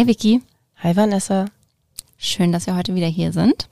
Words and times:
Hi 0.00 0.06
Vicky. 0.06 0.40
Hi 0.76 0.96
Vanessa. 0.96 1.44
Schön, 2.16 2.52
dass 2.52 2.66
wir 2.66 2.74
heute 2.74 2.94
wieder 2.94 3.06
hier 3.06 3.34
sind. 3.34 3.68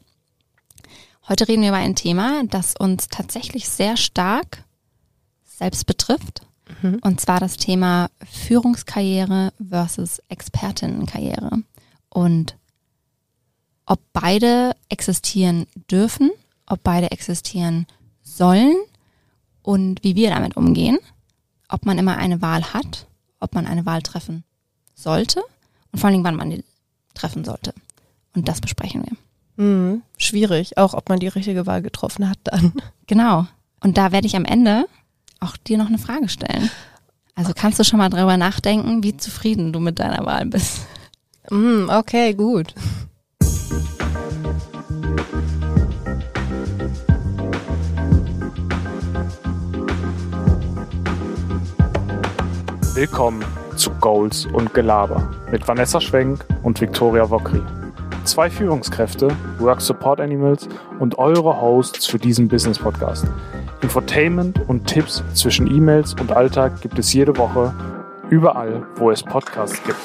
Heute 1.26 1.48
reden 1.48 1.62
wir 1.62 1.70
über 1.70 1.78
ein 1.78 1.96
Thema, 1.96 2.42
das 2.44 2.76
uns 2.76 3.08
tatsächlich 3.08 3.66
sehr 3.66 3.96
stark 3.96 4.62
selbst 5.42 5.86
betrifft. 5.86 6.42
Mhm. 6.82 6.98
Und 7.00 7.18
zwar 7.18 7.40
das 7.40 7.56
Thema 7.56 8.10
Führungskarriere 8.30 9.54
versus 9.70 10.20
Expertinnenkarriere. 10.28 11.62
Und 12.10 12.58
ob 13.86 14.00
beide 14.12 14.76
existieren 14.90 15.66
dürfen, 15.90 16.30
ob 16.66 16.82
beide 16.82 17.10
existieren 17.10 17.86
sollen 18.20 18.76
und 19.62 20.04
wie 20.04 20.14
wir 20.14 20.28
damit 20.28 20.58
umgehen, 20.58 20.98
ob 21.70 21.86
man 21.86 21.96
immer 21.96 22.18
eine 22.18 22.42
Wahl 22.42 22.74
hat, 22.74 23.06
ob 23.40 23.54
man 23.54 23.66
eine 23.66 23.86
Wahl 23.86 24.02
treffen 24.02 24.44
sollte 24.94 25.42
vor 25.98 26.06
allen 26.06 26.14
Dingen, 26.14 26.24
wann 26.24 26.36
man 26.36 26.50
die 26.50 26.64
treffen 27.14 27.44
sollte. 27.44 27.74
Und 28.34 28.48
das 28.48 28.60
besprechen 28.60 29.04
wir. 29.04 29.64
Mhm, 29.64 30.02
schwierig, 30.16 30.78
auch 30.78 30.94
ob 30.94 31.08
man 31.08 31.18
die 31.18 31.28
richtige 31.28 31.66
Wahl 31.66 31.82
getroffen 31.82 32.28
hat 32.28 32.38
dann. 32.44 32.72
Genau. 33.06 33.46
Und 33.80 33.96
da 33.96 34.12
werde 34.12 34.26
ich 34.26 34.36
am 34.36 34.44
Ende 34.44 34.86
auch 35.40 35.56
dir 35.56 35.78
noch 35.78 35.86
eine 35.86 35.98
Frage 35.98 36.28
stellen. 36.28 36.70
Also 37.34 37.50
okay. 37.50 37.60
kannst 37.62 37.78
du 37.78 37.84
schon 37.84 37.98
mal 37.98 38.10
darüber 38.10 38.36
nachdenken, 38.36 39.02
wie 39.02 39.16
zufrieden 39.16 39.72
du 39.72 39.80
mit 39.80 39.98
deiner 39.98 40.26
Wahl 40.26 40.46
bist. 40.46 40.86
Mm, 41.50 41.88
okay, 41.88 42.34
gut. 42.34 42.74
Willkommen 52.94 53.44
zu 53.78 53.90
Goals 54.00 54.46
und 54.46 54.74
Gelaber 54.74 55.30
mit 55.50 55.66
Vanessa 55.66 56.00
Schwenk 56.00 56.44
und 56.64 56.80
Viktoria 56.80 57.30
Wokri. 57.30 57.62
Zwei 58.24 58.50
Führungskräfte, 58.50 59.28
Work 59.58 59.80
Support 59.80 60.20
Animals 60.20 60.68
und 60.98 61.16
eure 61.16 61.60
Hosts 61.60 62.06
für 62.06 62.18
diesen 62.18 62.48
Business 62.48 62.78
Podcast. 62.78 63.26
Infotainment 63.80 64.68
und 64.68 64.86
Tipps 64.86 65.22
zwischen 65.34 65.68
E-Mails 65.68 66.14
und 66.14 66.32
Alltag 66.32 66.80
gibt 66.80 66.98
es 66.98 67.12
jede 67.12 67.36
Woche 67.36 67.72
überall, 68.30 68.84
wo 68.96 69.12
es 69.12 69.22
Podcasts 69.22 69.80
gibt. 69.84 69.98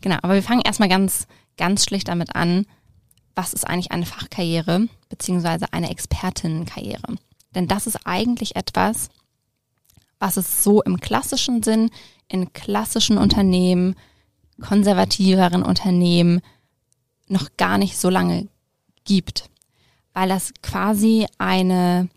Genau, 0.00 0.16
aber 0.22 0.34
wir 0.34 0.42
fangen 0.42 0.62
erstmal 0.66 0.88
ganz, 0.88 1.28
ganz 1.56 1.84
schlicht 1.84 2.08
damit 2.08 2.34
an, 2.34 2.66
was 3.36 3.54
ist 3.54 3.66
eigentlich 3.66 3.92
eine 3.92 4.06
Fachkarriere 4.06 4.88
beziehungsweise 5.08 5.66
eine 5.72 5.90
Expertinnenkarriere? 5.90 7.14
Denn 7.54 7.68
das 7.68 7.86
ist 7.86 8.00
eigentlich 8.04 8.56
etwas, 8.56 9.08
was 10.22 10.36
es 10.36 10.62
so 10.62 10.80
im 10.82 11.00
klassischen 11.00 11.64
Sinn 11.64 11.90
in 12.28 12.52
klassischen 12.52 13.18
Unternehmen, 13.18 13.96
konservativeren 14.60 15.64
Unternehmen 15.64 16.40
noch 17.26 17.48
gar 17.56 17.76
nicht 17.76 17.98
so 17.98 18.08
lange 18.08 18.46
gibt, 19.04 19.50
weil 20.14 20.28
das 20.28 20.52
quasi 20.62 21.26
eine 21.38 22.08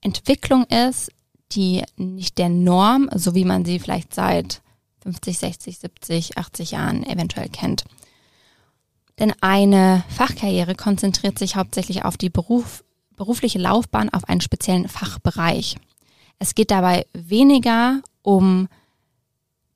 Entwicklung 0.00 0.66
ist, 0.66 1.10
die 1.50 1.82
nicht 1.96 2.38
der 2.38 2.48
Norm, 2.48 3.10
so 3.12 3.34
wie 3.34 3.44
man 3.44 3.64
sie 3.64 3.80
vielleicht 3.80 4.14
seit 4.14 4.62
50, 5.02 5.38
60, 5.38 5.78
70, 5.78 6.38
80 6.38 6.70
Jahren 6.70 7.04
eventuell 7.04 7.48
kennt. 7.48 7.84
Denn 9.18 9.34
eine 9.40 10.04
Fachkarriere 10.08 10.76
konzentriert 10.76 11.40
sich 11.40 11.56
hauptsächlich 11.56 12.04
auf 12.04 12.16
die 12.16 12.30
Beruf, 12.30 12.84
berufliche 13.16 13.58
Laufbahn 13.58 14.10
auf 14.10 14.28
einen 14.28 14.42
speziellen 14.42 14.86
Fachbereich. 14.86 15.76
Es 16.38 16.54
geht 16.54 16.70
dabei 16.70 17.06
weniger 17.12 18.00
um 18.22 18.68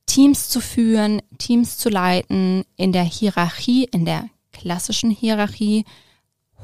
Teams 0.07 0.49
zu 0.49 0.61
führen, 0.61 1.23
Teams 1.39 1.79
zu 1.79 1.89
leiten, 1.89 2.65
in 2.77 2.93
der 2.93 3.05
Hierarchie, 3.05 3.85
in 3.85 4.05
der 4.05 4.29
klassischen 4.53 5.11
Hierarchie 5.11 5.85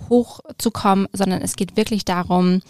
hochzukommen, 0.08 1.08
sondern 1.12 1.40
es 1.42 1.56
geht 1.56 1.76
wirklich 1.76 2.04
darum, 2.04 2.60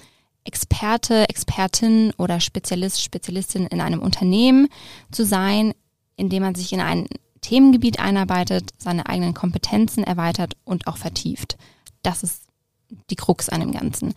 Experte, 0.44 1.28
Expertin 1.28 2.12
oder 2.16 2.41
Spezialist, 2.41 3.03
Spezialistin 3.03 3.66
in 3.66 3.81
einem 3.81 4.00
Unternehmen 4.00 4.69
zu 5.10 5.25
sein, 5.25 5.75
indem 6.16 6.43
man 6.43 6.55
sich 6.55 6.72
in 6.72 6.81
ein 6.81 7.06
Themengebiet 7.43 8.00
einarbeitet, 8.00 8.71
seine 8.78 9.06
eigenen 9.06 9.34
Kompetenzen 9.34 10.05
erweitert 10.05 10.56
und 10.65 10.87
auch 10.87 10.97
vertieft. 10.97 11.56
Das 12.03 12.22
ist 12.22 12.45
die 13.10 13.16
Krux 13.16 13.49
an 13.49 13.60
dem 13.60 13.72
Ganzen. 13.72 14.15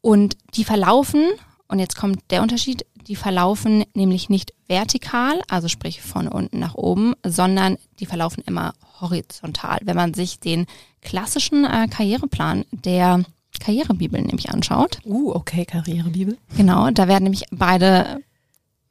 Und 0.00 0.36
die 0.54 0.64
verlaufen 0.64 1.24
und 1.68 1.78
jetzt 1.78 1.96
kommt 1.96 2.20
der 2.30 2.42
Unterschied, 2.42 2.86
die 3.06 3.16
verlaufen 3.16 3.84
nämlich 3.94 4.28
nicht 4.28 4.52
vertikal, 4.66 5.40
also 5.48 5.68
sprich 5.68 6.02
von 6.02 6.28
unten 6.28 6.58
nach 6.58 6.74
oben, 6.74 7.14
sondern 7.24 7.78
die 8.00 8.06
verlaufen 8.06 8.42
immer 8.46 8.74
horizontal. 9.00 9.78
Wenn 9.82 9.96
man 9.96 10.14
sich 10.14 10.40
den 10.40 10.66
klassischen 11.02 11.64
äh, 11.64 11.86
Karriereplan 11.88 12.64
der 12.72 13.24
Karrierebibel 13.60 14.20
nämlich 14.20 14.50
anschaut. 14.50 14.98
Uh, 15.04 15.32
okay, 15.32 15.64
Karrierebibel. 15.64 16.36
Genau, 16.56 16.90
da 16.90 17.08
werden 17.08 17.24
nämlich 17.24 17.44
beide 17.50 18.20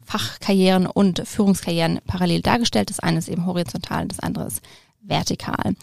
Fachkarrieren 0.03 0.87
und 0.87 1.27
Führungskarrieren 1.27 1.99
parallel 2.05 2.41
dargestellt. 2.41 2.89
Das 2.89 2.99
eine 2.99 3.19
ist 3.19 3.27
eben 3.27 3.45
horizontal, 3.45 4.07
das 4.07 4.19
andere 4.19 4.47
ist 4.47 4.61
vertikal. 5.07 5.75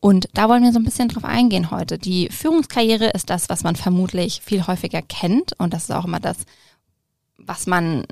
Und 0.00 0.28
da 0.34 0.48
wollen 0.48 0.62
wir 0.62 0.72
so 0.72 0.78
ein 0.78 0.84
bisschen 0.84 1.08
drauf 1.08 1.24
eingehen 1.24 1.70
heute. 1.70 1.98
Die 1.98 2.28
Führungskarriere 2.28 3.08
ist 3.10 3.30
das, 3.30 3.48
was 3.48 3.64
man 3.64 3.74
vermutlich 3.76 4.40
viel 4.44 4.66
häufiger 4.66 5.02
kennt 5.02 5.58
und 5.58 5.74
das 5.74 5.84
ist 5.84 5.92
auch 5.92 6.04
immer 6.04 6.20
das, 6.20 6.38
was 7.36 7.66
man 7.66 8.06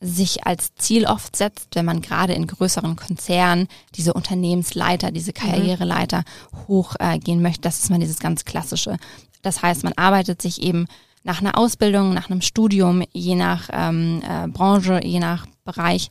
sich 0.00 0.46
als 0.46 0.74
Ziel 0.74 1.06
oft 1.06 1.34
setzt, 1.34 1.74
wenn 1.74 1.84
man 1.84 2.02
gerade 2.02 2.34
in 2.34 2.46
größeren 2.46 2.96
Konzernen 2.96 3.68
diese 3.94 4.12
Unternehmensleiter, 4.12 5.10
diese 5.10 5.30
mhm. 5.30 5.34
Karriereleiter 5.34 6.24
hochgehen 6.68 7.38
äh, 7.38 7.42
möchte. 7.42 7.62
Das 7.62 7.78
ist 7.78 7.90
mal 7.90 8.00
dieses 8.00 8.18
ganz 8.18 8.44
klassische. 8.44 8.96
Das 9.42 9.62
heißt, 9.62 9.84
man 9.84 9.94
arbeitet 9.94 10.42
sich 10.42 10.62
eben 10.62 10.86
nach 11.22 11.40
einer 11.40 11.56
Ausbildung, 11.56 12.12
nach 12.12 12.30
einem 12.30 12.42
Studium, 12.42 13.02
je 13.12 13.34
nach 13.34 13.68
ähm, 13.72 14.22
äh, 14.28 14.46
Branche, 14.48 15.00
je 15.02 15.20
nach 15.20 15.46
Bereich 15.64 16.10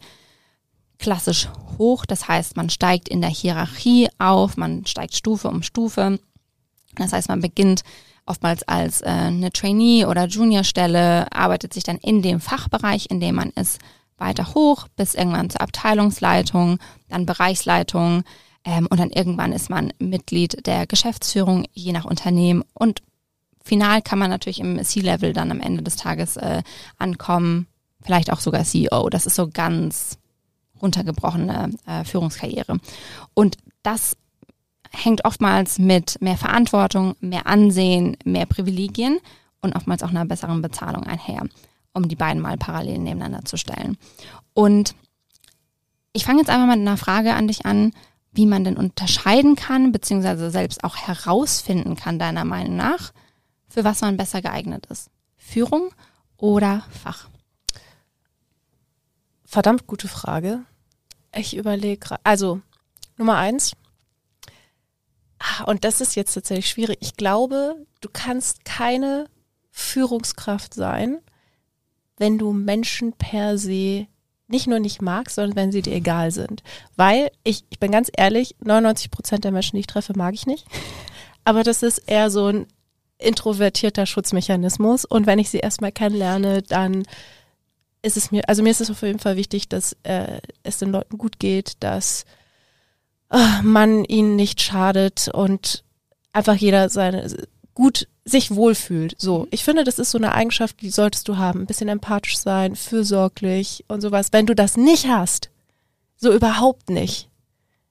klassisch 1.00 1.50
hoch. 1.78 2.06
Das 2.06 2.28
heißt, 2.28 2.56
man 2.56 2.70
steigt 2.70 3.10
in 3.10 3.22
der 3.22 3.30
Hierarchie 3.30 4.10
auf, 4.20 4.58
man 4.58 4.86
steigt 4.86 5.16
Stufe 5.16 5.48
um 5.48 5.64
Stufe. 5.64 6.20
Das 6.96 7.14
heißt, 7.14 7.30
man 7.30 7.42
beginnt 7.42 7.84
oftmals 8.26 8.64
als 8.64 9.02
äh, 9.02 9.10
eine 9.10 9.52
Trainee- 9.52 10.06
oder 10.06 10.28
Juniorstelle, 10.28 11.32
arbeitet 11.32 11.74
sich 11.74 11.84
dann 11.84 11.98
in 11.98 12.22
dem 12.22 12.40
Fachbereich, 12.40 13.08
in 13.10 13.20
dem 13.20 13.36
man 13.36 13.50
ist, 13.52 13.80
weiter 14.18 14.54
hoch, 14.54 14.88
bis 14.96 15.16
irgendwann 15.16 15.50
zur 15.50 15.62
Abteilungsleitung, 15.62 16.80
dann 17.10 17.26
Bereichsleitung 17.26 18.24
ähm, 18.64 18.88
und 18.90 19.00
dann 19.00 19.10
irgendwann 19.10 19.52
ist 19.52 19.70
man 19.70 19.92
Mitglied 20.00 20.66
der 20.66 20.88
Geschäftsführung, 20.88 21.66
je 21.74 21.92
nach 21.92 22.06
Unternehmen. 22.06 22.64
Und 22.74 23.02
final 23.64 24.02
kann 24.02 24.20
man 24.20 24.30
natürlich 24.30 24.60
im 24.60 24.82
C-Level 24.84 25.34
dann 25.34 25.52
am 25.52 25.60
Ende 25.60 25.84
des 25.84 25.96
Tages 25.96 26.38
äh, 26.38 26.64
ankommen, 26.98 27.68
vielleicht 28.02 28.32
auch 28.32 28.40
sogar 28.40 28.64
CEO. 28.64 29.10
Das 29.10 29.26
ist 29.26 29.36
so 29.36 29.50
ganz 29.50 30.18
runtergebrochene 30.84 31.72
äh, 31.88 32.04
Führungskarriere. 32.04 32.78
Und 33.34 33.58
das 33.82 34.16
hängt 34.92 35.26
oftmals 35.26 35.80
mit 35.80 36.22
mehr 36.22 36.38
Verantwortung, 36.38 37.16
mehr 37.20 37.48
Ansehen, 37.48 38.18
mehr 38.24 38.46
Privilegien 38.46 39.20
und 39.62 39.76
oftmals 39.76 40.04
auch 40.04 40.10
einer 40.10 40.26
besseren 40.26 40.62
Bezahlung 40.62 41.04
einher, 41.04 41.48
um 41.94 42.08
die 42.08 42.16
beiden 42.16 42.42
mal 42.42 42.58
parallel 42.58 43.00
nebeneinander 43.00 43.46
zu 43.46 43.58
stellen. 43.58 43.98
Und 44.54 44.94
ich 46.12 46.26
fange 46.26 46.40
jetzt 46.40 46.50
einfach 46.50 46.68
mal 46.68 46.78
mit 46.78 46.88
einer 46.88 46.98
Frage 46.98 47.34
an 47.34 47.48
dich 47.48 47.66
an, 47.66 47.92
wie 48.34 48.46
man 48.46 48.64
denn 48.64 48.78
unterscheiden 48.78 49.56
kann, 49.56 49.92
beziehungsweise 49.92 50.52
selbst 50.52 50.84
auch 50.84 50.96
herausfinden 50.96 51.96
kann, 51.96 52.20
deiner 52.20 52.46
Meinung 52.46 52.76
nach, 52.76 53.14
für 53.68 53.84
was 53.84 54.02
man 54.02 54.18
besser 54.18 54.42
geeignet 54.42 54.86
ist. 54.88 55.10
Führung 55.38 55.90
oder 56.38 56.84
Fach? 56.92 57.30
Verdammt 59.46 59.88
gute 59.88 60.08
Frage. 60.08 60.64
Ich 61.36 61.56
überlege 61.56 61.98
gerade. 61.98 62.22
Also, 62.24 62.62
Nummer 63.18 63.38
eins. 63.38 63.74
Ah, 65.40 65.64
und 65.66 65.84
das 65.84 66.02
ist 66.02 66.16
jetzt 66.16 66.34
tatsächlich 66.34 66.70
schwierig. 66.70 66.98
Ich 67.02 67.18
glaube, 67.18 67.76
du 68.02 68.10
kannst 68.12 68.66
keine 68.66 69.28
Führungskraft 69.72 70.74
sein, 70.74 71.20
wenn 72.18 72.38
du 72.38 72.54
Menschen 72.54 73.14
per 73.14 73.58
se 73.58 74.08
nicht 74.48 74.68
nur 74.68 74.80
nicht 74.80 75.02
magst, 75.02 75.36
sondern 75.36 75.56
wenn 75.56 75.72
sie 75.72 75.82
dir 75.82 75.94
egal 75.94 76.32
sind. 76.32 76.64
Weil 76.96 77.32
ich, 77.44 77.66
ich 77.70 77.80
bin 77.80 77.92
ganz 77.92 78.10
ehrlich, 78.16 78.56
99 78.64 79.10
Prozent 79.10 79.44
der 79.44 79.52
Menschen, 79.52 79.76
die 79.76 79.82
ich 79.82 79.88
treffe, 79.88 80.14
mag 80.16 80.34
ich 80.34 80.46
nicht. 80.46 80.66
Aber 81.44 81.64
das 81.64 81.82
ist 81.82 81.98
eher 81.98 82.30
so 82.30 82.48
ein 82.48 82.68
introvertierter 83.18 84.06
Schutzmechanismus. 84.06 85.06
Und 85.06 85.26
wenn 85.26 85.40
ich 85.40 85.50
sie 85.50 85.60
erstmal 85.60 85.92
kennenlerne, 85.92 86.62
dann 86.62 87.04
ist 88.04 88.18
es 88.18 88.32
mir, 88.32 88.48
also 88.48 88.62
mir 88.62 88.70
ist 88.70 88.82
es 88.82 88.92
auf 88.92 89.02
jeden 89.02 89.20
Fall 89.20 89.38
wichtig, 89.38 89.70
dass 89.70 89.96
äh, 90.04 90.40
es 90.62 90.78
den 90.78 90.92
Leuten 90.92 91.18
gut 91.18 91.40
geht, 91.40 91.78
dass 91.80 92.26
äh, 93.32 93.62
man 93.64 94.06
ihnen 94.06 94.36
nicht 94.36 94.62
schadet 94.62 95.30
und 95.30 95.84
einfach 96.34 96.56
jeder 96.56 96.90
seine 96.90 97.48
gut 97.74 98.08
sich 98.26 98.52
wohlfühlt. 98.52 99.16
So, 99.20 99.40
mhm. 99.40 99.48
ich 99.52 99.64
finde, 99.64 99.84
das 99.84 100.00
ist 100.00 100.12
so 100.12 100.18
eine 100.18 100.34
Eigenschaft, 100.34 100.82
die 100.82 100.90
solltest 100.90 101.28
du 101.28 101.38
haben. 101.38 101.62
Ein 101.62 101.66
bisschen 101.66 101.90
empathisch 101.90 102.38
sein, 102.38 102.76
fürsorglich 102.76 103.86
und 103.88 104.02
sowas. 104.02 104.28
Wenn 104.32 104.46
du 104.46 104.54
das 104.54 104.78
nicht 104.78 105.08
hast, 105.08 105.50
so 106.18 106.32
überhaupt 106.32 106.90
nicht, 106.90 107.30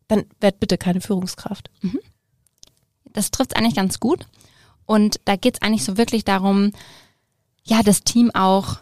dann 0.09 0.25
werd 0.41 0.61
bitte 0.61 0.79
keine 0.79 1.01
Führungskraft. 1.01 1.71
das 3.13 3.31
trifft 3.31 3.57
eigentlich 3.57 3.77
ganz 3.77 3.99
gut. 3.99 4.27
Und 4.85 5.21
da 5.25 5.37
geht 5.37 5.57
es 5.57 5.63
eigentlich 5.63 5.85
so 5.85 5.97
wirklich 5.97 6.25
darum, 6.25 6.73
ja, 7.65 7.83
das 7.83 8.03
Team 8.03 8.31
auch 8.35 8.79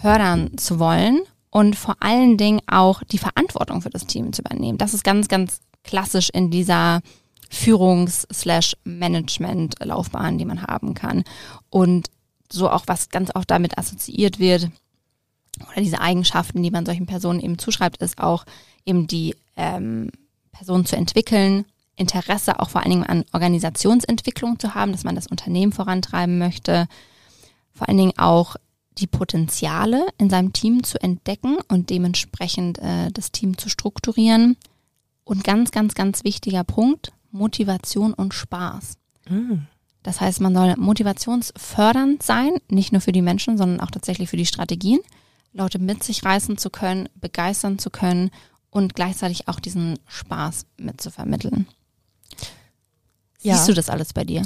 fördern 0.00 0.56
zu 0.56 0.78
wollen 0.78 1.20
und 1.50 1.76
vor 1.76 1.96
allen 2.00 2.36
Dingen 2.36 2.60
auch 2.66 3.02
die 3.04 3.18
Verantwortung 3.18 3.82
für 3.82 3.90
das 3.90 4.06
Team 4.06 4.32
zu 4.32 4.42
übernehmen. 4.42 4.78
Das 4.78 4.94
ist 4.94 5.04
ganz, 5.04 5.28
ganz 5.28 5.60
klassisch 5.84 6.30
in 6.30 6.50
dieser 6.50 7.02
Führungs-Management-Laufbahn, 7.50 10.38
die 10.38 10.44
man 10.44 10.62
haben 10.62 10.94
kann. 10.94 11.24
Und 11.70 12.10
so 12.50 12.70
auch 12.70 12.84
was 12.86 13.08
ganz 13.08 13.30
auch 13.30 13.44
damit 13.44 13.78
assoziiert 13.78 14.38
wird, 14.38 14.70
oder 15.70 15.82
diese 15.82 16.00
Eigenschaften, 16.00 16.62
die 16.62 16.70
man 16.70 16.86
solchen 16.86 17.06
Personen 17.06 17.40
eben 17.40 17.58
zuschreibt, 17.58 18.02
ist 18.02 18.18
auch 18.18 18.44
eben 18.84 19.06
die 19.06 19.34
ähm, 19.56 20.10
Person 20.52 20.84
zu 20.84 20.96
entwickeln, 20.96 21.64
Interesse 21.96 22.60
auch 22.60 22.70
vor 22.70 22.82
allen 22.82 22.90
Dingen 22.90 23.04
an 23.04 23.24
Organisationsentwicklung 23.32 24.60
zu 24.60 24.74
haben, 24.74 24.92
dass 24.92 25.04
man 25.04 25.16
das 25.16 25.26
Unternehmen 25.26 25.72
vorantreiben 25.72 26.38
möchte, 26.38 26.86
vor 27.72 27.88
allen 27.88 27.98
Dingen 27.98 28.18
auch 28.18 28.56
die 28.98 29.06
Potenziale 29.06 30.06
in 30.18 30.30
seinem 30.30 30.52
Team 30.52 30.82
zu 30.82 31.00
entdecken 31.00 31.58
und 31.68 31.90
dementsprechend 31.90 32.78
äh, 32.78 33.10
das 33.12 33.32
Team 33.32 33.56
zu 33.58 33.68
strukturieren. 33.68 34.56
Und 35.24 35.44
ganz, 35.44 35.70
ganz, 35.72 35.94
ganz 35.94 36.24
wichtiger 36.24 36.64
Punkt, 36.64 37.12
Motivation 37.30 38.14
und 38.14 38.32
Spaß. 38.32 38.96
Das 40.02 40.20
heißt, 40.20 40.40
man 40.40 40.54
soll 40.54 40.74
motivationsfördernd 40.76 42.22
sein, 42.22 42.52
nicht 42.70 42.92
nur 42.92 43.02
für 43.02 43.12
die 43.12 43.20
Menschen, 43.20 43.58
sondern 43.58 43.80
auch 43.80 43.90
tatsächlich 43.90 44.30
für 44.30 44.38
die 44.38 44.46
Strategien, 44.46 45.00
Leute 45.52 45.78
mit 45.78 46.02
sich 46.02 46.24
reißen 46.24 46.56
zu 46.56 46.70
können, 46.70 47.08
begeistern 47.14 47.78
zu 47.78 47.90
können 47.90 48.30
und 48.70 48.94
gleichzeitig 48.94 49.48
auch 49.48 49.60
diesen 49.60 49.98
Spaß 50.06 50.66
mit 50.78 51.00
zu 51.00 51.10
vermitteln. 51.10 51.66
Ja. 53.42 53.54
Siehst 53.54 53.68
du 53.68 53.74
das 53.74 53.90
alles 53.90 54.12
bei 54.12 54.24
dir? 54.24 54.42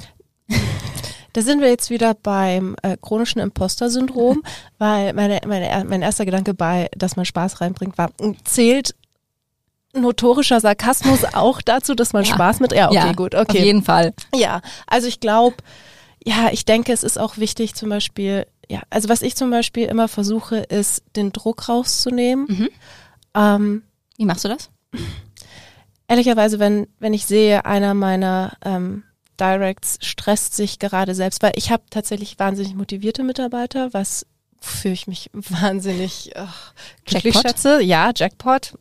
Da 1.32 1.40
sind 1.42 1.60
wir 1.60 1.68
jetzt 1.68 1.88
wieder 1.90 2.14
beim 2.14 2.76
äh, 2.82 2.96
chronischen 3.00 3.40
Imposter-Syndrom, 3.40 4.42
weil 4.78 5.12
meine, 5.14 5.40
meine, 5.46 5.84
mein 5.88 6.02
erster 6.02 6.24
Gedanke 6.24 6.54
bei, 6.54 6.88
dass 6.96 7.16
man 7.16 7.24
Spaß 7.24 7.60
reinbringt, 7.60 7.96
war, 7.98 8.10
mh, 8.20 8.34
zählt 8.44 8.94
notorischer 9.94 10.60
Sarkasmus 10.60 11.20
auch 11.34 11.60
dazu, 11.62 11.94
dass 11.94 12.12
man 12.12 12.24
Ja. 12.24 12.34
Spaß 12.34 12.60
mit, 12.60 12.72
ja, 12.72 12.86
okay, 12.88 12.94
Ja, 12.96 13.12
gut, 13.12 13.34
Auf 13.34 13.42
okay. 13.48 13.64
jeden 13.64 13.82
Fall. 13.82 14.14
Ja, 14.34 14.60
also 14.86 15.06
ich 15.08 15.20
glaube, 15.20 15.56
ja, 16.24 16.50
ich 16.52 16.64
denke, 16.64 16.92
es 16.92 17.02
ist 17.02 17.18
auch 17.18 17.36
wichtig 17.38 17.74
zum 17.74 17.88
Beispiel, 17.88 18.46
ja, 18.68 18.80
also 18.90 19.08
was 19.08 19.22
ich 19.22 19.36
zum 19.36 19.50
Beispiel 19.50 19.86
immer 19.88 20.08
versuche, 20.08 20.56
ist, 20.58 21.02
den 21.16 21.32
Druck 21.32 21.68
rauszunehmen. 21.68 22.46
Mhm. 22.48 22.68
Ähm, 23.34 23.82
Wie 24.16 24.24
machst 24.24 24.44
du 24.44 24.48
das? 24.48 24.70
ehrlicherweise, 26.08 26.58
wenn, 26.58 26.86
wenn 26.98 27.14
ich 27.14 27.26
sehe, 27.26 27.64
einer 27.64 27.94
meiner 27.94 28.52
ähm, 28.64 29.02
Directs 29.40 29.98
stresst 30.00 30.54
sich 30.54 30.78
gerade 30.78 31.14
selbst, 31.14 31.42
weil 31.42 31.52
ich 31.56 31.70
habe 31.70 31.82
tatsächlich 31.90 32.38
wahnsinnig 32.38 32.74
motivierte 32.74 33.22
Mitarbeiter, 33.22 33.92
was 33.92 34.26
wofür 34.60 34.92
ich 34.92 35.06
mich 35.06 35.30
wahnsinnig 35.32 36.32
ach, 36.36 36.72
glücklich 37.04 37.34
Jackpot? 37.34 37.50
schätze. 37.50 37.82
Ja, 37.82 38.12
Jackpot. 38.14 38.78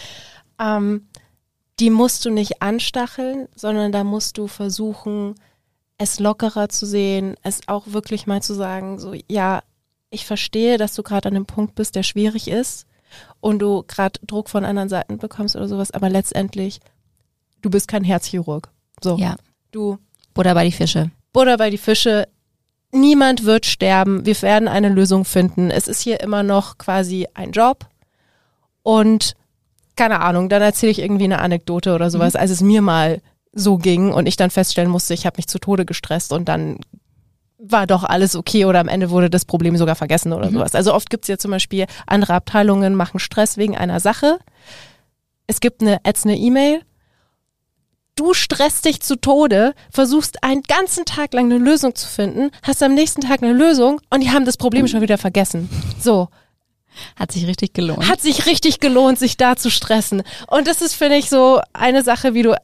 ähm, 0.60 1.06
die 1.78 1.90
musst 1.90 2.24
du 2.24 2.30
nicht 2.30 2.60
anstacheln, 2.62 3.48
sondern 3.54 3.92
da 3.92 4.04
musst 4.04 4.36
du 4.38 4.48
versuchen, 4.48 5.34
es 5.98 6.18
lockerer 6.18 6.68
zu 6.68 6.86
sehen, 6.86 7.36
es 7.42 7.60
auch 7.68 7.88
wirklich 7.88 8.26
mal 8.26 8.42
zu 8.42 8.54
sagen, 8.54 8.98
so, 8.98 9.14
ja, 9.28 9.62
ich 10.10 10.26
verstehe, 10.26 10.76
dass 10.76 10.94
du 10.94 11.02
gerade 11.02 11.28
an 11.28 11.36
einem 11.36 11.46
Punkt 11.46 11.74
bist, 11.74 11.94
der 11.94 12.02
schwierig 12.02 12.48
ist 12.48 12.86
und 13.40 13.60
du 13.60 13.84
gerade 13.86 14.18
Druck 14.26 14.48
von 14.48 14.64
anderen 14.64 14.88
Seiten 14.88 15.18
bekommst 15.18 15.56
oder 15.56 15.68
sowas, 15.68 15.90
aber 15.90 16.08
letztendlich, 16.10 16.80
du 17.62 17.70
bist 17.70 17.86
kein 17.88 18.04
Herzchirurg. 18.04 18.70
So, 19.02 19.16
Ja. 19.16 19.36
Du 19.70 19.98
Butter 20.34 20.54
bei 20.54 20.64
die 20.64 20.72
Fische. 20.72 21.10
Butter 21.32 21.56
bei 21.56 21.70
die 21.70 21.78
Fische. 21.78 22.28
Niemand 22.92 23.44
wird 23.44 23.66
sterben. 23.66 24.26
Wir 24.26 24.40
werden 24.42 24.68
eine 24.68 24.88
Lösung 24.88 25.24
finden. 25.24 25.70
Es 25.70 25.86
ist 25.88 26.00
hier 26.00 26.20
immer 26.20 26.42
noch 26.42 26.78
quasi 26.78 27.26
ein 27.34 27.52
Job. 27.52 27.86
Und 28.82 29.34
keine 29.96 30.20
Ahnung, 30.20 30.48
dann 30.48 30.62
erzähle 30.62 30.92
ich 30.92 30.98
irgendwie 31.00 31.24
eine 31.24 31.40
Anekdote 31.40 31.94
oder 31.94 32.10
sowas, 32.10 32.34
als 32.36 32.50
es 32.50 32.62
mir 32.62 32.80
mal 32.82 33.20
so 33.52 33.76
ging 33.76 34.12
und 34.12 34.26
ich 34.26 34.36
dann 34.36 34.50
feststellen 34.50 34.90
musste, 34.90 35.12
ich 35.14 35.26
habe 35.26 35.36
mich 35.36 35.46
zu 35.48 35.58
Tode 35.58 35.84
gestresst 35.84 36.32
und 36.32 36.48
dann 36.48 36.78
war 37.58 37.86
doch 37.86 38.04
alles 38.04 38.36
okay 38.36 38.64
oder 38.64 38.80
am 38.80 38.88
Ende 38.88 39.10
wurde 39.10 39.28
das 39.28 39.44
Problem 39.44 39.76
sogar 39.76 39.96
vergessen 39.96 40.32
oder 40.32 40.48
Mhm. 40.48 40.54
sowas. 40.54 40.74
Also 40.74 40.94
oft 40.94 41.10
gibt's 41.10 41.28
ja 41.28 41.36
zum 41.36 41.50
Beispiel, 41.50 41.86
andere 42.06 42.34
Abteilungen 42.34 42.94
machen 42.94 43.18
Stress 43.20 43.56
wegen 43.58 43.76
einer 43.76 44.00
Sache. 44.00 44.38
Es 45.46 45.60
gibt 45.60 45.82
eine 45.82 45.98
ätzende 46.04 46.36
E-Mail. 46.36 46.80
Du 48.20 48.34
stresst 48.34 48.84
dich 48.84 49.00
zu 49.00 49.16
Tode, 49.16 49.74
versuchst 49.90 50.44
einen 50.44 50.60
ganzen 50.64 51.06
Tag 51.06 51.32
lang 51.32 51.46
eine 51.46 51.56
Lösung 51.56 51.94
zu 51.94 52.06
finden, 52.06 52.50
hast 52.62 52.82
am 52.82 52.92
nächsten 52.92 53.22
Tag 53.22 53.42
eine 53.42 53.54
Lösung 53.54 53.98
und 54.10 54.20
die 54.22 54.30
haben 54.30 54.44
das 54.44 54.58
Problem 54.58 54.86
schon 54.88 55.00
wieder 55.00 55.16
vergessen. 55.16 55.70
So, 55.98 56.28
Hat 57.16 57.32
sich 57.32 57.46
richtig 57.46 57.72
gelohnt. 57.72 58.06
hat 58.06 58.20
sich 58.20 58.44
richtig 58.44 58.78
gelohnt, 58.78 59.18
sich 59.18 59.38
da 59.38 59.56
zu 59.56 59.70
stressen. 59.70 60.22
Und 60.48 60.66
das 60.66 60.82
ist, 60.82 60.96
finde 60.96 61.16
ich, 61.16 61.30
so 61.30 61.62
eine 61.72 62.02
Sache, 62.02 62.34
wie 62.34 62.42
du 62.42 62.54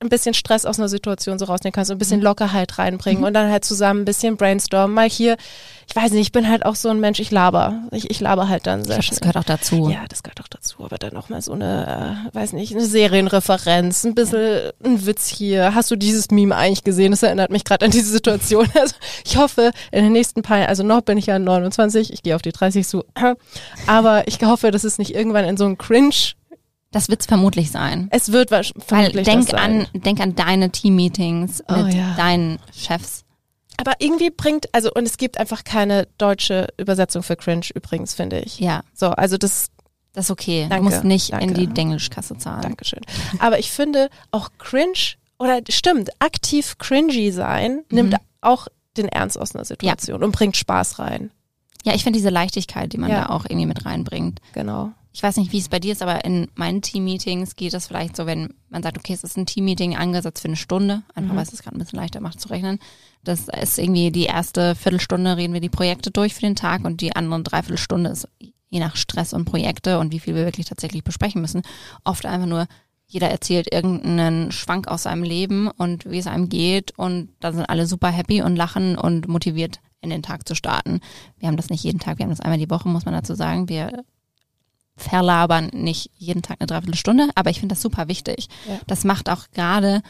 ein 0.00 0.08
bisschen 0.08 0.32
Stress 0.32 0.64
aus 0.64 0.78
einer 0.78 0.88
Situation 0.88 1.40
so 1.40 1.46
rausnehmen 1.46 1.72
kannst 1.72 1.90
und 1.90 1.96
ein 1.96 1.98
bisschen 1.98 2.20
Lockerheit 2.20 2.78
reinbringen 2.78 3.24
und 3.24 3.34
dann 3.34 3.50
halt 3.50 3.64
zusammen 3.64 4.02
ein 4.02 4.04
bisschen 4.04 4.36
brainstormen. 4.36 4.94
Mal 4.94 5.08
hier, 5.08 5.36
ich 5.88 5.96
weiß 5.96 6.12
nicht, 6.12 6.20
ich 6.20 6.32
bin 6.32 6.48
halt 6.48 6.64
auch 6.64 6.76
so 6.76 6.88
ein 6.88 7.00
Mensch, 7.00 7.18
ich 7.18 7.32
laber. 7.32 7.82
Ich, 7.90 8.08
ich 8.08 8.20
laber 8.20 8.48
halt 8.48 8.68
dann 8.68 8.84
sehr 8.84 8.98
glaub, 8.98 9.08
das 9.08 9.20
gehört 9.20 9.36
auch 9.36 9.44
dazu. 9.44 9.88
Ja, 9.90 10.04
das 10.08 10.22
gehört 10.22 10.40
auch 10.40 10.46
dazu, 10.46 10.84
aber 10.84 10.98
dann 10.98 11.16
auch 11.16 11.30
mal 11.30 11.42
so 11.42 11.52
eine, 11.52 12.28
äh, 12.30 12.34
weiß 12.34 12.52
nicht, 12.52 12.76
eine 12.76 12.86
Serienreferenz, 12.86 14.04
ein 14.04 14.14
bisschen 14.14 14.70
ein 14.84 15.04
Witz 15.04 15.26
hier. 15.26 15.74
Hast 15.74 15.90
du 15.90 15.96
dieses 15.96 16.30
Meme 16.30 16.54
eigentlich 16.54 16.84
gesehen? 16.84 17.10
Das 17.10 17.24
erinnert 17.24 17.50
mich 17.50 17.64
gerade 17.64 17.84
an 17.84 17.90
diese 17.90 18.10
Situation. 18.10 18.68
Also 18.78 18.94
ich 19.24 19.36
hoffe, 19.36 19.72
in 19.90 20.04
den 20.04 20.12
nächsten 20.12 20.42
paar, 20.42 20.68
also 20.68 20.84
noch 20.84 21.00
bin 21.00 21.18
ich 21.18 21.26
ja 21.26 21.38
29, 21.38 22.12
ich 22.12 22.22
gehe 22.22 22.36
auf 22.36 22.42
die 22.42 22.52
30 22.52 22.86
zu, 22.86 23.04
aber 23.88 24.28
ich 24.28 24.38
hoffe, 24.44 24.70
dass 24.70 24.84
es 24.84 24.98
nicht 24.98 25.14
irgendwann 25.14 25.44
in 25.44 25.56
so 25.56 25.64
ein 25.64 25.78
Cringe, 25.78 26.14
Das 26.90 27.08
wird's 27.10 27.26
vermutlich 27.26 27.70
sein. 27.70 28.08
es 28.12 28.32
wird 28.32 28.50
wahrsch- 28.50 28.72
Weil 28.88 29.12
denk 29.12 29.42
das 29.42 29.50
sein. 29.50 29.86
an, 29.92 30.00
denk 30.02 30.20
an 30.20 30.34
deine 30.34 30.70
Teammeetings 30.70 31.62
Oh, 31.68 31.74
mit 31.82 31.94
ja. 31.94 32.14
deinen 32.16 32.58
Chefs. 32.74 33.24
Aber 33.76 33.92
irgendwie 34.00 34.30
bringt, 34.30 34.74
also 34.74 34.90
und 34.94 35.06
es 35.06 35.18
gibt 35.18 35.38
einfach 35.38 35.64
keine 35.64 36.08
deutsche 36.18 36.68
Übersetzung 36.78 37.22
für 37.22 37.36
Cringe 37.36 37.66
übrigens, 37.74 38.14
finde 38.14 38.40
ich. 38.40 38.58
Ja, 38.58 38.82
So, 38.94 39.08
also 39.10 39.36
das 39.36 39.68
das 40.14 40.24
ist 40.26 40.30
okay. 40.30 40.66
Danke, 40.68 40.84
du 40.88 40.90
musst 40.90 41.04
nicht 41.04 41.30
in 41.30 41.38
danke. 41.38 41.54
die 41.54 41.66
Denglischkasse 41.68 42.36
zahlen. 42.38 42.62
Dankeschön. 42.62 43.02
Aber 43.38 43.58
ich 43.60 43.70
finde 43.70 44.08
auch 44.32 44.48
cringe 44.58 45.14
oder 45.38 45.60
stimmt, 45.68 46.08
aktiv 46.18 46.76
cringy 46.78 47.30
sein 47.30 47.84
nimmt 47.90 48.16
auch 48.40 48.66
den 48.96 49.06
Ernst 49.08 49.38
aus 49.38 49.54
einer 49.54 49.64
Situation 49.64 50.24
und 50.24 50.32
bringt 50.32 50.56
Spaß 50.56 50.98
rein. 50.98 51.30
Ja, 51.84 51.94
ich 51.94 52.02
finde 52.02 52.16
diese 52.18 52.30
Leichtigkeit, 52.30 52.92
die 52.92 52.98
man 52.98 53.10
Ja. 53.10 53.24
da 53.24 53.28
auch 53.28 53.44
irgendwie 53.44 53.66
mit 53.66 53.84
reinbringt. 53.84 54.40
Genau. 54.54 54.90
Ich 55.18 55.22
weiß 55.24 55.36
nicht, 55.38 55.50
wie 55.50 55.58
es 55.58 55.68
bei 55.68 55.80
dir 55.80 55.90
ist, 55.90 56.00
aber 56.00 56.24
in 56.24 56.46
meinen 56.54 56.80
Teammeetings 56.80 57.56
geht 57.56 57.74
es 57.74 57.88
vielleicht 57.88 58.14
so, 58.14 58.24
wenn 58.24 58.54
man 58.68 58.84
sagt, 58.84 58.96
okay, 58.98 59.12
es 59.12 59.24
ist 59.24 59.36
ein 59.36 59.46
Teammeeting 59.46 59.96
angesetzt 59.96 60.42
für 60.42 60.46
eine 60.46 60.56
Stunde, 60.56 61.02
einfach 61.12 61.34
weil 61.34 61.42
es 61.42 61.52
es 61.52 61.60
gerade 61.60 61.76
ein 61.76 61.80
bisschen 61.80 61.98
leichter 61.98 62.20
macht 62.20 62.40
zu 62.40 62.50
rechnen. 62.50 62.78
Das 63.24 63.48
ist 63.48 63.80
irgendwie 63.80 64.12
die 64.12 64.26
erste 64.26 64.76
Viertelstunde 64.76 65.36
reden 65.36 65.54
wir 65.54 65.60
die 65.60 65.70
Projekte 65.70 66.12
durch 66.12 66.34
für 66.34 66.42
den 66.42 66.54
Tag 66.54 66.84
und 66.84 67.00
die 67.00 67.16
andere 67.16 67.42
Dreiviertelstunde 67.42 68.10
ist 68.10 68.28
je 68.68 68.78
nach 68.78 68.94
Stress 68.94 69.32
und 69.32 69.44
Projekte 69.44 69.98
und 69.98 70.12
wie 70.12 70.20
viel 70.20 70.36
wir 70.36 70.44
wirklich 70.44 70.66
tatsächlich 70.66 71.02
besprechen 71.02 71.40
müssen. 71.40 71.62
Oft 72.04 72.24
einfach 72.24 72.46
nur, 72.46 72.68
jeder 73.08 73.28
erzählt 73.28 73.74
irgendeinen 73.74 74.52
Schwank 74.52 74.86
aus 74.86 75.02
seinem 75.02 75.24
Leben 75.24 75.68
und 75.68 76.08
wie 76.08 76.18
es 76.18 76.28
einem 76.28 76.48
geht 76.48 76.96
und 76.96 77.30
da 77.40 77.50
sind 77.50 77.68
alle 77.68 77.88
super 77.88 78.10
happy 78.10 78.42
und 78.42 78.54
lachen 78.54 78.96
und 78.96 79.26
motiviert 79.26 79.80
in 80.00 80.10
den 80.10 80.22
Tag 80.22 80.46
zu 80.46 80.54
starten. 80.54 81.00
Wir 81.40 81.48
haben 81.48 81.56
das 81.56 81.70
nicht 81.70 81.82
jeden 81.82 81.98
Tag, 81.98 82.18
wir 82.18 82.22
haben 82.22 82.30
das 82.30 82.40
einmal 82.40 82.60
die 82.60 82.70
Woche, 82.70 82.88
muss 82.88 83.04
man 83.04 83.14
dazu 83.14 83.34
sagen. 83.34 83.68
Wir 83.68 84.04
verlabern 84.98 85.70
nicht 85.72 86.10
jeden 86.16 86.42
Tag 86.42 86.58
eine 86.60 86.66
Dreiviertelstunde, 86.66 87.28
aber 87.34 87.50
ich 87.50 87.60
finde 87.60 87.74
das 87.74 87.82
super 87.82 88.08
wichtig. 88.08 88.48
Ja. 88.68 88.78
Das 88.86 89.04
macht 89.04 89.30
auch 89.30 89.44
gerade, 89.52 90.02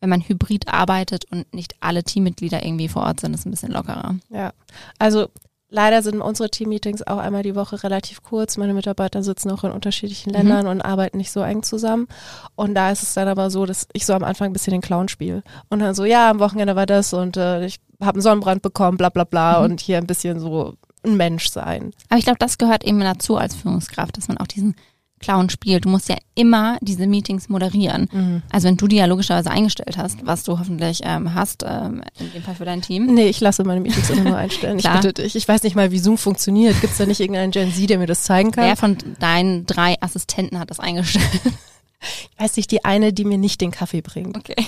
wenn 0.00 0.08
man 0.08 0.22
hybrid 0.22 0.68
arbeitet 0.68 1.24
und 1.30 1.52
nicht 1.52 1.74
alle 1.80 2.04
Teammitglieder 2.04 2.64
irgendwie 2.64 2.88
vor 2.88 3.02
Ort 3.02 3.20
sind, 3.20 3.34
ist 3.34 3.46
ein 3.46 3.50
bisschen 3.50 3.72
lockerer. 3.72 4.16
Ja. 4.30 4.52
Also 4.98 5.28
leider 5.68 6.02
sind 6.02 6.20
unsere 6.20 6.50
Teammeetings 6.50 7.02
auch 7.02 7.18
einmal 7.18 7.42
die 7.42 7.56
Woche 7.56 7.82
relativ 7.82 8.22
kurz. 8.22 8.56
Meine 8.56 8.74
Mitarbeiter 8.74 9.22
sitzen 9.22 9.50
auch 9.50 9.64
in 9.64 9.72
unterschiedlichen 9.72 10.30
Ländern 10.30 10.66
und 10.66 10.80
arbeiten 10.80 11.18
nicht 11.18 11.32
so 11.32 11.40
eng 11.40 11.62
zusammen. 11.62 12.06
Und 12.54 12.74
da 12.74 12.90
ist 12.90 13.02
es 13.02 13.14
dann 13.14 13.28
aber 13.28 13.50
so, 13.50 13.66
dass 13.66 13.88
ich 13.92 14.06
so 14.06 14.12
am 14.12 14.24
Anfang 14.24 14.48
ein 14.48 14.52
bisschen 14.52 14.72
den 14.72 14.80
Clown 14.80 15.08
spiele. 15.08 15.42
Und 15.68 15.80
dann 15.80 15.94
so, 15.94 16.04
ja, 16.04 16.30
am 16.30 16.38
Wochenende 16.38 16.76
war 16.76 16.86
das 16.86 17.12
und 17.12 17.36
äh, 17.36 17.66
ich 17.66 17.80
habe 18.00 18.16
einen 18.16 18.22
Sonnenbrand 18.22 18.62
bekommen, 18.62 18.96
bla 18.96 19.08
bla 19.08 19.24
bla. 19.24 19.64
Und 19.64 19.80
hier 19.80 19.98
ein 19.98 20.06
bisschen 20.06 20.38
so 20.38 20.74
ein 21.06 21.16
Mensch 21.16 21.48
sein. 21.48 21.92
Aber 22.08 22.18
ich 22.18 22.24
glaube, 22.24 22.38
das 22.38 22.58
gehört 22.58 22.84
eben 22.84 23.00
dazu 23.00 23.36
als 23.36 23.54
Führungskraft, 23.54 24.16
dass 24.16 24.28
man 24.28 24.38
auch 24.38 24.46
diesen 24.46 24.74
Clown-Spiel. 25.20 25.80
Du 25.80 25.88
musst 25.88 26.08
ja 26.08 26.16
immer 26.34 26.78
diese 26.82 27.06
Meetings 27.06 27.48
moderieren. 27.48 28.08
Mhm. 28.12 28.42
Also 28.50 28.68
wenn 28.68 28.76
du 28.76 28.86
die 28.86 28.96
ja 28.96 29.06
logischerweise 29.06 29.50
eingestellt 29.50 29.96
hast, 29.96 30.26
was 30.26 30.42
du 30.42 30.58
hoffentlich 30.58 31.00
ähm, 31.04 31.34
hast, 31.34 31.64
ähm, 31.66 32.02
in 32.18 32.32
dem 32.32 32.42
Fall 32.42 32.54
für 32.54 32.64
dein 32.64 32.82
Team. 32.82 33.06
Nee, 33.06 33.28
ich 33.28 33.40
lasse 33.40 33.64
meine 33.64 33.80
Meetings 33.80 34.10
immer 34.10 34.24
nur 34.24 34.36
einstellen. 34.36 34.78
ich 34.82 34.88
bitte 34.88 35.14
dich. 35.14 35.34
Ich 35.34 35.48
weiß 35.48 35.62
nicht 35.62 35.74
mal, 35.74 35.90
wie 35.90 35.98
Zoom 35.98 36.18
funktioniert. 36.18 36.80
Gibt 36.80 36.92
es 36.92 36.98
da 36.98 37.06
nicht 37.06 37.20
irgendeinen 37.20 37.50
Gen 37.50 37.72
Z, 37.72 37.88
der 37.88 37.98
mir 37.98 38.06
das 38.06 38.24
zeigen 38.24 38.50
kann? 38.50 38.64
Wer 38.64 38.76
von 38.76 38.98
deinen 39.18 39.64
drei 39.64 39.96
Assistenten 40.00 40.58
hat 40.58 40.70
das 40.70 40.80
eingestellt? 40.80 41.40
Ich 42.30 42.40
weiß 42.40 42.56
nicht, 42.58 42.70
die 42.70 42.84
eine, 42.84 43.12
die 43.12 43.24
mir 43.24 43.38
nicht 43.38 43.60
den 43.60 43.70
Kaffee 43.70 44.02
bringt. 44.02 44.36
Okay. 44.36 44.54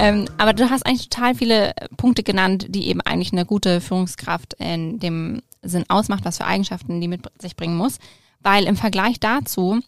Ähm, 0.00 0.26
aber 0.38 0.54
du 0.54 0.70
hast 0.70 0.86
eigentlich 0.86 1.10
total 1.10 1.34
viele 1.34 1.74
Punkte 1.98 2.22
genannt, 2.22 2.66
die 2.70 2.88
eben 2.88 3.02
eigentlich 3.02 3.32
eine 3.32 3.44
gute 3.44 3.82
Führungskraft 3.82 4.54
in 4.54 4.98
dem 4.98 5.42
Sinn 5.60 5.84
ausmacht, 5.88 6.24
was 6.24 6.38
für 6.38 6.46
Eigenschaften 6.46 7.02
die 7.02 7.08
mit 7.08 7.20
sich 7.38 7.54
bringen 7.54 7.76
muss. 7.76 7.98
Weil 8.40 8.64
im 8.64 8.76
Vergleich 8.76 9.20
dazu 9.20 9.80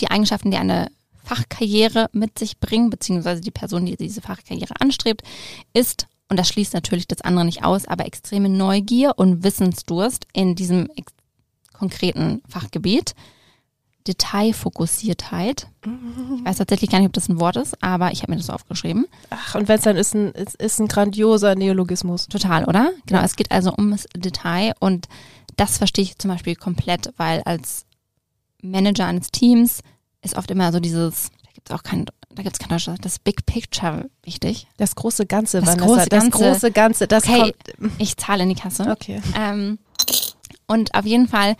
die 0.00 0.10
Eigenschaften, 0.10 0.50
die 0.50 0.56
eine 0.56 0.90
Fachkarriere 1.22 2.08
mit 2.12 2.38
sich 2.38 2.60
bringen, 2.60 2.88
beziehungsweise 2.88 3.42
die 3.42 3.50
Person, 3.50 3.84
die 3.84 3.98
diese 3.98 4.22
Fachkarriere 4.22 4.80
anstrebt, 4.80 5.22
ist, 5.74 6.06
und 6.30 6.38
das 6.38 6.48
schließt 6.48 6.72
natürlich 6.72 7.06
das 7.06 7.20
andere 7.20 7.44
nicht 7.44 7.62
aus, 7.62 7.86
aber 7.86 8.06
extreme 8.06 8.48
Neugier 8.48 9.12
und 9.18 9.44
Wissensdurst 9.44 10.26
in 10.32 10.54
diesem 10.54 10.88
konkreten 11.74 12.40
Fachgebiet. 12.48 13.14
Detailfokussiertheit. 14.06 15.68
Ich 15.84 16.44
weiß 16.44 16.58
tatsächlich 16.58 16.90
gar 16.90 16.98
nicht, 16.98 17.08
ob 17.08 17.12
das 17.12 17.28
ein 17.28 17.40
Wort 17.40 17.56
ist, 17.56 17.82
aber 17.82 18.12
ich 18.12 18.22
habe 18.22 18.32
mir 18.32 18.38
das 18.38 18.46
so 18.46 18.52
aufgeschrieben. 18.52 19.06
Ach, 19.30 19.54
und 19.54 19.68
wenn 19.68 19.76
es 19.78 19.84
dann 19.84 19.96
ist 19.96 20.14
ein, 20.14 20.32
ist, 20.32 20.56
ist 20.56 20.78
ein 20.80 20.88
grandioser 20.88 21.54
Neologismus. 21.54 22.26
Total, 22.28 22.64
oder? 22.64 22.90
Genau, 23.06 23.22
es 23.22 23.36
geht 23.36 23.50
also 23.50 23.72
ums 23.76 24.06
Detail 24.16 24.72
und 24.80 25.06
das 25.56 25.78
verstehe 25.78 26.04
ich 26.04 26.18
zum 26.18 26.30
Beispiel 26.30 26.56
komplett, 26.56 27.12
weil 27.16 27.42
als 27.44 27.84
Manager 28.62 29.06
eines 29.06 29.30
Teams 29.30 29.80
ist 30.22 30.36
oft 30.36 30.50
immer 30.50 30.72
so 30.72 30.80
dieses, 30.80 31.30
da 31.44 31.50
gibt 31.52 31.70
es 31.70 31.74
auch 31.76 31.82
kein, 31.82 32.06
da 32.34 32.42
gibt 32.42 32.54
es 32.54 32.58
kein 32.58 32.68
Deutsch, 32.68 32.90
das 33.00 33.18
Big 33.18 33.46
Picture 33.46 34.08
wichtig. 34.22 34.66
Das 34.76 34.94
große 34.94 35.26
Ganze, 35.26 35.60
Das 35.60 35.68
Vanessa. 35.70 35.86
große 35.86 36.08
das 36.08 36.20
Ganze. 36.22 36.38
große 36.38 36.70
Ganze, 36.72 37.06
das 37.08 37.24
Okay, 37.28 37.54
kommt. 37.78 37.92
ich 37.98 38.16
zahle 38.16 38.42
in 38.44 38.48
die 38.50 38.54
Kasse. 38.54 38.90
Okay. 38.90 39.20
Ähm, 39.36 39.78
und 40.66 40.94
auf 40.94 41.04
jeden 41.06 41.26
Fall, 41.28 41.56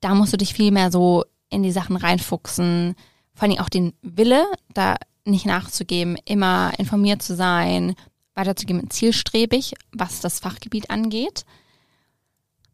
da 0.00 0.14
musst 0.14 0.32
du 0.32 0.36
dich 0.36 0.52
viel 0.54 0.70
mehr 0.72 0.90
so 0.90 1.24
in 1.50 1.62
die 1.62 1.72
Sachen 1.72 1.96
reinfuchsen. 1.96 2.94
Vor 3.34 3.48
allem 3.48 3.58
auch 3.58 3.68
den 3.68 3.92
Wille, 4.02 4.44
da 4.74 4.96
nicht 5.24 5.46
nachzugeben, 5.46 6.16
immer 6.24 6.72
informiert 6.78 7.22
zu 7.22 7.36
sein, 7.36 7.94
weiterzugeben, 8.34 8.88
zielstrebig, 8.90 9.74
was 9.92 10.20
das 10.20 10.40
Fachgebiet 10.40 10.90
angeht. 10.90 11.44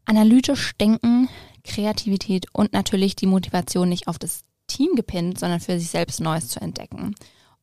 Analytisch 0.05 0.73
denken, 0.77 1.27
Kreativität 1.63 2.45
und 2.53 2.73
natürlich 2.73 3.15
die 3.15 3.25
Motivation 3.25 3.89
nicht 3.89 4.07
auf 4.07 4.19
das 4.19 4.43
Team 4.67 4.95
gepinnt, 4.95 5.39
sondern 5.39 5.59
für 5.59 5.79
sich 5.79 5.89
selbst 5.89 6.19
Neues 6.19 6.49
zu 6.49 6.61
entdecken. 6.61 7.15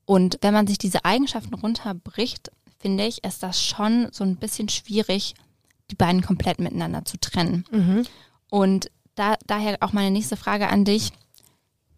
Und 0.04 0.38
wenn 0.42 0.52
man 0.52 0.66
sich 0.66 0.78
diese 0.78 1.04
Eigenschaften 1.04 1.54
runterbricht, 1.54 2.50
finde 2.80 3.06
ich, 3.06 3.24
ist 3.24 3.42
das 3.42 3.62
schon 3.62 4.08
so 4.10 4.24
ein 4.24 4.36
bisschen 4.36 4.68
schwierig, 4.68 5.34
die 5.90 5.94
beiden 5.94 6.22
komplett 6.22 6.58
miteinander 6.58 7.04
zu 7.04 7.18
trennen. 7.18 7.64
Mhm. 7.70 8.04
Und 8.50 8.90
da, 9.14 9.36
daher 9.46 9.78
auch 9.80 9.92
meine 9.92 10.10
nächste 10.10 10.36
Frage 10.36 10.68
an 10.68 10.84
dich. 10.84 11.12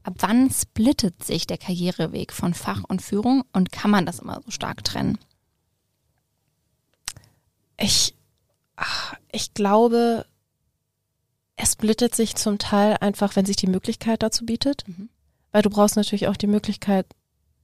Ab 0.02 0.14
wann 0.18 0.50
splittet 0.50 1.25
sich 1.25 1.47
der 1.47 1.59
Karriereweg 1.59 2.33
von 2.33 2.52
Fach 2.52 2.83
und 2.87 3.00
Führung 3.00 3.44
und 3.52 3.73
kann 3.73 3.90
man 3.90 4.04
das 4.04 4.18
immer 4.18 4.40
so 4.44 4.50
stark 4.50 4.85
trennen? 4.85 5.18
Ich, 7.78 8.14
ach, 8.76 9.14
ich 9.33 9.54
glaube, 9.54 10.26
es 11.56 11.73
splittet 11.73 12.14
sich 12.14 12.35
zum 12.35 12.59
Teil 12.59 12.97
einfach, 13.00 13.37
wenn 13.37 13.47
sich 13.47 13.56
die 13.56 13.66
Möglichkeit 13.66 14.23
dazu 14.23 14.44
bietet. 14.44 14.87
Mhm. 14.87 15.09
Weil 15.52 15.62
du 15.62 15.71
brauchst 15.71 15.97
natürlich 15.97 16.28
auch 16.28 16.37
die 16.37 16.49
Möglichkeit, 16.49 17.06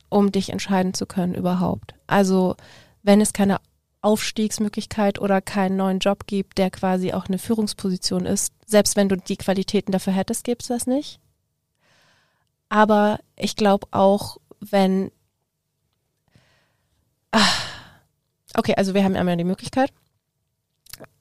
um 0.08 0.32
dich 0.32 0.50
entscheiden 0.50 0.94
zu 0.94 1.06
können 1.06 1.34
überhaupt. 1.34 1.94
Also 2.06 2.56
wenn 3.02 3.20
es 3.20 3.32
keine 3.32 3.60
Aufstiegsmöglichkeit 4.02 5.18
oder 5.18 5.40
keinen 5.40 5.76
neuen 5.76 5.98
Job 5.98 6.26
gibt, 6.26 6.58
der 6.58 6.70
quasi 6.70 7.12
auch 7.12 7.26
eine 7.26 7.38
Führungsposition 7.38 8.26
ist, 8.26 8.52
selbst 8.66 8.96
wenn 8.96 9.08
du 9.08 9.16
die 9.16 9.36
Qualitäten 9.36 9.92
dafür 9.92 10.12
hättest, 10.12 10.44
gibt's 10.44 10.68
das 10.68 10.86
nicht. 10.86 11.20
Aber 12.68 13.18
ich 13.36 13.56
glaube 13.56 13.86
auch, 13.90 14.38
wenn 14.60 15.10
Ah, 17.32 17.46
Okay, 18.54 18.74
also 18.76 18.94
wir 18.94 19.04
haben 19.04 19.16
einmal 19.16 19.36
die 19.36 19.44
Möglichkeit. 19.44 19.92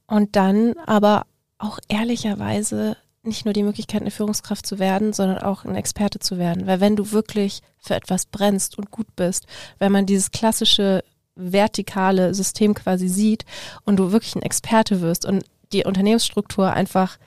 Und 0.08 0.36
dann 0.36 0.76
aber 0.86 1.26
auch 1.60 1.80
ehrlicherweise 1.88 2.98
nicht 3.22 3.46
nur 3.46 3.54
die 3.54 3.64
Möglichkeit, 3.64 4.02
eine 4.02 4.12
Führungskraft 4.12 4.66
zu 4.66 4.80
werden, 4.80 5.14
sondern 5.14 5.40
auch 5.40 5.66
ein 5.66 5.76
Experte 5.76 6.20
zu 6.20 6.38
werden. 6.38 6.66
Weil 6.66 6.80
wenn 6.80 6.96
du 6.96 7.12
wirklich 7.12 7.62
für 7.78 7.96
etwas 7.96 8.26
brennst 8.26 8.78
und 8.78 8.92
gut 8.92 9.16
bist, 9.16 9.46
wenn 9.78 9.92
man 9.92 10.06
dieses 10.06 10.32
klassische 10.32 11.04
vertikale 11.40 12.34
System 12.34 12.74
quasi 12.74 13.08
sieht 13.08 13.46
und 13.86 13.98
du 13.98 14.12
wirklich 14.12 14.36
ein 14.36 14.42
Experte 14.42 15.02
wirst 15.02 15.26
und 15.26 15.44
die 15.72 15.86
Unternehmensstruktur 15.86 16.72
einfach 16.72 17.18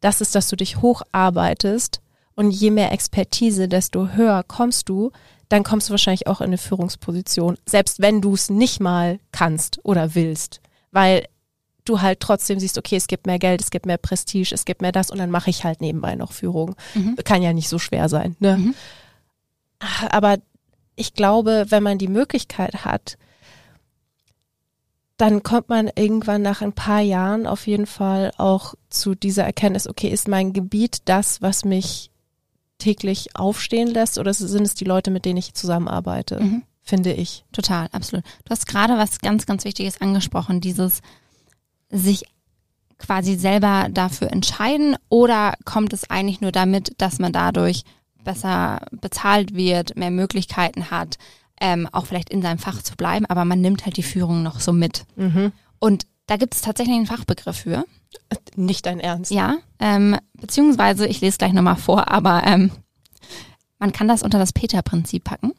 das 0.00 0.20
ist, 0.20 0.34
dass 0.34 0.48
du 0.48 0.56
dich 0.56 0.82
hocharbeitest 0.82 2.00
und 2.34 2.50
je 2.50 2.70
mehr 2.70 2.92
Expertise, 2.92 3.68
desto 3.68 4.08
höher 4.08 4.42
kommst 4.42 4.88
du, 4.88 5.12
dann 5.48 5.62
kommst 5.62 5.88
du 5.88 5.92
wahrscheinlich 5.92 6.26
auch 6.26 6.40
in 6.40 6.48
eine 6.48 6.58
Führungsposition, 6.58 7.56
selbst 7.66 8.00
wenn 8.00 8.20
du 8.20 8.34
es 8.34 8.50
nicht 8.50 8.80
mal 8.80 9.20
kannst 9.32 9.80
oder 9.84 10.14
willst, 10.14 10.60
weil 10.90 11.26
du 11.84 12.00
halt 12.00 12.20
trotzdem 12.20 12.58
siehst, 12.58 12.78
okay, 12.78 12.96
es 12.96 13.06
gibt 13.06 13.26
mehr 13.26 13.38
Geld, 13.38 13.60
es 13.60 13.70
gibt 13.70 13.86
mehr 13.86 13.98
Prestige, 13.98 14.54
es 14.54 14.64
gibt 14.64 14.82
mehr 14.82 14.92
das 14.92 15.10
und 15.10 15.18
dann 15.18 15.30
mache 15.30 15.50
ich 15.50 15.64
halt 15.64 15.80
nebenbei 15.80 16.14
noch 16.14 16.32
Führung. 16.32 16.74
Mhm. 16.94 17.16
Kann 17.24 17.42
ja 17.42 17.52
nicht 17.52 17.68
so 17.68 17.78
schwer 17.78 18.08
sein. 18.08 18.36
Ne? 18.38 18.56
Mhm. 18.56 18.74
Aber 20.10 20.38
ich 20.94 21.14
glaube, 21.14 21.66
wenn 21.68 21.82
man 21.82 21.98
die 21.98 22.08
Möglichkeit 22.08 22.84
hat, 22.84 23.18
dann 25.22 25.44
kommt 25.44 25.68
man 25.68 25.88
irgendwann 25.94 26.42
nach 26.42 26.62
ein 26.62 26.72
paar 26.72 27.00
Jahren 27.00 27.46
auf 27.46 27.68
jeden 27.68 27.86
Fall 27.86 28.32
auch 28.38 28.74
zu 28.90 29.14
dieser 29.14 29.44
Erkenntnis, 29.44 29.86
okay, 29.86 30.08
ist 30.08 30.26
mein 30.26 30.52
Gebiet 30.52 30.98
das, 31.04 31.40
was 31.40 31.64
mich 31.64 32.10
täglich 32.78 33.36
aufstehen 33.36 33.86
lässt 33.86 34.18
oder 34.18 34.34
sind 34.34 34.64
es 34.64 34.74
die 34.74 34.84
Leute, 34.84 35.12
mit 35.12 35.24
denen 35.24 35.36
ich 35.36 35.54
zusammenarbeite, 35.54 36.40
Mhm. 36.40 36.62
finde 36.82 37.12
ich. 37.12 37.44
Total, 37.52 37.88
absolut. 37.92 38.24
Du 38.44 38.50
hast 38.50 38.66
gerade 38.66 38.98
was 38.98 39.20
ganz, 39.20 39.46
ganz 39.46 39.64
Wichtiges 39.64 40.00
angesprochen, 40.00 40.60
dieses 40.60 41.02
sich 41.88 42.24
quasi 42.98 43.36
selber 43.36 43.86
dafür 43.92 44.32
entscheiden 44.32 44.96
oder 45.08 45.54
kommt 45.64 45.92
es 45.92 46.10
eigentlich 46.10 46.40
nur 46.40 46.50
damit, 46.50 46.94
dass 46.98 47.20
man 47.20 47.32
dadurch 47.32 47.84
besser 48.24 48.80
bezahlt 48.90 49.54
wird, 49.54 49.96
mehr 49.96 50.10
Möglichkeiten 50.10 50.90
hat, 50.90 51.16
ähm, 51.62 51.88
auch 51.92 52.06
vielleicht 52.06 52.28
in 52.28 52.42
seinem 52.42 52.58
Fach 52.58 52.82
zu 52.82 52.96
bleiben, 52.96 53.24
aber 53.26 53.44
man 53.44 53.60
nimmt 53.60 53.86
halt 53.86 53.96
die 53.96 54.02
Führung 54.02 54.42
noch 54.42 54.60
so 54.60 54.72
mit. 54.72 55.06
Und 55.78 56.06
da 56.26 56.36
gibt 56.36 56.54
es 56.54 56.60
tatsächlich 56.60 56.96
einen 56.96 57.06
Fachbegriff 57.06 57.56
für. 57.56 57.84
Nicht 58.56 58.84
dein 58.84 59.00
Ernst. 59.00 59.30
Ja, 59.30 59.56
ähm, 59.78 60.18
beziehungsweise, 60.34 61.06
ich 61.06 61.20
lese 61.20 61.38
gleich 61.38 61.52
nochmal 61.52 61.76
vor, 61.76 62.10
aber 62.10 62.42
ähm, 62.44 62.72
man 63.78 63.92
kann 63.92 64.08
das 64.08 64.22
unter 64.22 64.38
das 64.38 64.52
Peter-Prinzip 64.52 65.24
packen. 65.24 65.52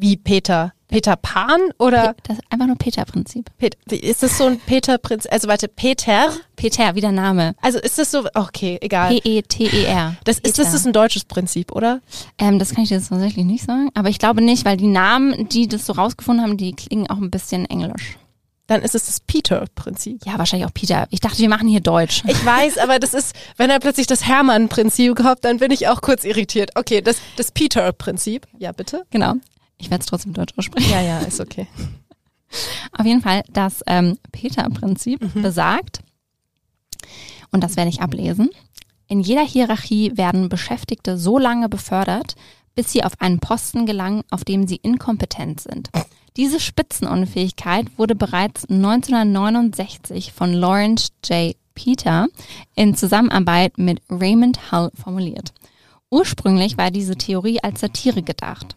Wie 0.00 0.16
Peter? 0.16 0.72
Peter 0.88 1.14
Pan 1.14 1.60
oder 1.78 2.16
Das 2.24 2.38
ist 2.38 2.44
einfach 2.48 2.66
nur 2.66 2.76
Peter-Prinzip. 2.76 3.50
Pet 3.58 3.76
ist 3.90 4.22
das 4.22 4.38
so 4.38 4.46
ein 4.46 4.58
Peter 4.58 4.96
Prinz? 4.96 5.26
Also 5.26 5.46
warte, 5.46 5.68
Peter? 5.68 6.32
Peter, 6.56 6.94
wie 6.94 7.02
der 7.02 7.12
Name. 7.12 7.54
Also 7.60 7.78
ist 7.78 7.98
das 7.98 8.10
so? 8.10 8.24
Okay, 8.34 8.78
egal. 8.80 9.20
P-E-T-E-R. 9.20 10.16
Das 10.24 10.38
ist, 10.38 10.58
das 10.58 10.72
ist 10.72 10.86
ein 10.86 10.94
deutsches 10.94 11.26
Prinzip, 11.26 11.70
oder? 11.72 12.00
ähm, 12.38 12.58
das 12.58 12.74
kann 12.74 12.82
ich 12.82 12.88
dir 12.88 12.96
jetzt 12.96 13.10
tatsächlich 13.10 13.44
nicht 13.44 13.64
sagen, 13.64 13.90
aber 13.94 14.08
ich 14.08 14.18
glaube 14.18 14.40
nicht, 14.42 14.64
weil 14.64 14.78
die 14.78 14.86
Namen, 14.86 15.48
die 15.50 15.68
das 15.68 15.84
so 15.84 15.92
rausgefunden 15.92 16.42
haben, 16.44 16.56
die 16.56 16.72
klingen 16.72 17.08
auch 17.08 17.18
ein 17.18 17.30
bisschen 17.30 17.66
englisch. 17.66 18.16
Dann 18.66 18.80
ist 18.82 18.94
es 18.94 19.04
das 19.06 19.20
Peter-Prinzip. 19.20 20.24
Ja, 20.24 20.38
wahrscheinlich 20.38 20.66
auch 20.66 20.72
Peter. 20.74 21.08
Ich 21.10 21.20
dachte, 21.20 21.38
wir 21.38 21.48
machen 21.48 21.68
hier 21.68 21.80
Deutsch. 21.80 22.22
Ich 22.26 22.44
weiß, 22.44 22.78
aber 22.78 22.98
das 22.98 23.14
ist, 23.14 23.34
wenn 23.58 23.68
er 23.68 23.80
plötzlich 23.80 24.06
das 24.06 24.26
Hermann-Prinzip 24.26 25.14
kommt, 25.16 25.44
dann 25.44 25.58
bin 25.58 25.70
ich 25.72 25.88
auch 25.88 26.00
kurz 26.00 26.24
irritiert. 26.24 26.70
Okay, 26.76 27.02
das, 27.02 27.18
das 27.36 27.50
Peter-Prinzip. 27.52 28.46
Ja, 28.58 28.72
bitte? 28.72 29.04
Genau. 29.10 29.34
Ich 29.80 29.90
werde 29.90 30.02
es 30.02 30.06
trotzdem 30.06 30.32
Deutsch 30.32 30.52
aussprechen. 30.56 30.90
Ja, 30.90 31.00
ja, 31.00 31.18
ist 31.20 31.40
okay. 31.40 31.66
Auf 32.92 33.06
jeden 33.06 33.22
Fall, 33.22 33.42
das 33.52 33.82
ähm, 33.86 34.18
Peter-Prinzip 34.32 35.20
besagt, 35.34 36.00
und 37.50 37.64
das 37.64 37.76
werde 37.76 37.90
ich 37.90 38.00
ablesen, 38.00 38.50
in 39.08 39.20
jeder 39.20 39.44
Hierarchie 39.44 40.16
werden 40.16 40.48
Beschäftigte 40.48 41.18
so 41.18 41.38
lange 41.38 41.68
befördert, 41.68 42.36
bis 42.74 42.92
sie 42.92 43.02
auf 43.02 43.20
einen 43.20 43.40
Posten 43.40 43.86
gelangen, 43.86 44.22
auf 44.30 44.44
dem 44.44 44.68
sie 44.68 44.76
inkompetent 44.76 45.60
sind. 45.60 45.90
Diese 46.36 46.60
Spitzenunfähigkeit 46.60 47.86
wurde 47.98 48.14
bereits 48.14 48.68
1969 48.68 50.32
von 50.32 50.52
Lawrence 50.52 51.08
J. 51.24 51.56
Peter 51.74 52.28
in 52.76 52.94
Zusammenarbeit 52.94 53.78
mit 53.78 54.00
Raymond 54.08 54.70
Hull 54.70 54.90
formuliert. 54.94 55.52
Ursprünglich 56.10 56.78
war 56.78 56.90
diese 56.90 57.16
Theorie 57.16 57.60
als 57.62 57.80
Satire 57.80 58.22
gedacht. 58.22 58.76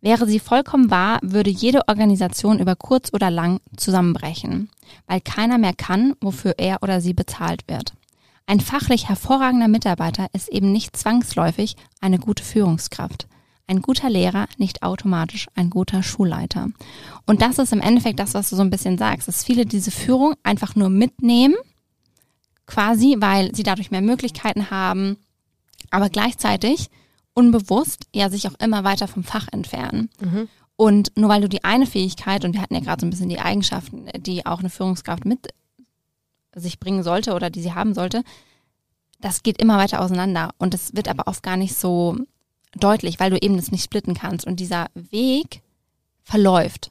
Wäre 0.00 0.26
sie 0.26 0.38
vollkommen 0.38 0.90
wahr, 0.90 1.18
würde 1.22 1.50
jede 1.50 1.88
Organisation 1.88 2.60
über 2.60 2.76
kurz 2.76 3.12
oder 3.12 3.30
lang 3.30 3.60
zusammenbrechen, 3.76 4.70
weil 5.06 5.20
keiner 5.20 5.58
mehr 5.58 5.74
kann, 5.74 6.14
wofür 6.20 6.54
er 6.58 6.82
oder 6.82 7.00
sie 7.00 7.14
bezahlt 7.14 7.64
wird. 7.66 7.94
Ein 8.46 8.60
fachlich 8.60 9.08
hervorragender 9.08 9.68
Mitarbeiter 9.68 10.28
ist 10.32 10.48
eben 10.48 10.72
nicht 10.72 10.96
zwangsläufig 10.96 11.76
eine 12.00 12.18
gute 12.18 12.44
Führungskraft. 12.44 13.26
Ein 13.66 13.82
guter 13.82 14.08
Lehrer 14.08 14.46
nicht 14.56 14.82
automatisch 14.82 15.48
ein 15.54 15.68
guter 15.68 16.02
Schulleiter. 16.02 16.68
Und 17.26 17.42
das 17.42 17.58
ist 17.58 17.74
im 17.74 17.82
Endeffekt 17.82 18.18
das, 18.18 18.32
was 18.32 18.48
du 18.48 18.56
so 18.56 18.62
ein 18.62 18.70
bisschen 18.70 18.96
sagst, 18.96 19.28
dass 19.28 19.44
viele 19.44 19.66
diese 19.66 19.90
Führung 19.90 20.34
einfach 20.42 20.74
nur 20.76 20.88
mitnehmen, 20.88 21.56
quasi, 22.66 23.16
weil 23.18 23.54
sie 23.54 23.64
dadurch 23.64 23.90
mehr 23.90 24.00
Möglichkeiten 24.00 24.70
haben, 24.70 25.18
aber 25.90 26.08
gleichzeitig 26.08 26.88
unbewusst 27.38 28.08
ja 28.12 28.30
sich 28.30 28.48
auch 28.48 28.58
immer 28.58 28.82
weiter 28.82 29.06
vom 29.06 29.22
Fach 29.22 29.46
entfernen. 29.52 30.10
Mhm. 30.20 30.48
Und 30.74 31.12
nur 31.16 31.28
weil 31.28 31.40
du 31.40 31.48
die 31.48 31.62
eine 31.62 31.86
Fähigkeit, 31.86 32.44
und 32.44 32.52
wir 32.52 32.60
hatten 32.60 32.74
ja 32.74 32.80
gerade 32.80 33.00
so 33.00 33.06
ein 33.06 33.10
bisschen 33.10 33.28
die 33.28 33.38
Eigenschaften, 33.38 34.06
die 34.18 34.44
auch 34.44 34.58
eine 34.58 34.70
Führungskraft 34.70 35.24
mit 35.24 35.46
sich 36.52 36.80
bringen 36.80 37.04
sollte 37.04 37.34
oder 37.34 37.48
die 37.48 37.62
sie 37.62 37.74
haben 37.74 37.94
sollte, 37.94 38.24
das 39.20 39.44
geht 39.44 39.62
immer 39.62 39.78
weiter 39.78 40.00
auseinander. 40.00 40.50
Und 40.58 40.74
das 40.74 40.96
wird 40.96 41.06
aber 41.06 41.28
oft 41.28 41.44
gar 41.44 41.56
nicht 41.56 41.76
so 41.76 42.16
deutlich, 42.74 43.20
weil 43.20 43.30
du 43.30 43.38
eben 43.40 43.56
das 43.56 43.70
nicht 43.70 43.84
splitten 43.84 44.14
kannst. 44.14 44.44
Und 44.44 44.58
dieser 44.58 44.88
Weg 44.94 45.62
verläuft. 46.24 46.90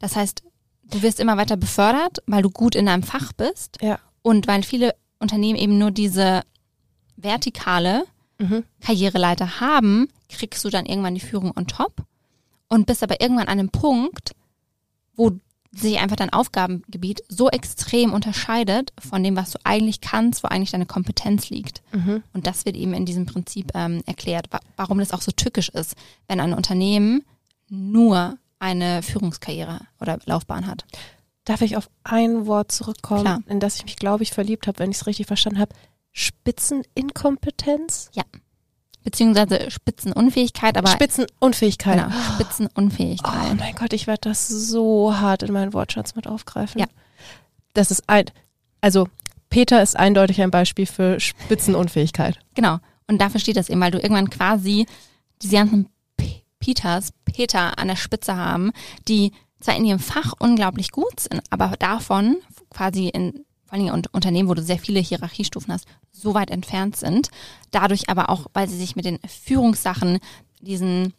Das 0.00 0.16
heißt, 0.16 0.42
du 0.82 1.00
wirst 1.00 1.18
immer 1.18 1.38
weiter 1.38 1.56
befördert, 1.56 2.18
weil 2.26 2.42
du 2.42 2.50
gut 2.50 2.74
in 2.74 2.84
deinem 2.84 3.04
Fach 3.04 3.32
bist. 3.32 3.78
Ja. 3.80 3.98
Und 4.20 4.46
weil 4.46 4.64
viele 4.64 4.94
Unternehmen 5.18 5.58
eben 5.58 5.78
nur 5.78 5.92
diese 5.92 6.42
vertikale 7.16 8.04
Mhm. 8.42 8.64
Karriereleiter 8.80 9.60
haben, 9.60 10.08
kriegst 10.28 10.64
du 10.64 10.70
dann 10.70 10.86
irgendwann 10.86 11.14
die 11.14 11.20
Führung 11.20 11.52
on 11.56 11.66
top 11.66 12.04
und 12.68 12.86
bist 12.86 13.02
aber 13.02 13.20
irgendwann 13.20 13.48
an 13.48 13.58
einem 13.58 13.70
Punkt, 13.70 14.32
wo 15.14 15.32
sich 15.74 15.98
einfach 15.98 16.16
dein 16.16 16.32
Aufgabengebiet 16.32 17.22
so 17.28 17.48
extrem 17.48 18.12
unterscheidet 18.12 18.92
von 18.98 19.22
dem, 19.22 19.36
was 19.36 19.52
du 19.52 19.58
eigentlich 19.64 20.02
kannst, 20.02 20.42
wo 20.42 20.48
eigentlich 20.48 20.70
deine 20.70 20.86
Kompetenz 20.86 21.48
liegt. 21.48 21.82
Mhm. 21.92 22.22
Und 22.34 22.46
das 22.46 22.66
wird 22.66 22.76
eben 22.76 22.92
in 22.92 23.06
diesem 23.06 23.24
Prinzip 23.24 23.72
ähm, 23.74 24.02
erklärt, 24.06 24.46
wa 24.50 24.60
warum 24.76 24.98
das 24.98 25.12
auch 25.12 25.22
so 25.22 25.32
tückisch 25.32 25.70
ist, 25.70 25.94
wenn 26.28 26.40
ein 26.40 26.52
Unternehmen 26.52 27.24
nur 27.68 28.36
eine 28.58 29.02
Führungskarriere 29.02 29.80
oder 30.00 30.18
Laufbahn 30.26 30.66
hat. 30.66 30.84
Darf 31.44 31.62
ich 31.62 31.76
auf 31.76 31.90
ein 32.04 32.46
Wort 32.46 32.70
zurückkommen, 32.70 33.22
Klar. 33.22 33.42
in 33.46 33.58
das 33.58 33.76
ich 33.76 33.84
mich, 33.84 33.96
glaube 33.96 34.22
ich, 34.22 34.30
verliebt 34.30 34.66
habe, 34.66 34.78
wenn 34.78 34.90
ich 34.90 34.98
es 34.98 35.06
richtig 35.06 35.26
verstanden 35.26 35.58
habe? 35.58 35.74
Spitzeninkompetenz? 36.12 38.10
Beziehungsweise 39.04 39.70
Spitzenunfähigkeit, 39.70 40.76
aber 40.78 40.88
Spitzenunfähigkeit. 40.88 41.98
genau, 41.98 42.10
Spitzenunfähigkeit. 42.34 43.50
Oh 43.50 43.54
mein 43.54 43.74
Gott, 43.74 43.92
ich 43.92 44.06
werde 44.06 44.28
das 44.30 44.46
so 44.46 45.18
hart 45.18 45.42
in 45.42 45.52
meinen 45.52 45.72
Wortschatz 45.72 46.14
mit 46.14 46.28
aufgreifen. 46.28 46.80
Ja. 46.80 46.86
Das 47.74 47.90
ist 47.90 48.08
ein, 48.08 48.26
also 48.80 49.08
Peter 49.50 49.82
ist 49.82 49.96
eindeutig 49.96 50.40
ein 50.40 50.50
Beispiel 50.50 50.86
für 50.86 51.18
Spitzenunfähigkeit. 51.18 52.38
Genau. 52.54 52.78
Und 53.08 53.18
dafür 53.20 53.40
steht 53.40 53.56
das 53.56 53.68
eben, 53.68 53.80
weil 53.80 53.90
du 53.90 53.98
irgendwann 53.98 54.30
quasi 54.30 54.86
diese 55.42 55.56
ganzen 55.56 55.88
P 56.16 56.42
Peters, 56.60 57.12
Peter 57.24 57.76
an 57.78 57.88
der 57.88 57.96
Spitze 57.96 58.36
haben, 58.36 58.70
die 59.08 59.32
zwar 59.60 59.76
in 59.76 59.84
ihrem 59.84 59.98
Fach 59.98 60.32
unglaublich 60.38 60.92
gut 60.92 61.18
sind, 61.18 61.42
aber 61.50 61.74
davon 61.78 62.36
quasi 62.70 63.08
in 63.08 63.44
vor 63.72 63.78
allem 63.78 64.02
Unternehmen, 64.12 64.48
wo 64.48 64.54
du 64.54 64.62
sehr 64.62 64.78
viele 64.78 65.00
Hierarchiestufen 65.00 65.72
hast, 65.72 65.86
so 66.10 66.34
weit 66.34 66.50
entfernt 66.50 66.96
sind. 66.96 67.30
Dadurch 67.70 68.08
aber 68.10 68.28
auch, 68.28 68.46
weil 68.52 68.68
sie 68.68 68.76
sich 68.76 68.96
mit 68.96 69.04
den 69.06 69.18
Führungssachen, 69.26 70.18
diesen 70.60 71.14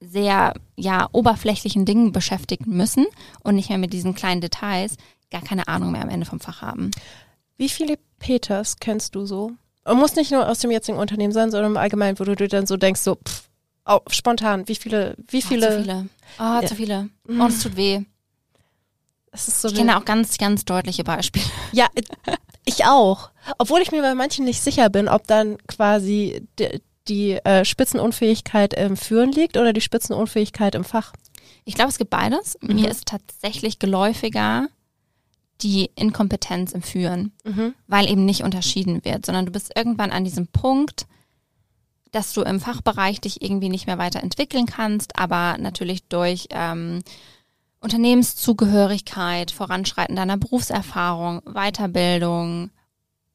sehr 0.00 0.54
ja 0.76 1.08
oberflächlichen 1.12 1.84
Dingen 1.84 2.12
beschäftigen 2.12 2.74
müssen 2.74 3.06
und 3.42 3.56
nicht 3.56 3.68
mehr 3.68 3.76
mit 3.78 3.92
diesen 3.92 4.14
kleinen 4.14 4.40
Details, 4.40 4.96
gar 5.30 5.42
keine 5.42 5.68
Ahnung 5.68 5.92
mehr 5.92 6.02
am 6.02 6.08
Ende 6.08 6.24
vom 6.24 6.40
Fach 6.40 6.62
haben. 6.62 6.90
Wie 7.58 7.68
viele 7.68 7.98
Peters 8.18 8.76
kennst 8.80 9.14
du 9.14 9.26
so? 9.26 9.52
Und 9.84 9.98
muss 9.98 10.16
nicht 10.16 10.30
nur 10.32 10.48
aus 10.48 10.60
dem 10.60 10.70
jetzigen 10.70 10.96
Unternehmen 10.98 11.32
sein, 11.32 11.50
sondern 11.50 11.72
im 11.72 11.76
Allgemeinen, 11.76 12.18
wo 12.18 12.24
du 12.24 12.34
dir 12.34 12.48
dann 12.48 12.66
so 12.66 12.78
denkst, 12.78 13.00
so 13.02 13.16
pff, 13.16 13.48
oh, 13.84 14.00
spontan, 14.10 14.66
wie 14.66 14.74
viele, 14.76 15.14
wie 15.28 15.38
Oh, 15.44 15.48
viele? 15.48 15.70
zu 15.70 15.80
viele. 15.82 16.08
Oh, 16.38 16.66
zu 16.66 16.74
viele. 16.74 17.10
Oh, 17.28 17.32
Mhm. 17.32 17.38
das 17.40 17.62
tut 17.62 17.76
weh. 17.76 18.00
So 19.32 19.68
Ich 19.68 19.74
kenne 19.74 19.96
auch 19.96 20.04
ganz, 20.04 20.38
ganz 20.38 20.64
deutliche 20.64 21.04
Beispiele. 21.04 21.44
Ja, 21.72 21.86
ich 22.64 22.84
auch. 22.84 23.30
Obwohl 23.58 23.80
ich 23.80 23.92
mir 23.92 24.02
bei 24.02 24.14
manchen 24.14 24.44
nicht 24.44 24.60
sicher 24.60 24.90
bin, 24.90 25.08
ob 25.08 25.26
dann 25.26 25.56
quasi 25.68 26.46
die, 26.58 26.80
die 27.08 27.32
äh, 27.32 27.64
Spitzenunfähigkeit 27.64 28.74
im 28.74 28.96
Führen 28.96 29.30
liegt 29.32 29.56
oder 29.56 29.72
die 29.72 29.80
Spitzenunfähigkeit 29.80 30.74
im 30.74 30.84
Fach. 30.84 31.12
Ich 31.64 31.74
glaube, 31.74 31.90
es 31.90 31.98
gibt 31.98 32.10
beides. 32.10 32.58
Mhm. 32.60 32.74
Mir 32.74 32.90
ist 32.90 33.06
tatsächlich 33.06 33.78
geläufiger 33.78 34.66
die 35.62 35.90
Inkompetenz 35.94 36.72
im 36.72 36.82
Führen, 36.82 37.32
weil 37.86 38.10
eben 38.10 38.24
nicht 38.24 38.42
unterschieden 38.42 39.04
wird, 39.04 39.26
sondern 39.26 39.46
du 39.46 39.52
bist 39.52 39.70
irgendwann 39.76 40.10
an 40.10 40.24
diesem 40.24 40.46
Punkt, 40.46 41.06
dass 42.12 42.32
du 42.32 42.42
im 42.42 42.60
Fachbereich 42.60 43.20
dich 43.20 43.42
irgendwie 43.42 43.68
nicht 43.68 43.86
mehr 43.86 43.98
weiterentwickeln 43.98 44.66
kannst, 44.66 45.18
aber 45.18 45.58
natürlich 45.58 46.04
durch 46.04 46.48
ähm, 46.50 47.02
Unternehmenszugehörigkeit, 47.80 49.50
Voranschreiten 49.50 50.16
deiner 50.16 50.36
Berufserfahrung, 50.36 51.40
Weiterbildung 51.44 52.70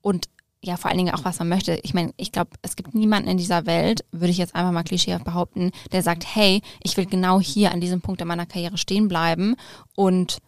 und 0.01 0.29
ja, 0.61 0.77
vor 0.77 0.89
allen 0.89 0.97
Dingen 0.97 1.13
auch, 1.13 1.23
was 1.25 1.37
man 1.37 1.49
möchte. 1.49 1.79
Ich 1.83 1.93
meine, 1.93 2.11
ich 2.17 2.31
glaube, 2.31 2.51
es 2.63 2.75
gibt 2.75 2.95
niemanden 2.95 3.29
in 3.29 3.37
dieser 3.37 3.67
Welt, 3.67 4.03
würde 4.11 4.31
ich 4.31 4.37
jetzt 4.39 4.55
einfach 4.55 4.71
mal 4.71 4.83
klischeehaft 4.83 5.23
behaupten, 5.23 5.71
der 5.91 6.01
sagt, 6.01 6.25
hey, 6.25 6.61
ich 6.81 6.97
will 6.97 7.05
genau 7.05 7.39
hier 7.39 7.71
an 7.71 7.81
diesem 7.81 8.01
Punkt 8.01 8.19
in 8.21 8.27
meiner 8.27 8.47
Karriere 8.47 8.77
stehen 8.79 9.07
bleiben 9.07 9.55
und 9.95 10.39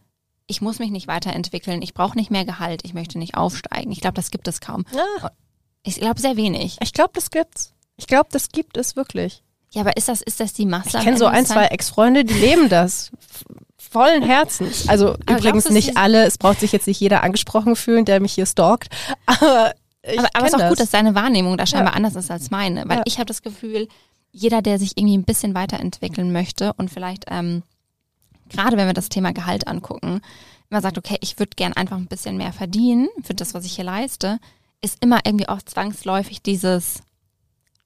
ich 0.48 0.62
muss 0.62 0.80
mich 0.80 0.90
nicht 0.90 1.08
weiterentwickeln, 1.08 1.82
ich 1.84 1.94
brauche 1.94 2.18
nicht 2.18 2.32
mehr 2.32 2.46
Gehalt, 2.46 2.82
ich 2.84 2.94
möchte 2.96 3.20
nicht 3.20 3.36
aufsteigen. 3.36 3.92
Ich 3.92 4.02
glaube, 4.02 4.16
das 4.16 4.32
gibt 4.32 4.48
es 4.48 4.60
kaum. 4.60 4.86
Ja, 4.92 5.30
Ich 5.84 5.98
glaube, 5.98 6.20
sehr 6.22 6.36
wenig. 6.38 6.78
ich 6.82 6.94
glaube, 6.94 7.12
das 7.14 7.30
gibt's. 7.30 7.74
Ich 7.98 8.08
glaube, 8.08 8.30
das 8.32 8.50
gibt 8.50 8.78
es 8.78 8.96
wirklich. 8.96 9.44
Ja, 9.74 9.82
aber 9.82 9.98
ist 9.98 10.08
das, 10.08 10.22
ist 10.22 10.40
das 10.40 10.54
die 10.54 10.66
Masse? 10.66 10.98
Ich 10.98 11.04
kenne 11.04 11.18
so 11.18 11.26
ein, 11.26 11.46
zwei 11.46 11.66
Ex-Freunde, 11.66 12.24
die 12.24 12.34
leben 12.34 12.70
das. 12.70 13.12
Vollen 13.90 14.24
Herzens. 14.24 14.88
Also 14.90 15.16
glaubst 15.26 15.46
übrigens 15.46 15.70
nicht 15.70 15.98
alle, 15.98 16.26
es 16.26 16.38
braucht 16.38 16.60
sich 16.60 16.72
jetzt 16.72 16.88
nicht 16.88 17.00
jeder 17.00 17.24
angesprochen 17.24 17.76
fühlen, 17.76 18.06
der 18.06 18.20
mich 18.20 18.34
hier 18.34 18.46
stalkt. 18.46 18.90
Aber 19.26 19.74
ich 20.04 20.20
aber, 20.20 20.30
aber 20.34 20.46
es 20.48 20.54
ist 20.54 20.60
auch 20.62 20.70
gut, 20.70 20.80
das. 20.80 20.86
dass 20.86 20.90
deine 20.92 21.16
Wahrnehmung 21.16 21.58
da 21.58 21.66
scheinbar 21.66 21.92
Ja. 21.94 21.98
anders 21.98 22.16
ist 22.16 22.32
als 22.32 22.50
meine. 22.50 22.88
Weil 22.88 22.98
Ja. 23.00 23.04
ich 23.06 23.16
habe 23.18 23.26
das 23.26 23.42
Gefühl, 23.42 23.90
jeder, 24.32 24.62
der 24.62 24.80
sich 24.80 24.98
irgendwie 24.98 25.18
ein 25.18 25.26
bisschen 25.26 25.54
weiterentwickeln 25.54 26.32
möchte 26.32 26.72
und 26.78 26.90
vielleicht, 26.90 27.26
ähm, 27.30 27.64
gerade 28.50 28.78
wenn 28.78 28.88
wir 28.88 28.94
das 28.94 29.10
Thema 29.10 29.34
Gehalt 29.34 29.68
angucken, 29.68 30.22
immer 30.70 30.82
sagt, 30.82 30.98
okay, 30.98 31.18
ich 31.22 31.40
würde 31.40 31.52
gern 31.58 31.74
einfach 31.74 31.98
ein 31.98 32.08
bisschen 32.08 32.38
mehr 32.38 32.54
verdienen 32.54 33.10
für 33.22 33.34
das, 33.34 33.54
was 33.54 33.66
ich 33.66 33.76
hier 33.76 33.84
leiste, 33.86 34.40
ist 34.82 34.98
immer 35.02 35.20
irgendwie 35.26 35.50
auch 35.50 35.62
zwangsläufig 35.62 36.42
dieses, 36.42 37.00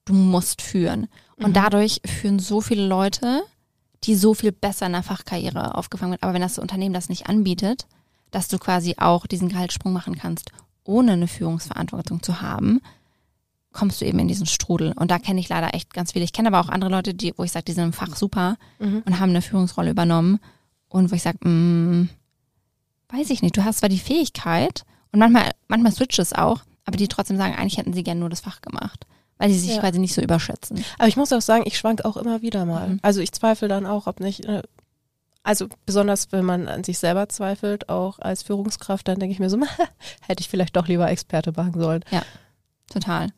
du 0.06 0.14
musst 0.14 0.62
führen. 0.62 1.08
Und 1.38 1.50
Mhm. 1.50 1.54
dadurch 1.54 2.02
führen 2.06 2.38
so 2.40 2.62
viele 2.62 2.86
Leute, 2.86 3.42
die 4.04 4.16
so 4.16 4.34
viel 4.34 4.52
besser 4.52 4.88
in 4.88 4.94
der 4.94 5.04
Fachkarriere 5.04 5.76
aufgefangen 5.76 6.12
werden. 6.14 6.24
Aber 6.24 6.34
wenn 6.34 6.42
das 6.42 6.58
Unternehmen 6.60 6.94
das 6.94 7.10
nicht 7.10 7.28
anbietet, 7.28 7.88
dass 8.32 8.48
du 8.48 8.58
quasi 8.58 8.96
auch 8.98 9.28
diesen 9.28 9.50
Gehaltssprung 9.50 9.94
machen 9.94 10.16
kannst, 10.18 10.52
ohne 10.84 11.14
eine 11.14 11.28
Führungsverantwortung 11.28 12.24
zu 12.24 12.42
haben, 12.42 12.82
kommst 13.74 14.02
du 14.02 14.06
eben 14.06 14.20
in 14.20 14.28
diesen 14.28 14.48
Strudel. 14.48 14.94
Und 14.94 15.12
da 15.12 15.20
kenne 15.20 15.40
ich 15.40 15.48
leider 15.50 15.74
echt 15.74 15.94
ganz 15.94 16.12
viele. 16.14 16.26
Ich 16.26 16.34
kenne 16.34 16.48
aber 16.50 16.60
auch 16.60 16.70
andere 16.70 16.92
Leute, 16.92 17.14
die, 17.14 17.34
wo 17.38 17.44
ich 17.44 17.52
sage, 17.52 17.66
die 17.66 17.74
sind 17.74 17.86
im 17.86 17.94
Fach 17.94 18.16
super 18.16 18.58
Mhm. 18.80 19.04
und 19.06 19.20
haben 19.20 19.30
eine 19.30 19.42
Führungsrolle 19.42 19.92
übernommen. 19.92 20.40
Und 20.90 21.12
wo 21.12 21.16
ich 21.16 21.22
sage, 21.22 21.48
mm, 21.48 22.10
weiß 23.10 23.30
ich 23.30 23.42
nicht, 23.42 23.56
du 23.56 23.64
hast 23.64 23.80
zwar 23.80 23.90
die 23.90 24.00
Fähigkeit 24.00 24.84
und 25.12 25.20
manchmal, 25.20 25.52
manchmal 25.68 25.92
switcht 25.94 26.20
es 26.20 26.34
auch, 26.34 26.62
aber 26.86 26.98
die 26.98 27.08
trotzdem 27.08 27.38
sagen, 27.38 27.56
eigentlich 27.56 27.78
hätten 27.78 27.94
sie 27.94 28.04
gerne 28.04 28.20
nur 28.20 28.30
das 28.30 28.42
Fach 28.42 28.62
gemacht. 28.62 29.06
Weil 29.42 29.52
sie 29.52 29.60
sich 29.60 29.76
Ja. 29.76 29.80
quasi 29.82 30.00
nicht 30.00 30.14
so 30.14 30.22
überschätzen. 30.22 30.84
Aber 31.00 31.08
ich 31.08 31.18
muss 31.18 31.34
auch 31.34 31.42
sagen, 31.42 31.64
ich 31.66 31.78
schwank 31.78 32.06
auch 32.06 32.16
immer 32.18 32.42
wieder 32.42 32.66
mal. 32.66 32.90
Mhm. 32.90 33.00
Also 33.02 33.22
ich 33.22 33.32
zweifle 33.32 33.68
dann 33.68 33.86
auch, 33.86 34.08
ob 34.08 34.20
nicht, 34.20 34.46
äh, 34.46 34.62
also 35.44 35.68
besonders 35.86 36.32
wenn 36.32 36.46
man 36.46 36.68
an 36.68 36.84
sich 36.84 37.00
selber 37.00 37.28
zweifelt, 37.30 37.90
auch 37.90 38.20
als 38.20 38.44
Führungskraft, 38.44 39.08
dann 39.08 39.20
denke 39.20 39.34
ich 39.34 39.40
mir 39.40 39.50
so, 39.50 39.58
hätte 40.22 40.42
ich 40.42 40.50
vielleicht 40.50 40.76
doch 40.76 40.88
lieber 40.88 41.10
Experte 41.10 41.52
machen 41.56 41.80
sollen. 41.80 42.04
Total. 42.94 43.30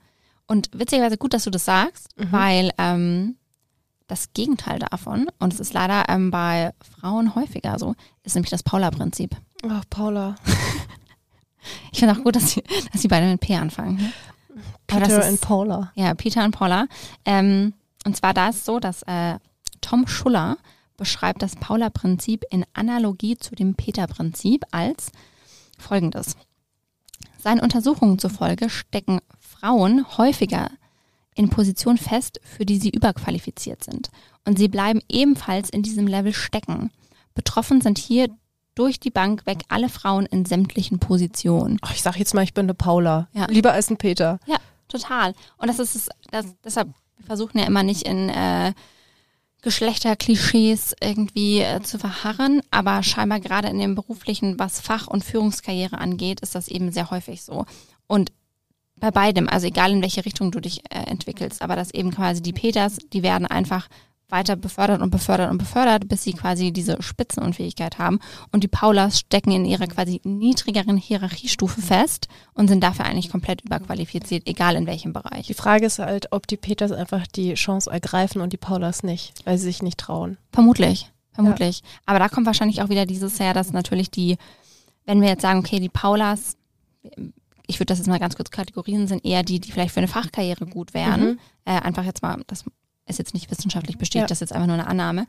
Und 0.48 0.70
witzigerweise 0.74 1.18
gut, 1.18 1.34
dass 1.34 1.46
du 1.46 1.50
das 1.50 1.64
sagst, 1.66 2.10
Mhm. 2.18 2.32
weil 2.32 2.72
ähm, 2.78 3.36
das 4.08 4.34
Gegenteil 4.34 4.80
davon, 4.80 5.28
und 5.40 5.54
es 5.54 5.62
ist 5.62 5.74
leider 5.74 6.04
ähm, 6.10 6.30
bei 6.32 6.74
Frauen 7.00 7.34
häufiger 7.36 7.80
so, 7.80 7.96
ist 8.24 8.36
nämlich 8.36 8.52
das 8.52 8.62
Paula-Prinzip. 8.64 9.36
Oh, 9.64 9.80
Paula. 9.90 10.36
Ich 11.94 12.00
finde 12.00 12.14
auch 12.14 12.24
gut, 12.24 12.36
dass 12.36 12.52
sie, 12.52 12.64
dass 12.92 13.02
sie 13.02 13.08
beide 13.08 13.26
mit 13.26 13.40
P 13.40 13.56
anfangen. 13.56 14.12
Peter 14.88 15.20
ist- 15.20 15.30
und 15.30 15.42
Paula. 15.42 15.92
Ja, 15.96 16.14
Peter 16.14 16.44
und 16.44 16.52
Paula. 16.52 16.88
Ähm, 17.26 17.74
und 18.06 18.18
zwar 18.18 18.34
da 18.34 18.50
ist 18.50 18.66
so, 18.66 18.80
dass 18.80 19.04
äh, 19.04 19.38
Tom 19.82 20.08
Schuller 20.08 20.58
beschreibt 20.98 21.42
das 21.42 21.56
Paula-Prinzip 21.56 22.46
in 22.50 22.66
Analogie 22.74 23.38
zu 23.38 23.56
dem 23.56 23.76
Peter-Prinzip 23.76 24.66
als 24.72 25.12
folgendes. 25.78 26.36
Seinen 27.38 27.60
Untersuchungen 27.60 28.20
zufolge 28.20 28.70
stecken 28.70 29.20
Frauen 29.40 30.06
häufiger 30.18 30.70
in 31.36 31.50
Positionen 31.50 31.98
fest, 31.98 32.40
für 32.44 32.66
die 32.66 32.78
sie 32.78 32.90
überqualifiziert 32.90 33.84
sind. 33.84 34.10
Und 34.46 34.58
sie 34.58 34.68
bleiben 34.68 35.02
ebenfalls 35.10 35.70
in 35.70 35.84
diesem 35.84 36.08
Level 36.08 36.34
stecken. 36.34 36.92
Betroffen 37.34 37.82
sind 37.82 37.98
hier 37.98 38.30
durch 38.76 39.00
die 39.00 39.12
Bank 39.12 39.46
weg 39.46 39.64
alle 39.70 39.90
Frauen 39.90 40.26
in 40.26 40.46
sämtlichen 40.46 41.00
Positionen. 41.00 41.78
Ach, 41.82 41.94
ich 41.94 42.02
sag 42.02 42.18
jetzt 42.18 42.34
mal, 42.34 42.44
ich 42.44 42.54
bin 42.54 42.66
eine 42.66 42.74
Paula. 42.74 43.28
Ja. 43.34 43.46
Lieber 43.50 43.74
als 43.74 43.90
ein 43.90 43.98
Peter. 43.98 44.40
Ja, 44.46 44.58
total. 44.88 45.36
Und 45.58 45.68
das 45.68 45.80
ist 45.80 45.96
es, 45.96 46.10
das, 46.32 46.46
deshalb, 46.64 46.90
wir 47.18 47.26
versuchen 47.26 47.60
ja 47.60 47.66
immer 47.66 47.84
nicht 47.84 48.04
in 48.04 48.30
äh, 48.30 48.74
Geschlechterklischees 49.62 50.94
irgendwie 51.02 51.62
äh, 51.62 51.82
zu 51.82 51.98
verharren, 51.98 52.62
aber 52.70 53.02
scheinbar 53.02 53.40
gerade 53.40 53.70
in 53.70 53.80
dem 53.80 53.96
beruflichen, 53.96 54.60
was 54.60 54.82
Fach- 54.82 55.08
und 55.08 55.24
Führungskarriere 55.24 55.98
angeht, 55.98 56.42
ist 56.42 56.56
das 56.56 56.68
eben 56.68 56.92
sehr 56.92 57.12
häufig 57.12 57.44
so. 57.44 57.66
Und 58.08 58.32
bei 58.98 59.12
beidem, 59.12 59.50
also 59.50 59.68
egal 59.68 59.92
in 59.92 60.02
welche 60.02 60.26
Richtung 60.26 60.52
du 60.52 60.60
dich 60.60 60.80
äh, 60.90 61.00
entwickelst, 61.10 61.62
aber 61.62 61.76
dass 61.76 61.94
eben 61.94 62.12
quasi 62.12 62.42
die 62.42 62.54
Peters, 62.54 62.98
die 63.12 63.24
werden 63.24 63.48
einfach 63.48 63.88
weiter 64.34 64.58
befördert 64.58 65.02
und 65.02 65.12
befördert 65.12 65.50
und 65.52 65.60
befördert, 65.60 66.10
bis 66.10 66.24
sie 66.24 66.34
quasi 66.34 66.74
diese 66.74 67.02
Spitzenunfähigkeit 67.02 68.00
haben. 68.00 68.20
Und 68.52 68.64
die 68.64 68.68
Paulas 68.68 69.20
stecken 69.20 69.52
in 69.52 69.64
ihrer 69.64 69.88
quasi 69.88 70.20
niedrigeren 70.26 70.98
Hierarchiestufe 70.98 71.82
fest 71.82 72.28
und 72.54 72.68
sind 72.68 72.84
dafür 72.84 73.06
eigentlich 73.06 73.30
komplett 73.30 73.62
überqualifiziert, 73.62 74.48
egal 74.48 74.76
in 74.76 74.88
welchem 74.88 75.14
Bereich. 75.14 75.48
Die 75.48 75.54
Frage 75.54 75.86
ist 75.86 76.00
halt, 76.00 76.32
ob 76.32 76.48
die 76.48 76.58
Peters 76.58 76.92
einfach 76.92 77.28
die 77.28 77.54
Chance 77.54 77.90
ergreifen 77.90 78.42
und 78.42 78.52
die 78.52 78.58
Paulas 78.58 79.04
nicht, 79.04 79.34
weil 79.46 79.58
sie 79.58 79.66
sich 79.66 79.84
nicht 79.84 80.00
trauen. 80.00 80.38
Vermutlich, 80.52 81.12
vermutlich. 81.32 81.82
Aber 82.06 82.20
da 82.20 82.28
kommt 82.28 82.48
wahrscheinlich 82.48 82.82
auch 82.82 82.90
wieder 82.90 83.06
dieses 83.06 83.40
her, 83.40 83.54
dass 83.54 83.72
natürlich 83.72 84.10
die, 84.10 84.38
wenn 85.06 85.22
wir 85.22 85.30
jetzt 85.30 85.44
sagen, 85.44 85.60
okay, 85.60 85.80
die 85.80 85.90
Paulas, 85.90 86.58
ich 87.68 87.80
würde 87.80 87.86
das 87.86 88.00
jetzt 88.00 88.08
mal 88.08 88.20
ganz 88.20 88.36
kurz 88.36 88.50
kategorisieren, 88.50 89.08
sind 89.08 89.24
eher 89.24 89.44
die, 89.44 89.60
die 89.60 89.72
vielleicht 89.72 89.94
für 89.94 90.00
eine 90.00 90.08
Fachkarriere 90.08 90.66
gut 90.66 90.94
wären. 90.94 91.22
Mhm. 91.22 91.40
Äh, 91.66 91.80
einfach 91.80 92.04
jetzt 92.04 92.22
mal, 92.24 92.42
das 92.48 92.66
ist 93.08 93.20
jetzt 93.20 93.34
nicht 93.34 93.50
wissenschaftlich 93.52 93.98
bestätigt, 93.98 94.24
Ja. 94.24 94.28
das 94.28 94.38
ist 94.38 94.42
jetzt 94.50 94.54
einfach 94.54 94.68
nur 94.68 94.76
eine 94.76 94.88
Annahme. 94.88 95.26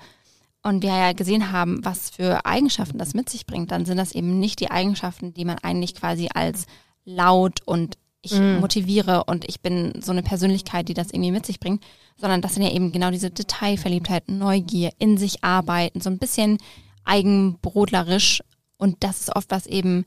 Und 0.62 0.82
wir 0.82 0.90
ja 0.90 1.12
gesehen 1.12 1.52
haben, 1.52 1.84
was 1.84 2.10
für 2.10 2.46
Eigenschaften 2.46 2.96
das 2.98 3.12
mit 3.14 3.28
sich 3.28 3.44
bringt, 3.46 3.70
dann 3.70 3.84
sind 3.84 3.98
das 3.98 4.12
eben 4.12 4.40
nicht 4.40 4.60
die 4.60 4.70
Eigenschaften, 4.70 5.34
die 5.34 5.44
man 5.44 5.58
eigentlich 5.58 5.94
quasi 5.94 6.28
als 6.32 6.64
laut 7.04 7.60
und 7.66 7.98
ich 8.22 8.32
Mm. 8.32 8.60
motiviere 8.60 9.24
und 9.24 9.46
ich 9.46 9.60
bin 9.60 9.92
so 10.02 10.10
eine 10.10 10.22
Persönlichkeit, 10.22 10.88
die 10.88 10.94
das 10.94 11.10
irgendwie 11.10 11.32
mit 11.32 11.44
sich 11.44 11.60
bringt, 11.60 11.84
sondern 12.16 12.40
das 12.40 12.54
sind 12.54 12.62
ja 12.62 12.70
eben 12.72 12.90
genau 12.92 13.10
diese 13.10 13.30
Detailverliebtheit, 13.30 14.30
Neugier, 14.30 14.92
in 14.98 15.18
sich 15.18 15.44
arbeiten, 15.44 16.00
so 16.00 16.08
ein 16.08 16.16
bisschen 16.18 16.56
eigenbrodlerisch 17.04 18.42
und 18.78 19.02
das 19.04 19.20
ist 19.20 19.36
oft 19.36 19.50
was 19.50 19.66
eben 19.66 20.04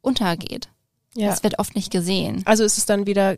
untergeht. 0.00 0.68
Ja. 1.14 1.28
Das 1.28 1.42
wird 1.42 1.58
oft 1.58 1.74
nicht 1.74 1.90
gesehen. 1.90 2.42
Also 2.44 2.62
ist 2.64 2.78
es 2.78 2.86
dann 2.86 3.06
wieder 3.06 3.36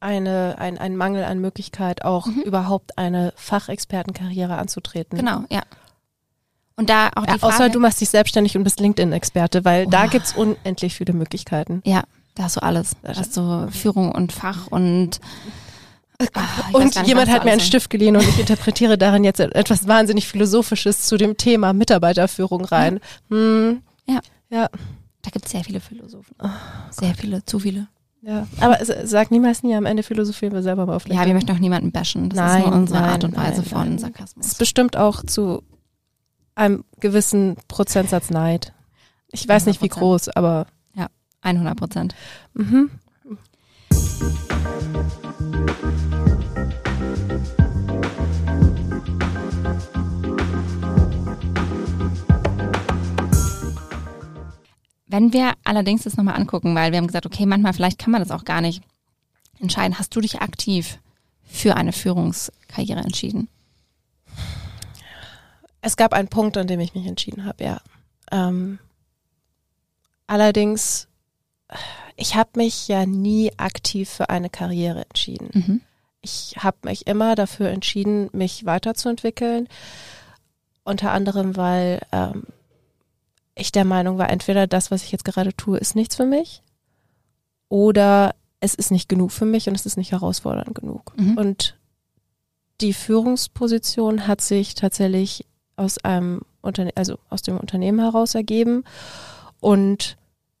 eine, 0.00 0.56
ein, 0.58 0.78
ein 0.78 0.96
Mangel 0.96 1.24
an 1.24 1.38
Möglichkeit, 1.40 2.04
auch 2.04 2.26
Mhm. 2.26 2.40
überhaupt 2.42 2.98
eine 2.98 3.32
Fachexpertenkarriere 3.36 4.56
anzutreten. 4.56 5.18
Genau, 5.18 5.44
ja. 5.50 5.62
Und 6.76 6.90
da 6.90 7.10
auch 7.14 7.24
die 7.24 7.30
Ja, 7.32 7.38
Frage, 7.38 7.54
außer 7.54 7.68
du 7.70 7.78
machst 7.80 8.00
dich 8.00 8.08
selbstständig 8.10 8.56
und 8.56 8.64
bist 8.64 8.80
LinkedIn-Experte, 8.80 9.64
weil 9.64 9.86
da 9.86 10.04
Oh. 10.06 10.08
gibt's 10.08 10.34
unendlich 10.34 10.94
viele 10.94 11.12
Möglichkeiten. 11.12 11.80
Ja, 11.84 12.02
da 12.34 12.44
hast 12.44 12.56
du 12.56 12.62
alles. 12.62 12.96
Da 13.02 13.14
hast 13.14 13.36
du 13.36 13.68
Führung 13.70 14.10
und 14.12 14.32
Fach 14.32 14.66
und 14.68 15.20
Ah, 16.32 16.40
ich 16.68 16.74
weiß 16.74 16.74
Und 16.74 16.84
nicht, 16.96 17.06
jemand 17.08 17.28
hat 17.28 17.44
mir 17.44 17.50
einen 17.50 17.60
Stift 17.60 17.90
geliehen 17.90 18.16
und 18.16 18.22
ich 18.22 18.38
interpretiere 18.38 18.96
darin 18.96 19.24
jetzt 19.24 19.40
etwas 19.40 19.88
wahnsinnig 19.88 20.28
Philosophisches 20.28 21.02
zu 21.02 21.16
dem 21.16 21.36
Thema 21.36 21.72
Mitarbeiterführung 21.72 22.64
rein. 22.64 23.00
Hm, 23.30 23.82
Ja. 24.06 24.20
Ja. 24.48 24.68
Da 25.22 25.30
gibt 25.30 25.46
es 25.46 25.50
sehr 25.52 25.64
viele 25.64 25.80
Philosophen. 25.80 26.36
Oh 26.40 26.48
sehr 26.90 27.14
viele, 27.14 27.44
zu 27.44 27.58
viele. 27.58 27.88
Ja. 28.26 28.46
Aber 28.60 28.80
es- 28.80 29.10
sag 29.10 29.30
niemals 29.30 29.62
nie, 29.62 29.74
am 29.74 29.86
Ende 29.86 30.02
philosophieren 30.02 30.54
wir 30.54 30.62
selber 30.62 30.86
mal 30.86 30.96
auf 30.96 31.06
Ja, 31.08 31.24
wir 31.26 31.34
möchten 31.34 31.52
auch 31.52 31.58
niemanden 31.58 31.92
bashen. 31.92 32.28
Das 32.30 32.38
ist 32.38 32.44
Nein, 32.54 32.62
nur 32.62 32.72
unsere 32.72 33.00
nein, 33.00 33.10
Art 33.10 33.24
und 33.24 33.36
Weise 33.36 33.60
nein, 33.60 33.64
von 33.70 33.88
nein. 33.90 33.98
Sarkasmus. 33.98 34.46
Es 34.46 34.52
ist 34.52 34.58
bestimmt 34.58 34.96
auch 34.96 35.22
zu 35.24 35.62
einem 36.54 36.84
gewissen 37.00 37.56
Prozentsatz 37.68 38.30
Neid. 38.30 38.72
Ich 39.32 39.46
weiß 39.48 39.66
nicht, 39.66 39.82
wie 39.82 39.86
100%. 39.90 39.98
groß, 39.98 40.28
aber 40.30 40.66
100 41.42 41.76
Prozent. 41.76 42.14
mhm. 42.54 42.90
Wenn 55.14 55.32
wir 55.32 55.52
allerdings 55.62 56.02
das 56.02 56.16
nochmal 56.16 56.34
angucken, 56.34 56.74
weil 56.74 56.90
wir 56.90 56.98
haben 56.98 57.06
gesagt, 57.06 57.24
okay, 57.24 57.46
manchmal 57.46 57.72
vielleicht 57.72 58.00
kann 58.00 58.10
man 58.10 58.20
das 58.20 58.32
auch 58.32 58.44
gar 58.44 58.60
nicht 58.60 58.82
entscheiden. 59.60 59.96
Hast 59.96 60.16
du 60.16 60.20
dich 60.20 60.40
aktiv 60.40 60.98
für 61.44 61.76
eine 61.76 61.92
Führungskarriere 61.92 62.98
entschieden? 62.98 63.46
Es 65.82 65.96
gab 65.96 66.14
einen 66.14 66.26
Punkt, 66.26 66.56
an 66.56 66.66
dem 66.66 66.80
ich 66.80 66.96
mich 66.96 67.06
entschieden 67.06 67.44
habe, 67.44 67.62
ja. 67.62 67.80
Ähm, 68.32 68.80
allerdings, 70.26 71.06
ich 72.16 72.34
habe 72.34 72.50
mich 72.56 72.88
ja 72.88 73.06
nie 73.06 73.52
aktiv 73.56 74.10
für 74.10 74.30
eine 74.30 74.50
Karriere 74.50 75.04
entschieden. 75.04 75.50
Mhm. 75.52 75.80
Ich 76.22 76.56
habe 76.58 76.78
mich 76.82 77.06
immer 77.06 77.36
dafür 77.36 77.68
entschieden, 77.68 78.30
mich 78.32 78.66
weiterzuentwickeln. 78.66 79.68
Unter 80.82 81.12
anderem, 81.12 81.56
weil 81.56 82.00
ähm, 82.10 82.48
ich 83.54 83.72
der 83.72 83.84
Meinung 83.84 84.18
war, 84.18 84.30
entweder 84.30 84.66
das, 84.66 84.90
was 84.90 85.04
ich 85.04 85.12
jetzt 85.12 85.24
gerade 85.24 85.54
tue, 85.54 85.78
ist 85.78 85.94
nichts 85.94 86.16
für 86.16 86.26
mich 86.26 86.62
oder 87.68 88.34
es 88.60 88.74
ist 88.74 88.90
nicht 88.90 89.08
genug 89.08 89.30
für 89.32 89.44
mich 89.44 89.68
und 89.68 89.74
es 89.74 89.86
ist 89.86 89.96
nicht 89.96 90.12
herausfordernd 90.12 90.74
genug. 90.74 91.12
Mhm. 91.16 91.36
Und 91.36 91.76
die 92.80 92.94
Führungsposition 92.94 94.26
hat 94.26 94.40
sich 94.40 94.74
tatsächlich 94.74 95.46
aus 95.76 95.98
einem 95.98 96.42
Unterne 96.62 96.92
also 96.94 97.18
aus 97.30 97.42
dem 97.42 97.58
Unternehmen 97.58 98.00
heraus 98.00 98.34
ergeben 98.34 98.84
und 99.60 100.16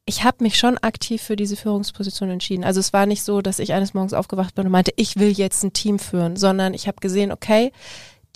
ich 0.06 0.22
habe 0.22 0.44
mich 0.44 0.58
schon 0.58 0.76
aktiv 0.78 1.22
für 1.22 1.36
diese 1.36 1.56
Führungsposition 1.56 2.28
entschieden. 2.28 2.64
Also 2.64 2.78
es 2.78 2.92
war 2.92 3.06
nicht 3.06 3.22
so, 3.22 3.40
dass 3.40 3.58
ich 3.58 3.72
eines 3.72 3.94
Morgens 3.94 4.12
aufgewacht 4.12 4.54
bin 4.54 4.66
und 4.66 4.72
meinte, 4.72 4.92
ich 4.96 5.16
will 5.16 5.30
jetzt 5.30 5.62
ein 5.62 5.72
Team 5.72 5.98
führen, 5.98 6.36
sondern 6.36 6.74
ich 6.74 6.86
habe 6.88 6.98
gesehen, 7.00 7.32
okay, 7.32 7.72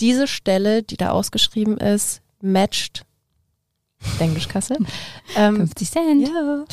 diese 0.00 0.26
Stelle, 0.26 0.82
die 0.82 0.96
da 0.96 1.10
ausgeschrieben 1.10 1.76
ist, 1.76 2.22
matcht 2.40 3.04
Englischkasse, 4.18 4.76
ähm, 5.36 5.56
50 5.56 5.90
Cent. 5.90 6.28
ja, 6.28 6.64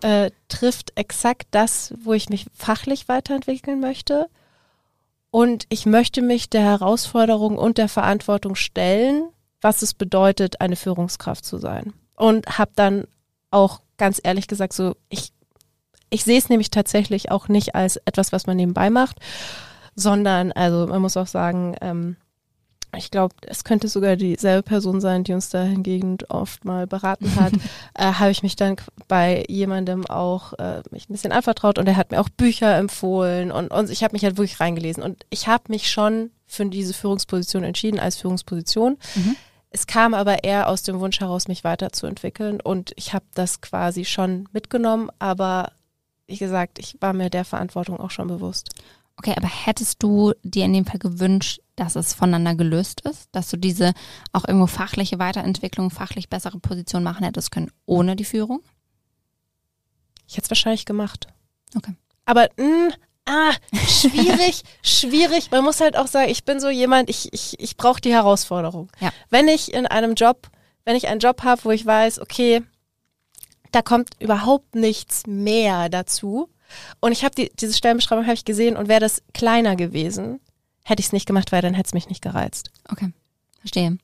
äh, 0.00 0.30
trifft 0.48 0.92
exakt 0.96 1.48
das, 1.50 1.92
wo 2.02 2.12
ich 2.12 2.28
mich 2.28 2.46
fachlich 2.54 3.08
weiterentwickeln 3.08 3.80
möchte. 3.80 4.28
Und 5.30 5.66
ich 5.68 5.86
möchte 5.86 6.22
mich 6.22 6.48
der 6.48 6.62
Herausforderung 6.62 7.58
und 7.58 7.78
der 7.78 7.88
Verantwortung 7.88 8.54
stellen, 8.54 9.28
was 9.60 9.82
es 9.82 9.94
bedeutet, 9.94 10.60
eine 10.60 10.76
Führungskraft 10.76 11.44
zu 11.44 11.58
sein. 11.58 11.92
Und 12.14 12.58
habe 12.58 12.70
dann 12.74 13.04
auch 13.50 13.80
ganz 13.96 14.20
ehrlich 14.22 14.46
gesagt 14.46 14.72
so, 14.72 14.96
ich, 15.08 15.32
ich 16.10 16.24
sehe 16.24 16.38
es 16.38 16.48
nämlich 16.48 16.70
tatsächlich 16.70 17.30
auch 17.30 17.48
nicht 17.48 17.74
als 17.74 17.96
etwas, 18.04 18.32
was 18.32 18.46
man 18.46 18.56
nebenbei 18.56 18.90
macht, 18.90 19.18
sondern, 19.94 20.52
also 20.52 20.86
man 20.86 21.02
muss 21.02 21.16
auch 21.16 21.26
sagen, 21.26 21.74
ähm, 21.80 22.16
ich 22.96 23.10
glaube, 23.10 23.34
es 23.46 23.64
könnte 23.64 23.88
sogar 23.88 24.16
dieselbe 24.16 24.62
Person 24.62 25.00
sein, 25.00 25.24
die 25.24 25.34
uns 25.34 25.50
da 25.50 25.62
hingegen 25.62 26.18
oft 26.28 26.64
mal 26.64 26.86
beraten 26.86 27.34
hat. 27.36 27.52
äh, 27.94 28.12
habe 28.14 28.30
ich 28.30 28.42
mich 28.42 28.56
dann 28.56 28.76
bei 29.08 29.44
jemandem 29.48 30.06
auch 30.06 30.54
äh, 30.54 30.82
mich 30.90 31.08
ein 31.08 31.12
bisschen 31.12 31.32
anvertraut 31.32 31.78
und 31.78 31.86
er 31.86 31.96
hat 31.96 32.10
mir 32.10 32.20
auch 32.20 32.28
Bücher 32.30 32.76
empfohlen 32.76 33.52
und, 33.52 33.68
und 33.68 33.90
ich 33.90 34.02
habe 34.02 34.12
mich 34.12 34.24
halt 34.24 34.38
wirklich 34.38 34.60
reingelesen 34.60 35.02
und 35.02 35.26
ich 35.30 35.48
habe 35.48 35.64
mich 35.68 35.90
schon 35.90 36.30
für 36.46 36.64
diese 36.66 36.94
Führungsposition 36.94 37.62
entschieden 37.62 38.00
als 38.00 38.16
Führungsposition. 38.16 38.96
Mhm. 39.14 39.36
Es 39.70 39.86
kam 39.86 40.14
aber 40.14 40.44
eher 40.44 40.68
aus 40.68 40.82
dem 40.82 40.98
Wunsch 40.98 41.20
heraus, 41.20 41.46
mich 41.46 41.64
weiterzuentwickeln 41.64 42.60
und 42.60 42.92
ich 42.96 43.12
habe 43.12 43.26
das 43.34 43.60
quasi 43.60 44.06
schon 44.06 44.48
mitgenommen, 44.52 45.10
aber 45.18 45.72
wie 46.26 46.38
gesagt, 46.38 46.78
ich 46.78 46.96
war 47.00 47.12
mir 47.12 47.28
der 47.28 47.44
Verantwortung 47.44 48.00
auch 48.00 48.10
schon 48.10 48.28
bewusst. 48.28 48.70
Okay, 49.18 49.34
aber 49.36 49.48
hättest 49.48 50.00
du 50.02 50.32
dir 50.44 50.64
in 50.64 50.72
dem 50.72 50.86
Fall 50.86 51.00
gewünscht, 51.00 51.60
dass 51.74 51.96
es 51.96 52.14
voneinander 52.14 52.54
gelöst 52.54 53.00
ist, 53.00 53.28
dass 53.32 53.50
du 53.50 53.56
diese 53.56 53.92
auch 54.32 54.46
irgendwo 54.46 54.68
fachliche 54.68 55.18
Weiterentwicklung, 55.18 55.90
fachlich 55.90 56.28
bessere 56.28 56.60
Position 56.60 57.02
machen 57.02 57.24
hättest 57.24 57.50
können 57.50 57.72
ohne 57.84 58.14
die 58.14 58.24
Führung? 58.24 58.62
Ich 60.28 60.36
hätte 60.36 60.44
es 60.44 60.50
wahrscheinlich 60.50 60.86
gemacht. 60.86 61.26
Okay. 61.74 61.94
Aber 62.26 62.48
mh, 62.58 62.90
ah, 63.26 63.52
schwierig, 63.88 64.62
schwierig. 64.82 65.50
Man 65.50 65.64
muss 65.64 65.80
halt 65.80 65.96
auch 65.96 66.06
sagen, 66.06 66.30
ich 66.30 66.44
bin 66.44 66.60
so 66.60 66.68
jemand, 66.68 67.10
ich, 67.10 67.32
ich, 67.32 67.58
ich 67.58 67.76
brauche 67.76 68.00
die 68.00 68.12
Herausforderung. 68.12 68.88
Ja. 69.00 69.10
Wenn 69.30 69.48
ich 69.48 69.74
in 69.74 69.86
einem 69.86 70.14
Job, 70.14 70.48
wenn 70.84 70.94
ich 70.94 71.08
einen 71.08 71.20
Job 71.20 71.42
habe, 71.42 71.64
wo 71.64 71.72
ich 71.72 71.84
weiß, 71.84 72.20
okay, 72.20 72.62
da 73.72 73.82
kommt 73.82 74.10
überhaupt 74.20 74.76
nichts 74.76 75.26
mehr 75.26 75.88
dazu. 75.88 76.48
Und 77.00 77.12
ich 77.12 77.24
habe 77.24 77.34
die, 77.34 77.50
diese 77.58 77.74
Stellenbeschreibung 77.74 78.24
habe 78.24 78.34
ich 78.34 78.44
gesehen 78.44 78.76
und 78.76 78.88
wäre 78.88 79.00
das 79.00 79.22
kleiner 79.34 79.76
gewesen, 79.76 80.40
hätte 80.84 81.00
ich 81.00 81.06
es 81.06 81.12
nicht 81.12 81.26
gemacht, 81.26 81.52
weil 81.52 81.62
dann 81.62 81.74
hätte 81.74 81.88
es 81.88 81.94
mich 81.94 82.08
nicht 82.08 82.22
gereizt. 82.22 82.70
Okay, 82.90 83.12
verstehe. 83.60 83.98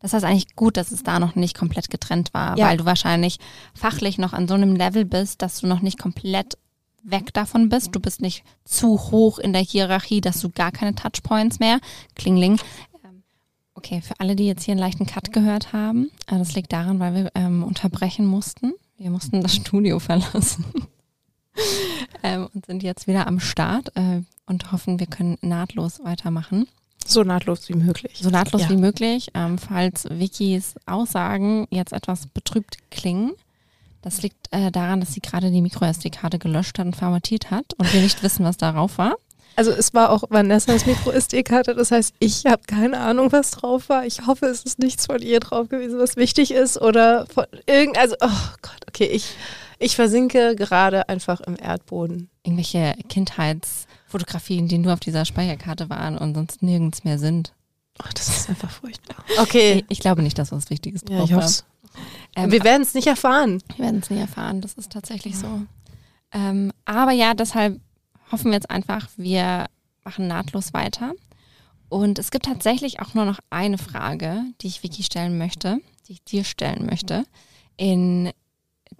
Das 0.00 0.12
heißt 0.12 0.24
eigentlich 0.24 0.54
gut, 0.54 0.76
dass 0.76 0.92
es 0.92 1.02
da 1.02 1.18
noch 1.18 1.34
nicht 1.34 1.56
komplett 1.56 1.90
getrennt 1.90 2.32
war, 2.32 2.56
Ja. 2.56 2.66
weil 2.68 2.76
du 2.76 2.84
wahrscheinlich 2.84 3.38
fachlich 3.74 4.16
noch 4.18 4.32
an 4.32 4.46
so 4.46 4.54
einem 4.54 4.76
Level 4.76 5.04
bist, 5.04 5.42
dass 5.42 5.60
du 5.60 5.66
noch 5.66 5.80
nicht 5.80 5.98
komplett 5.98 6.56
weg 7.02 7.32
davon 7.32 7.68
bist. 7.68 7.94
Du 7.94 8.00
bist 8.00 8.20
nicht 8.20 8.44
zu 8.64 8.98
hoch 9.10 9.38
in 9.38 9.52
der 9.52 9.62
Hierarchie, 9.62 10.20
dass 10.20 10.40
du 10.40 10.50
gar 10.50 10.70
keine 10.72 10.94
Touchpoints 10.94 11.58
mehr. 11.58 11.80
Klingling. 12.14 12.60
Ähm, 13.04 13.22
okay, 13.74 14.00
für 14.00 14.18
alle, 14.20 14.36
die 14.36 14.46
jetzt 14.46 14.64
hier 14.64 14.72
einen 14.72 14.80
leichten 14.80 15.06
Cut 15.06 15.32
gehört 15.32 15.72
haben, 15.72 16.10
äh, 16.26 16.38
das 16.38 16.54
liegt 16.54 16.72
daran, 16.72 17.00
weil 17.00 17.14
wir 17.14 17.30
ähm, 17.34 17.64
unterbrechen 17.64 18.26
mussten. 18.26 18.74
Wir 18.98 19.10
mussten 19.10 19.42
das 19.42 19.54
Studio 19.56 19.98
verlassen 19.98 20.64
ähm, 22.22 22.48
und 22.54 22.66
sind 22.66 22.82
jetzt 22.82 23.06
wieder 23.06 23.26
am 23.26 23.40
Start 23.40 23.92
äh, 23.96 24.22
und 24.46 24.72
hoffen, 24.72 24.98
wir 25.00 25.06
können 25.06 25.38
nahtlos 25.40 26.00
weitermachen. 26.04 26.66
So 27.06 27.22
nahtlos 27.22 27.68
wie 27.68 27.74
möglich. 27.74 28.18
So 28.20 28.28
nahtlos 28.30 28.62
Ja. 28.62 28.70
wie 28.70 28.76
möglich. 28.76 29.28
Ähm, 29.34 29.56
falls 29.58 30.04
Vickys 30.10 30.74
Aussagen 30.86 31.66
jetzt 31.70 31.92
etwas 31.92 32.26
betrübt 32.26 32.76
klingen, 32.90 33.32
das 34.02 34.22
liegt 34.22 34.48
äh, 34.52 34.70
daran, 34.70 35.00
dass 35.00 35.14
sie 35.14 35.20
gerade 35.20 35.50
die 35.50 35.62
Micro-SD-Karte 35.62 36.38
gelöscht 36.38 36.78
hat 36.78 36.86
und 36.86 36.96
formatiert 36.96 37.50
hat 37.50 37.74
und 37.78 37.92
wir 37.92 38.00
nicht 38.00 38.22
wissen, 38.22 38.44
was 38.44 38.56
darauf 38.56 38.98
war. 38.98 39.16
Also 39.56 39.72
es 39.72 39.92
war 39.92 40.10
auch 40.10 40.22
Vanessas 40.28 40.86
Micro-SD-Karte, 40.86 41.74
das 41.74 41.90
heißt, 41.90 42.14
ich 42.20 42.46
habe 42.46 42.62
keine 42.66 43.00
Ahnung, 43.00 43.32
was 43.32 43.50
drauf 43.50 43.88
war. 43.88 44.06
Ich 44.06 44.26
hoffe, 44.26 44.46
es 44.46 44.62
ist 44.62 44.78
nichts 44.78 45.06
von 45.06 45.20
ihr 45.20 45.40
drauf 45.40 45.68
gewesen, 45.68 45.98
was 45.98 46.14
wichtig 46.16 46.52
ist 46.52 46.80
oder 46.80 47.26
von 47.26 47.46
irgend, 47.66 47.98
also, 47.98 48.14
oh 48.20 48.28
Gott, 48.62 48.80
okay, 48.86 49.06
ich, 49.06 49.34
ich 49.78 49.96
versinke 49.96 50.56
gerade 50.56 51.08
einfach 51.08 51.40
im 51.40 51.56
Erdboden. 51.56 52.30
Irgendwelche 52.42 52.94
Kindheitsfotografien, 53.08 54.68
die 54.68 54.78
nur 54.78 54.92
auf 54.92 55.00
dieser 55.00 55.24
Speicherkarte 55.24 55.90
waren 55.90 56.18
und 56.18 56.34
sonst 56.34 56.62
nirgends 56.62 57.04
mehr 57.04 57.18
sind. 57.18 57.52
Oh, 58.00 58.08
das 58.14 58.28
ist 58.28 58.48
einfach 58.48 58.70
furchtbar. 58.70 59.16
Okay, 59.38 59.78
Ich, 59.78 59.84
ich 59.88 60.00
glaube 60.00 60.22
nicht, 60.22 60.38
dass 60.38 60.52
was 60.52 60.70
Wichtiges 60.70 61.04
drauf 61.04 61.18
ja, 61.18 61.24
ich 61.24 61.32
hoffe 61.34 61.62
Ähm, 62.36 62.50
Wir 62.50 62.62
werden 62.64 62.82
es 62.82 62.94
nicht 62.94 63.06
erfahren. 63.06 63.62
Wir 63.76 63.86
werden 63.86 64.00
es 64.00 64.10
nie 64.10 64.20
erfahren, 64.20 64.60
das 64.60 64.74
ist 64.74 64.92
tatsächlich 64.92 65.36
so. 65.36 65.62
Ähm, 66.32 66.72
aber 66.84 67.12
ja, 67.12 67.34
deshalb 67.34 67.80
hoffen 68.30 68.46
wir 68.46 68.54
jetzt 68.54 68.70
einfach, 68.70 69.08
wir 69.16 69.66
machen 70.04 70.28
nahtlos 70.28 70.72
weiter. 70.74 71.12
Und 71.88 72.18
es 72.18 72.30
gibt 72.30 72.44
tatsächlich 72.44 73.00
auch 73.00 73.14
nur 73.14 73.24
noch 73.24 73.40
eine 73.50 73.78
Frage, 73.78 74.42
die 74.60 74.66
ich 74.66 74.82
Vicky 74.82 75.02
stellen 75.02 75.38
möchte, 75.38 75.78
die 76.06 76.12
ich 76.12 76.24
dir 76.24 76.44
stellen 76.44 76.84
möchte, 76.86 77.24
in 77.76 78.30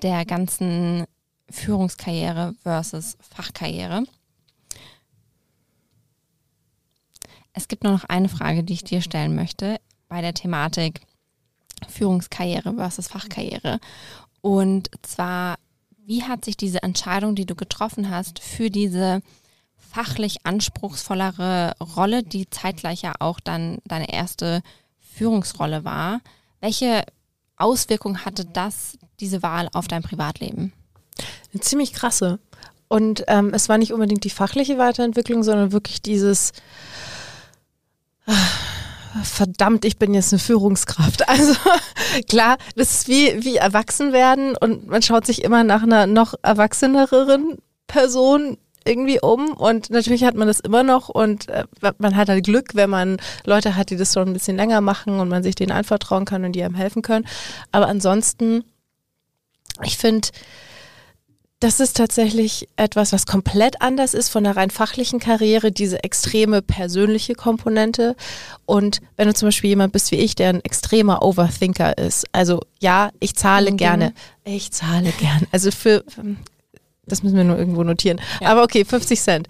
der 0.03 0.25
ganzen 0.25 1.05
Führungskarriere 1.51 2.55
versus 2.63 3.17
Fachkarriere. 3.21 4.05
Es 7.53 7.69
gibt 7.69 7.85
nur 7.85 7.93
noch 7.93 8.05
eine 8.05 8.29
Frage, 8.29 8.63
die 8.63 8.75
ich 8.75 8.85
dir 8.85 9.01
stellen 9.01 9.35
möchte 9.35 9.81
bei 10.09 10.21
der 10.21 10.35
Thematik 10.35 11.01
Führungskarriere 11.89 12.75
versus 12.75 13.09
Fachkarriere. 13.09 13.81
Und 14.41 14.91
zwar, 15.03 15.57
wie 16.05 16.23
hat 16.23 16.45
sich 16.45 16.57
diese 16.57 16.83
Entscheidung, 16.83 17.35
die 17.35 17.47
du 17.47 17.55
getroffen 17.55 18.11
hast, 18.11 18.39
für 18.39 18.71
diese 18.71 19.21
fachlich 19.77 20.45
anspruchsvollere 20.45 21.75
Rolle, 21.97 22.23
die 22.23 22.49
zeitgleich 22.51 23.03
ja 23.03 23.15
auch 23.21 23.41
dann 23.41 23.79
deine 23.85 24.13
erste 24.13 24.63
Führungsrolle 25.01 25.85
war, 25.85 26.21
welche 26.61 27.05
Auswirkung 27.59 28.25
hatte 28.25 28.45
das, 28.45 28.99
diese 29.21 29.43
Wahl 29.43 29.69
auf 29.73 29.89
dein 29.89 30.03
Privatleben? 30.03 30.73
Eine 31.53 31.61
ziemlich 31.61 31.93
krasse. 31.93 32.39
Und 32.89 33.25
ähm, 33.29 33.53
es 33.53 33.69
war 33.69 33.79
nicht 33.79 33.93
unbedingt 33.93 34.25
die 34.25 34.31
fachliche 34.31 34.79
Weiterentwicklung, 34.79 35.43
sondern 35.43 35.73
wirklich 35.73 36.01
dieses 36.01 36.53
ah, 38.27 38.33
verdammt, 39.23 39.85
ich 39.85 39.99
bin 39.99 40.15
jetzt 40.15 40.33
eine 40.33 40.41
Führungskraft. 40.41 41.25
Also 41.29 41.55
klar, 42.29 42.57
das 42.75 42.93
ist 42.93 43.09
wie, 43.09 43.45
wie 43.45 43.57
erwachsen 43.57 44.13
werden 44.13 44.57
und 44.57 44.87
man 44.87 45.03
schaut 45.03 45.27
sich 45.27 45.45
immer 45.45 45.63
nach 45.63 45.83
einer 45.83 46.07
noch 46.07 46.35
erwachseneren 46.43 47.59
Person 47.87 48.57
irgendwie 48.89 49.21
um 49.21 49.53
und 49.53 49.91
natürlich 49.91 50.25
hat 50.25 50.35
man 50.35 50.49
das 50.49 50.61
immer 50.61 50.83
noch 50.83 51.09
und 51.09 51.49
äh, 51.49 51.65
man 51.99 52.17
hat 52.17 52.29
halt 52.29 52.45
Glück, 52.45 52.71
wenn 52.75 52.91
man 52.91 53.19
Leute 53.45 53.77
hat, 53.77 53.91
die 53.91 53.97
das 53.97 54.15
schon 54.15 54.29
ein 54.29 54.33
bisschen 54.33 54.57
länger 54.57 54.81
machen 54.81 55.21
und 55.21 55.29
man 55.29 55.43
sich 55.43 55.55
denen 55.55 55.73
anvertrauen 55.73 56.25
kann 56.25 56.45
und 56.45 56.53
die 56.53 56.63
einem 56.65 56.75
helfen 56.75 57.03
können. 57.03 57.27
Aber 57.71 57.87
ansonsten, 57.87 58.65
ich 59.85 59.99
finde, 59.99 60.29
das 61.61 61.81
ist 61.81 61.97
tatsächlich 61.97 62.69
etwas, 62.77 63.13
was 63.13 63.27
komplett 63.27 63.83
anders 63.83 64.15
ist 64.15 64.29
von 64.29 64.45
der 64.45 64.57
rein 64.57 64.71
fachlichen 64.71 65.19
Karriere, 65.19 65.73
diese 65.73 66.05
extreme 66.05 66.63
persönliche 66.63 67.35
Komponente. 67.35 68.15
Und 68.65 69.01
wenn 69.17 69.27
du 69.27 69.35
zum 69.35 69.49
Beispiel 69.49 69.71
jemand 69.71 69.93
bist 69.93 70.13
wie 70.13 70.17
ich, 70.17 70.37
der 70.37 70.51
ein 70.51 70.65
extremer 70.65 71.21
Overthinker 71.23 71.99
ist, 71.99 72.27
also 72.31 72.61
ja, 72.79 73.11
ich 73.19 73.35
zahle 73.35 73.73
Mhm. 73.73 73.77
gerne, 73.77 74.15
ich 74.45 74.71
zahle 74.71 75.11
gerne. 75.19 75.49
Also 75.51 75.73
für, 75.73 76.05
das 77.09 77.23
müssen 77.23 77.37
wir 77.37 77.45
nur 77.45 77.59
irgendwo 77.59 77.83
notieren. 77.83 78.21
Ja. 78.41 78.51
Aber 78.51 78.63
okay, 78.63 78.85
50 78.85 79.21
Cent. 79.21 79.49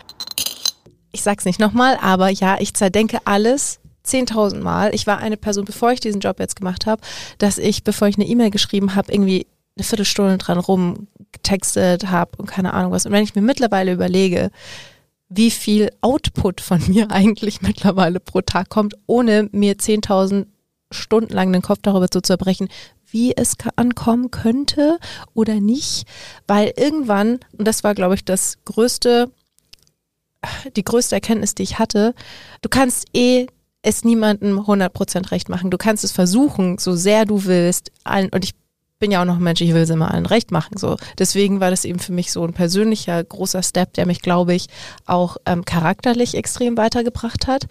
Ich 1.12 1.22
sag's 1.22 1.44
nicht 1.44 1.58
nochmal, 1.58 1.98
aber 2.00 2.28
ja, 2.28 2.56
ich 2.60 2.74
zerdenke 2.74 3.18
alles 3.24 3.80
10.000 4.06 4.60
Mal. 4.60 4.94
Ich 4.94 5.06
war 5.06 5.18
eine 5.18 5.36
Person, 5.36 5.64
bevor 5.64 5.92
ich 5.92 6.00
diesen 6.00 6.20
Job 6.20 6.38
jetzt 6.40 6.56
gemacht 6.56 6.86
habe, 6.86 7.02
dass 7.38 7.58
ich, 7.58 7.84
bevor 7.84 8.08
ich 8.08 8.16
eine 8.16 8.26
E-Mail 8.26 8.50
geschrieben 8.50 8.94
habe, 8.94 9.12
irgendwie 9.12 9.46
eine 9.76 9.84
Viertelstunde 9.84 10.38
dran 10.38 10.58
rumgetextet 10.58 12.10
habe 12.10 12.32
und 12.36 12.46
keine 12.46 12.74
Ahnung 12.74 12.92
was. 12.92 13.06
Und 13.06 13.12
wenn 13.12 13.24
ich 13.24 13.34
mir 13.34 13.42
mittlerweile 13.42 13.92
überlege, 13.92 14.50
wie 15.28 15.50
viel 15.50 15.90
Output 16.00 16.60
von 16.60 16.82
mir 16.88 17.10
eigentlich 17.10 17.62
mittlerweile 17.62 18.20
pro 18.20 18.40
Tag 18.40 18.68
kommt, 18.68 18.94
ohne 19.06 19.48
mir 19.52 19.74
10.000 19.76 20.46
Stunden 20.90 21.32
lang 21.32 21.52
den 21.52 21.62
Kopf 21.62 21.78
darüber 21.82 22.10
zu 22.10 22.20
zerbrechen, 22.20 22.68
wie 23.10 23.36
es 23.36 23.56
ankommen 23.76 24.30
könnte 24.30 24.98
oder 25.34 25.60
nicht, 25.60 26.06
weil 26.46 26.72
irgendwann, 26.76 27.40
und 27.56 27.66
das 27.66 27.84
war, 27.84 27.94
glaube 27.94 28.14
ich, 28.14 28.24
das 28.24 28.58
größte, 28.64 29.30
die 30.76 30.84
größte 30.84 31.14
Erkenntnis, 31.14 31.54
die 31.54 31.62
ich 31.62 31.78
hatte, 31.78 32.14
du 32.62 32.68
kannst 32.68 33.06
eh 33.14 33.46
es 33.82 34.04
niemandem 34.04 34.58
100% 34.58 35.30
recht 35.30 35.48
machen. 35.48 35.70
Du 35.70 35.78
kannst 35.78 36.04
es 36.04 36.12
versuchen, 36.12 36.78
so 36.78 36.94
sehr 36.96 37.24
du 37.24 37.44
willst, 37.44 37.92
allen, 38.04 38.28
und 38.30 38.44
ich 38.44 38.54
bin 38.98 39.10
ja 39.10 39.20
auch 39.20 39.26
noch 39.26 39.36
ein 39.36 39.42
Mensch, 39.42 39.60
ich 39.60 39.72
will 39.72 39.82
es 39.82 39.90
immer 39.90 40.12
allen 40.12 40.26
recht 40.26 40.50
machen. 40.50 40.76
So. 40.76 40.96
Deswegen 41.18 41.60
war 41.60 41.70
das 41.70 41.84
eben 41.84 42.00
für 42.00 42.12
mich 42.12 42.32
so 42.32 42.44
ein 42.44 42.52
persönlicher 42.52 43.22
großer 43.22 43.62
Step, 43.62 43.92
der 43.94 44.06
mich, 44.06 44.20
glaube 44.20 44.54
ich, 44.54 44.66
auch 45.06 45.36
ähm, 45.46 45.64
charakterlich 45.64 46.34
extrem 46.34 46.76
weitergebracht 46.76 47.46
hat. 47.46 47.66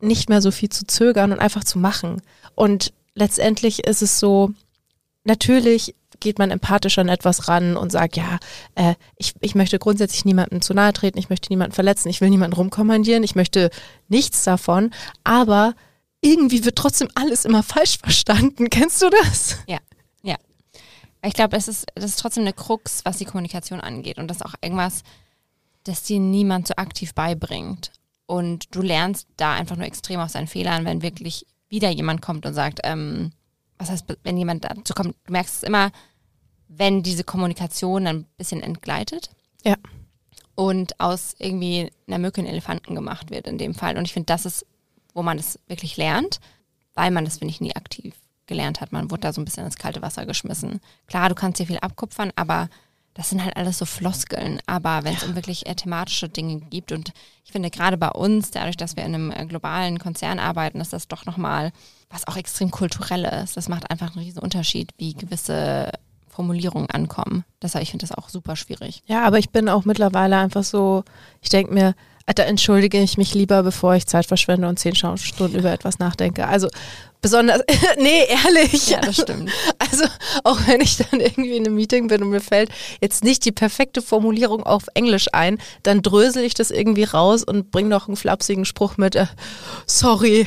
Nicht 0.00 0.28
mehr 0.28 0.42
so 0.42 0.50
viel 0.50 0.68
zu 0.68 0.86
zögern 0.86 1.32
und 1.32 1.38
einfach 1.38 1.64
zu 1.64 1.78
machen. 1.78 2.22
Und 2.54 2.92
letztendlich 3.14 3.86
ist 3.86 4.02
es 4.02 4.18
so, 4.18 4.50
natürlich 5.24 5.94
geht 6.20 6.38
man 6.38 6.50
empathisch 6.50 6.98
an 6.98 7.08
etwas 7.08 7.48
ran 7.48 7.76
und 7.76 7.92
sagt, 7.92 8.16
ja, 8.16 8.38
äh, 8.74 8.94
ich, 9.16 9.34
ich 9.40 9.54
möchte 9.54 9.78
grundsätzlich 9.78 10.24
niemandem 10.24 10.62
zu 10.62 10.72
nahe 10.72 10.92
treten, 10.92 11.18
ich 11.18 11.28
möchte 11.28 11.52
niemanden 11.52 11.74
verletzen, 11.74 12.08
ich 12.08 12.20
will 12.20 12.30
niemanden 12.30 12.56
rumkommandieren, 12.56 13.22
ich 13.22 13.34
möchte 13.34 13.70
nichts 14.08 14.44
davon, 14.44 14.92
aber 15.24 15.74
irgendwie 16.22 16.64
wird 16.64 16.76
trotzdem 16.76 17.08
alles 17.14 17.44
immer 17.44 17.62
falsch 17.62 17.98
verstanden. 18.02 18.70
Kennst 18.70 19.02
du 19.02 19.10
das? 19.10 19.58
Ich 21.26 21.34
glaube, 21.34 21.56
es 21.56 21.66
ist, 21.66 21.86
das 21.96 22.04
ist 22.04 22.20
trotzdem 22.20 22.44
eine 22.44 22.52
Krux, 22.52 23.04
was 23.04 23.18
die 23.18 23.24
Kommunikation 23.24 23.80
angeht. 23.80 24.18
Und 24.18 24.28
das 24.28 24.38
ist 24.38 24.46
auch 24.46 24.54
irgendwas, 24.60 25.02
das 25.82 26.04
dir 26.04 26.20
niemand 26.20 26.68
so 26.68 26.74
aktiv 26.76 27.14
beibringt. 27.14 27.90
Und 28.26 28.74
du 28.74 28.82
lernst 28.82 29.28
da 29.36 29.54
einfach 29.54 29.76
nur 29.76 29.86
extrem 29.86 30.20
aus 30.20 30.32
deinen 30.32 30.48
Fehlern, 30.48 30.84
wenn 30.84 31.02
wirklich 31.02 31.46
wieder 31.68 31.90
jemand 31.90 32.22
kommt 32.22 32.44
und 32.46 32.54
sagt, 32.54 32.80
ähm, 32.84 33.32
was 33.78 33.90
heißt, 33.90 34.06
wenn 34.22 34.36
jemand 34.36 34.64
dazu 34.64 34.94
kommt, 34.94 35.14
du 35.26 35.32
merkst 35.32 35.56
es 35.56 35.62
immer, 35.62 35.92
wenn 36.68 37.02
diese 37.02 37.24
Kommunikation 37.24 38.06
ein 38.06 38.24
bisschen 38.36 38.62
entgleitet. 38.62 39.30
Ja. 39.64 39.76
Und 40.54 40.98
aus 41.00 41.34
irgendwie 41.38 41.90
einer 42.06 42.18
Mücke 42.18 42.40
einen 42.40 42.48
Elefanten 42.48 42.94
gemacht 42.94 43.30
wird 43.30 43.46
in 43.46 43.58
dem 43.58 43.74
Fall. 43.74 43.96
Und 43.96 44.06
ich 44.06 44.12
finde, 44.12 44.26
das 44.26 44.46
ist, 44.46 44.66
wo 45.12 45.22
man 45.22 45.38
es 45.38 45.58
wirklich 45.68 45.96
lernt, 45.96 46.40
weil 46.94 47.10
man 47.10 47.24
das, 47.24 47.38
finde 47.38 47.52
ich, 47.52 47.60
nie 47.60 47.76
aktiv 47.76 48.14
gelernt 48.46 48.80
hat. 48.80 48.92
Man 48.92 49.10
wurde 49.10 49.22
da 49.22 49.32
so 49.32 49.40
ein 49.40 49.44
bisschen 49.44 49.66
ins 49.66 49.76
kalte 49.76 50.02
Wasser 50.02 50.24
geschmissen. 50.24 50.80
Klar, 51.06 51.28
du 51.28 51.34
kannst 51.34 51.60
dir 51.60 51.66
viel 51.66 51.78
abkupfern, 51.78 52.32
aber 52.36 52.68
das 53.16 53.30
sind 53.30 53.42
halt 53.42 53.56
alles 53.56 53.78
so 53.78 53.86
Floskeln. 53.86 54.60
Aber 54.66 55.02
wenn 55.02 55.14
es 55.14 55.24
um 55.24 55.34
wirklich 55.34 55.66
äh, 55.66 55.74
thematische 55.74 56.28
Dinge 56.28 56.60
gibt 56.60 56.92
und 56.92 57.12
ich 57.44 57.52
finde 57.52 57.70
gerade 57.70 57.96
bei 57.96 58.10
uns, 58.10 58.50
dadurch, 58.50 58.76
dass 58.76 58.94
wir 58.94 59.04
in 59.04 59.14
einem 59.14 59.30
äh, 59.30 59.46
globalen 59.46 59.98
Konzern 59.98 60.38
arbeiten, 60.38 60.80
ist 60.80 60.92
das 60.92 61.08
doch 61.08 61.24
nochmal 61.24 61.72
was 62.10 62.26
auch 62.28 62.36
extrem 62.36 62.70
kulturell 62.70 63.24
ist. 63.42 63.56
Das 63.56 63.68
macht 63.68 63.90
einfach 63.90 64.14
einen 64.14 64.24
riesen 64.24 64.38
Unterschied, 64.40 64.90
wie 64.98 65.14
gewisse 65.14 65.90
Formulierungen 66.28 66.90
ankommen. 66.90 67.44
Deshalb, 67.62 67.82
ich 67.82 67.90
finde 67.90 68.06
das 68.06 68.16
auch 68.16 68.28
super 68.28 68.54
schwierig. 68.54 69.02
Ja, 69.06 69.24
aber 69.24 69.38
ich 69.38 69.50
bin 69.50 69.68
auch 69.70 69.86
mittlerweile 69.86 70.36
einfach 70.36 70.62
so, 70.62 71.02
ich 71.40 71.48
denke 71.48 71.72
mir, 71.72 71.94
da 72.34 72.42
entschuldige 72.42 73.00
ich 73.00 73.16
mich 73.16 73.34
lieber, 73.34 73.62
bevor 73.62 73.94
ich 73.94 74.06
Zeit 74.06 74.26
verschwende 74.26 74.68
und 74.68 74.78
zehn 74.78 74.94
Stunden 74.94 75.58
über 75.58 75.72
etwas 75.72 75.98
nachdenke. 75.98 76.46
Also 76.48 76.68
besonders, 77.20 77.60
nee, 77.98 78.24
ehrlich. 78.28 78.88
Ja, 78.88 79.00
das 79.00 79.16
stimmt. 79.16 79.50
Also 79.78 80.04
auch 80.44 80.58
wenn 80.66 80.80
ich 80.80 80.96
dann 80.96 81.20
irgendwie 81.20 81.56
in 81.56 81.64
einem 81.64 81.76
Meeting 81.76 82.08
bin 82.08 82.22
und 82.22 82.30
mir 82.30 82.40
fällt 82.40 82.70
jetzt 83.00 83.24
nicht 83.24 83.44
die 83.44 83.52
perfekte 83.52 84.02
Formulierung 84.02 84.64
auf 84.64 84.84
Englisch 84.94 85.28
ein, 85.32 85.58
dann 85.82 86.02
drösel 86.02 86.42
ich 86.42 86.54
das 86.54 86.70
irgendwie 86.70 87.04
raus 87.04 87.44
und 87.44 87.70
bring 87.70 87.88
noch 87.88 88.08
einen 88.08 88.16
flapsigen 88.16 88.64
Spruch 88.64 88.96
mit, 88.96 89.14
äh, 89.14 89.26
sorry, 89.86 90.46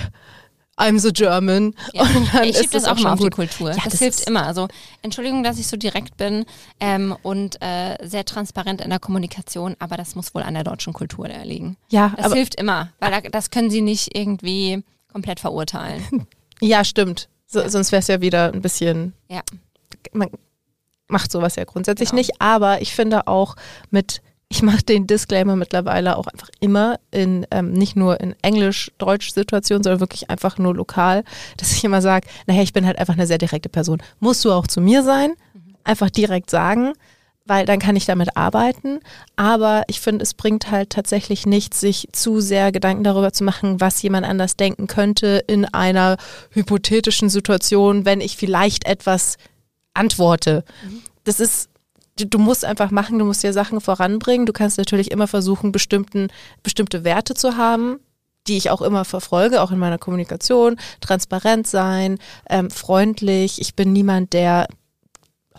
I'm 0.79 0.97
the 0.99 1.11
German. 1.11 1.75
Ja. 1.93 2.03
Ich 2.43 2.57
schiebe 2.57 2.69
das 2.71 2.83
das 2.83 2.85
auch 2.85 2.97
mal 2.99 3.13
auf 3.13 3.19
die 3.19 3.25
gut. 3.25 3.35
Kultur. 3.35 3.69
Ja, 3.71 3.75
das, 3.75 3.91
das 3.91 3.99
hilft 3.99 4.27
immer. 4.27 4.45
Also 4.45 4.67
Entschuldigung, 5.01 5.43
dass 5.43 5.59
ich 5.59 5.67
so 5.67 5.77
direkt 5.77 6.15
bin 6.17 6.45
ähm, 6.79 7.15
und 7.21 7.61
äh, 7.61 7.97
sehr 8.07 8.23
transparent 8.25 8.81
in 8.81 8.89
der 8.89 8.99
Kommunikation, 8.99 9.75
aber 9.79 9.97
das 9.97 10.15
muss 10.15 10.33
wohl 10.33 10.41
an 10.43 10.53
der 10.53 10.63
deutschen 10.63 10.93
Kultur 10.93 11.27
liegen. 11.43 11.75
Ja, 11.89 12.13
Das 12.17 12.33
hilft 12.33 12.55
immer, 12.55 12.89
weil 12.99 13.11
da, 13.11 13.21
das 13.29 13.49
können 13.51 13.69
sie 13.69 13.81
nicht 13.81 14.15
irgendwie 14.15 14.83
komplett 15.11 15.39
verurteilen. 15.39 16.27
ja, 16.61 16.83
stimmt. 16.85 17.27
So, 17.45 17.67
Sonst 17.67 17.91
wäre 17.91 17.99
es 17.99 18.07
ja 18.07 18.21
wieder 18.21 18.53
ein 18.53 18.61
bisschen 18.61 19.13
Ja. 19.27 19.41
man 20.13 20.29
macht 21.07 21.31
sowas 21.31 21.55
ja 21.55 21.65
grundsätzlich 21.65 22.09
Genau. 22.09 22.19
nicht, 22.19 22.39
aber 22.39 22.81
ich 22.81 22.93
finde 22.93 23.27
auch 23.27 23.55
mit, 23.89 24.21
ich 24.49 24.63
mache 24.63 24.81
den 24.81 25.05
Disclaimer 25.05 25.55
mittlerweile 25.55 26.17
auch 26.17 26.25
einfach 26.25 26.49
immer 26.59 26.99
in, 27.11 27.45
ähm, 27.51 27.71
nicht 27.71 27.95
nur 27.95 28.19
in 28.19 28.35
Englisch-Deutsch-Situationen, 28.41 29.83
sondern 29.83 29.99
wirklich 29.99 30.31
einfach 30.31 30.57
nur 30.57 30.75
lokal, 30.75 31.23
dass 31.57 31.71
ich 31.71 31.83
immer 31.83 32.01
sage, 32.01 32.27
naja, 32.47 32.63
ich 32.63 32.73
bin 32.73 32.85
halt 32.85 32.97
einfach 32.97 33.13
eine 33.13 33.27
sehr 33.27 33.37
direkte 33.37 33.69
Person. 33.69 34.01
Musst 34.19 34.43
du 34.43 34.51
auch 34.51 34.65
zu 34.65 34.81
mir 34.81 35.03
sein, 35.03 35.33
einfach 35.83 36.09
direkt 36.09 36.49
sagen, 36.49 36.93
weil 37.45 37.65
dann 37.65 37.79
kann 37.79 37.95
ich 37.95 38.05
damit 38.05 38.37
arbeiten. 38.37 38.99
Aber 39.35 39.83
ich 39.87 39.99
finde, 39.99 40.23
es 40.23 40.33
bringt 40.33 40.71
halt 40.71 40.89
tatsächlich 40.89 41.45
nichts, 41.45 41.79
sich 41.79 42.09
zu 42.11 42.39
sehr 42.41 42.71
Gedanken 42.71 43.03
darüber 43.03 43.31
zu 43.31 43.43
machen, 43.43 43.79
was 43.79 44.01
jemand 44.01 44.25
anders 44.25 44.55
denken 44.57 44.87
könnte 44.87 45.43
in 45.47 45.65
einer 45.65 46.17
hypothetischen 46.51 47.29
Situation, 47.29 48.05
wenn 48.05 48.19
ich 48.21 48.35
vielleicht 48.35 48.85
etwas 48.85 49.37
antworte. 49.93 50.63
Das 51.23 51.39
ist, 51.39 51.69
du, 52.25 52.39
musst 52.39 52.65
einfach 52.65 52.91
machen, 52.91 53.19
du 53.19 53.25
musst 53.25 53.43
dir 53.43 53.53
Sachen 53.53 53.81
voranbringen. 53.81 54.45
Du 54.45 54.53
kannst 54.53 54.77
natürlich 54.77 55.11
immer 55.11 55.27
versuchen, 55.27 55.71
bestimmten, 55.71 56.27
bestimmte 56.63 57.03
Werte 57.03 57.33
zu 57.33 57.57
haben, 57.57 57.99
die 58.47 58.57
ich 58.57 58.69
auch 58.69 58.81
immer 58.81 59.05
verfolge, 59.05 59.61
auch 59.61 59.71
in 59.71 59.79
meiner 59.79 59.97
Kommunikation. 59.97 60.79
Transparent 61.01 61.67
sein, 61.67 62.17
ähm, 62.49 62.69
freundlich. 62.69 63.61
Ich 63.61 63.75
bin 63.75 63.93
niemand, 63.93 64.33
der 64.33 64.67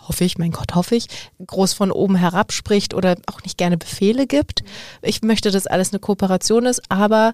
hoffe 0.07 0.23
ich, 0.23 0.37
mein 0.37 0.51
Gott, 0.51 0.75
hoffe 0.75 0.95
ich, 0.95 1.07
groß 1.45 1.73
von 1.73 1.91
oben 1.91 2.15
herab 2.15 2.51
spricht 2.51 2.93
oder 2.93 3.15
auch 3.27 3.43
nicht 3.43 3.57
gerne 3.57 3.77
Befehle 3.77 4.27
gibt. 4.27 4.63
Ich 5.01 5.21
möchte, 5.21 5.51
dass 5.51 5.67
alles 5.67 5.91
eine 5.91 5.99
Kooperation 5.99 6.65
ist, 6.65 6.81
aber 6.89 7.33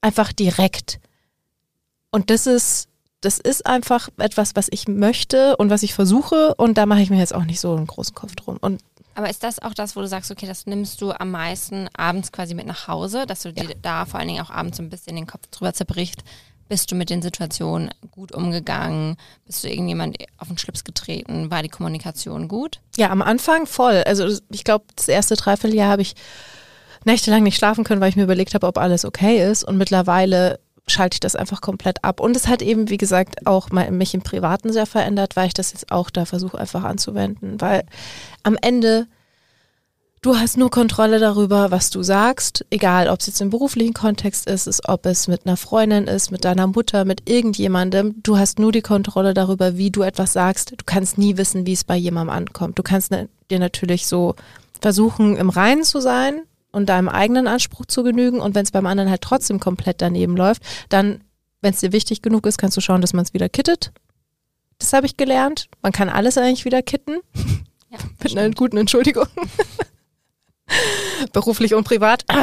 einfach 0.00 0.32
direkt. 0.32 0.98
Und 2.10 2.30
das 2.30 2.46
ist, 2.46 2.88
das 3.26 3.40
ist 3.40 3.66
einfach 3.66 4.08
etwas, 4.18 4.54
was 4.54 4.68
ich 4.70 4.86
möchte 4.86 5.56
und 5.56 5.68
was 5.68 5.82
ich 5.82 5.94
versuche 5.94 6.54
und 6.54 6.78
da 6.78 6.86
mache 6.86 7.00
ich 7.00 7.10
mir 7.10 7.18
jetzt 7.18 7.34
auch 7.34 7.44
nicht 7.44 7.58
so 7.58 7.74
einen 7.74 7.88
großen 7.88 8.14
Kopf 8.14 8.36
drum. 8.36 8.56
Und 8.60 8.80
Aber 9.16 9.28
ist 9.28 9.42
das 9.42 9.58
auch 9.58 9.74
das, 9.74 9.96
wo 9.96 10.00
du 10.00 10.06
sagst, 10.06 10.30
okay, 10.30 10.46
das 10.46 10.66
nimmst 10.66 11.00
du 11.00 11.10
am 11.10 11.32
meisten 11.32 11.88
abends 11.96 12.30
quasi 12.30 12.54
mit 12.54 12.66
nach 12.66 12.86
Hause, 12.86 13.26
dass 13.26 13.42
du 13.42 13.52
dir 13.52 13.74
da 13.82 14.04
vor 14.04 14.20
allen 14.20 14.28
Dingen 14.28 14.44
auch 14.44 14.50
abends 14.50 14.76
so 14.76 14.82
ein 14.84 14.90
bisschen 14.90 15.16
den 15.16 15.26
Kopf 15.26 15.48
drüber 15.50 15.72
zerbricht? 15.72 16.22
Bist 16.68 16.92
du 16.92 16.94
mit 16.94 17.10
den 17.10 17.20
Situationen 17.20 17.90
gut 18.12 18.30
umgegangen? 18.30 19.16
Bist 19.44 19.64
du 19.64 19.68
irgendjemand 19.68 20.18
auf 20.38 20.46
den 20.46 20.58
Schlips 20.58 20.84
getreten? 20.84 21.50
War 21.50 21.64
die 21.64 21.68
Kommunikation 21.68 22.46
gut? 22.46 22.80
ja, 22.96 23.10
am 23.10 23.22
Anfang 23.22 23.66
voll. 23.66 24.04
Also 24.06 24.28
ich 24.50 24.62
glaube, 24.62 24.84
das 24.94 25.08
erste 25.08 25.34
Dreivierteljahr 25.34 25.90
habe 25.90 26.02
ich 26.02 26.14
nächtelang 27.04 27.42
nicht 27.42 27.56
schlafen 27.56 27.82
können, 27.82 28.00
weil 28.00 28.10
ich 28.10 28.16
mir 28.16 28.24
überlegt 28.24 28.54
habe, 28.54 28.68
ob 28.68 28.78
alles 28.78 29.04
okay 29.04 29.50
ist. 29.50 29.64
Und 29.64 29.78
mittlerweile 29.78 30.60
schalte 30.88 31.16
ich 31.16 31.20
das 31.20 31.36
einfach 31.36 31.60
komplett 31.60 32.04
ab. 32.04 32.20
Und 32.20 32.36
es 32.36 32.46
hat 32.46 32.62
eben, 32.62 32.88
wie 32.88 32.96
gesagt, 32.96 33.46
auch 33.46 33.70
mal 33.70 33.90
mich 33.90 34.14
im 34.14 34.22
Privaten 34.22 34.72
sehr 34.72 34.86
verändert, 34.86 35.36
weil 35.36 35.48
ich 35.48 35.54
das 35.54 35.72
jetzt 35.72 35.90
auch 35.90 36.10
da 36.10 36.24
versuche 36.24 36.58
einfach 36.58 36.84
anzuwenden. 36.84 37.60
Weil 37.60 37.84
am 38.44 38.56
Ende, 38.60 39.08
du 40.22 40.36
hast 40.36 40.56
nur 40.56 40.70
Kontrolle 40.70 41.18
darüber, 41.18 41.72
was 41.72 41.90
du 41.90 42.04
sagst, 42.04 42.64
egal 42.70 43.08
ob 43.08 43.18
es 43.20 43.26
jetzt 43.26 43.40
im 43.40 43.50
beruflichen 43.50 43.94
Kontext 43.94 44.46
ist, 44.46 44.68
ist, 44.68 44.88
ob 44.88 45.06
es 45.06 45.26
mit 45.26 45.44
einer 45.44 45.56
Freundin 45.56 46.04
ist, 46.04 46.30
mit 46.30 46.44
deiner 46.44 46.68
Mutter, 46.68 47.04
mit 47.04 47.28
irgendjemandem. 47.28 48.22
Du 48.22 48.38
hast 48.38 48.60
nur 48.60 48.70
die 48.70 48.82
Kontrolle 48.82 49.34
darüber, 49.34 49.76
wie 49.76 49.90
du 49.90 50.02
etwas 50.02 50.32
sagst. 50.32 50.70
Du 50.72 50.84
kannst 50.86 51.18
nie 51.18 51.36
wissen, 51.36 51.66
wie 51.66 51.72
es 51.72 51.82
bei 51.82 51.96
jemandem 51.96 52.36
ankommt. 52.36 52.78
Du 52.78 52.84
kannst 52.84 53.10
ne, 53.10 53.28
dir 53.50 53.58
natürlich 53.58 54.06
so 54.06 54.36
versuchen, 54.80 55.36
im 55.36 55.50
Reinen 55.50 55.82
zu 55.82 56.00
sein 56.00 56.42
und 56.76 56.90
deinem 56.90 57.08
eigenen 57.08 57.48
Anspruch 57.48 57.86
zu 57.86 58.02
genügen. 58.02 58.38
Und 58.38 58.54
wenn 58.54 58.64
es 58.64 58.70
beim 58.70 58.84
anderen 58.84 59.08
halt 59.08 59.22
trotzdem 59.22 59.60
komplett 59.60 60.02
daneben 60.02 60.36
läuft, 60.36 60.62
dann, 60.90 61.24
wenn 61.62 61.72
es 61.72 61.80
dir 61.80 61.90
wichtig 61.90 62.20
genug 62.20 62.44
ist, 62.44 62.58
kannst 62.58 62.76
du 62.76 62.82
schauen, 62.82 63.00
dass 63.00 63.14
man 63.14 63.24
es 63.24 63.32
wieder 63.32 63.48
kittet. 63.48 63.92
Das 64.78 64.92
habe 64.92 65.06
ich 65.06 65.16
gelernt. 65.16 65.70
Man 65.80 65.92
kann 65.92 66.10
alles 66.10 66.36
eigentlich 66.36 66.66
wieder 66.66 66.82
kitten. 66.82 67.20
Ja, 67.88 67.98
Mit 68.20 68.36
einer 68.36 68.52
guten 68.52 68.78
Entschuldigung. 68.78 69.28
Beruflich 71.32 71.72
und 71.72 71.84
privat. 71.84 72.24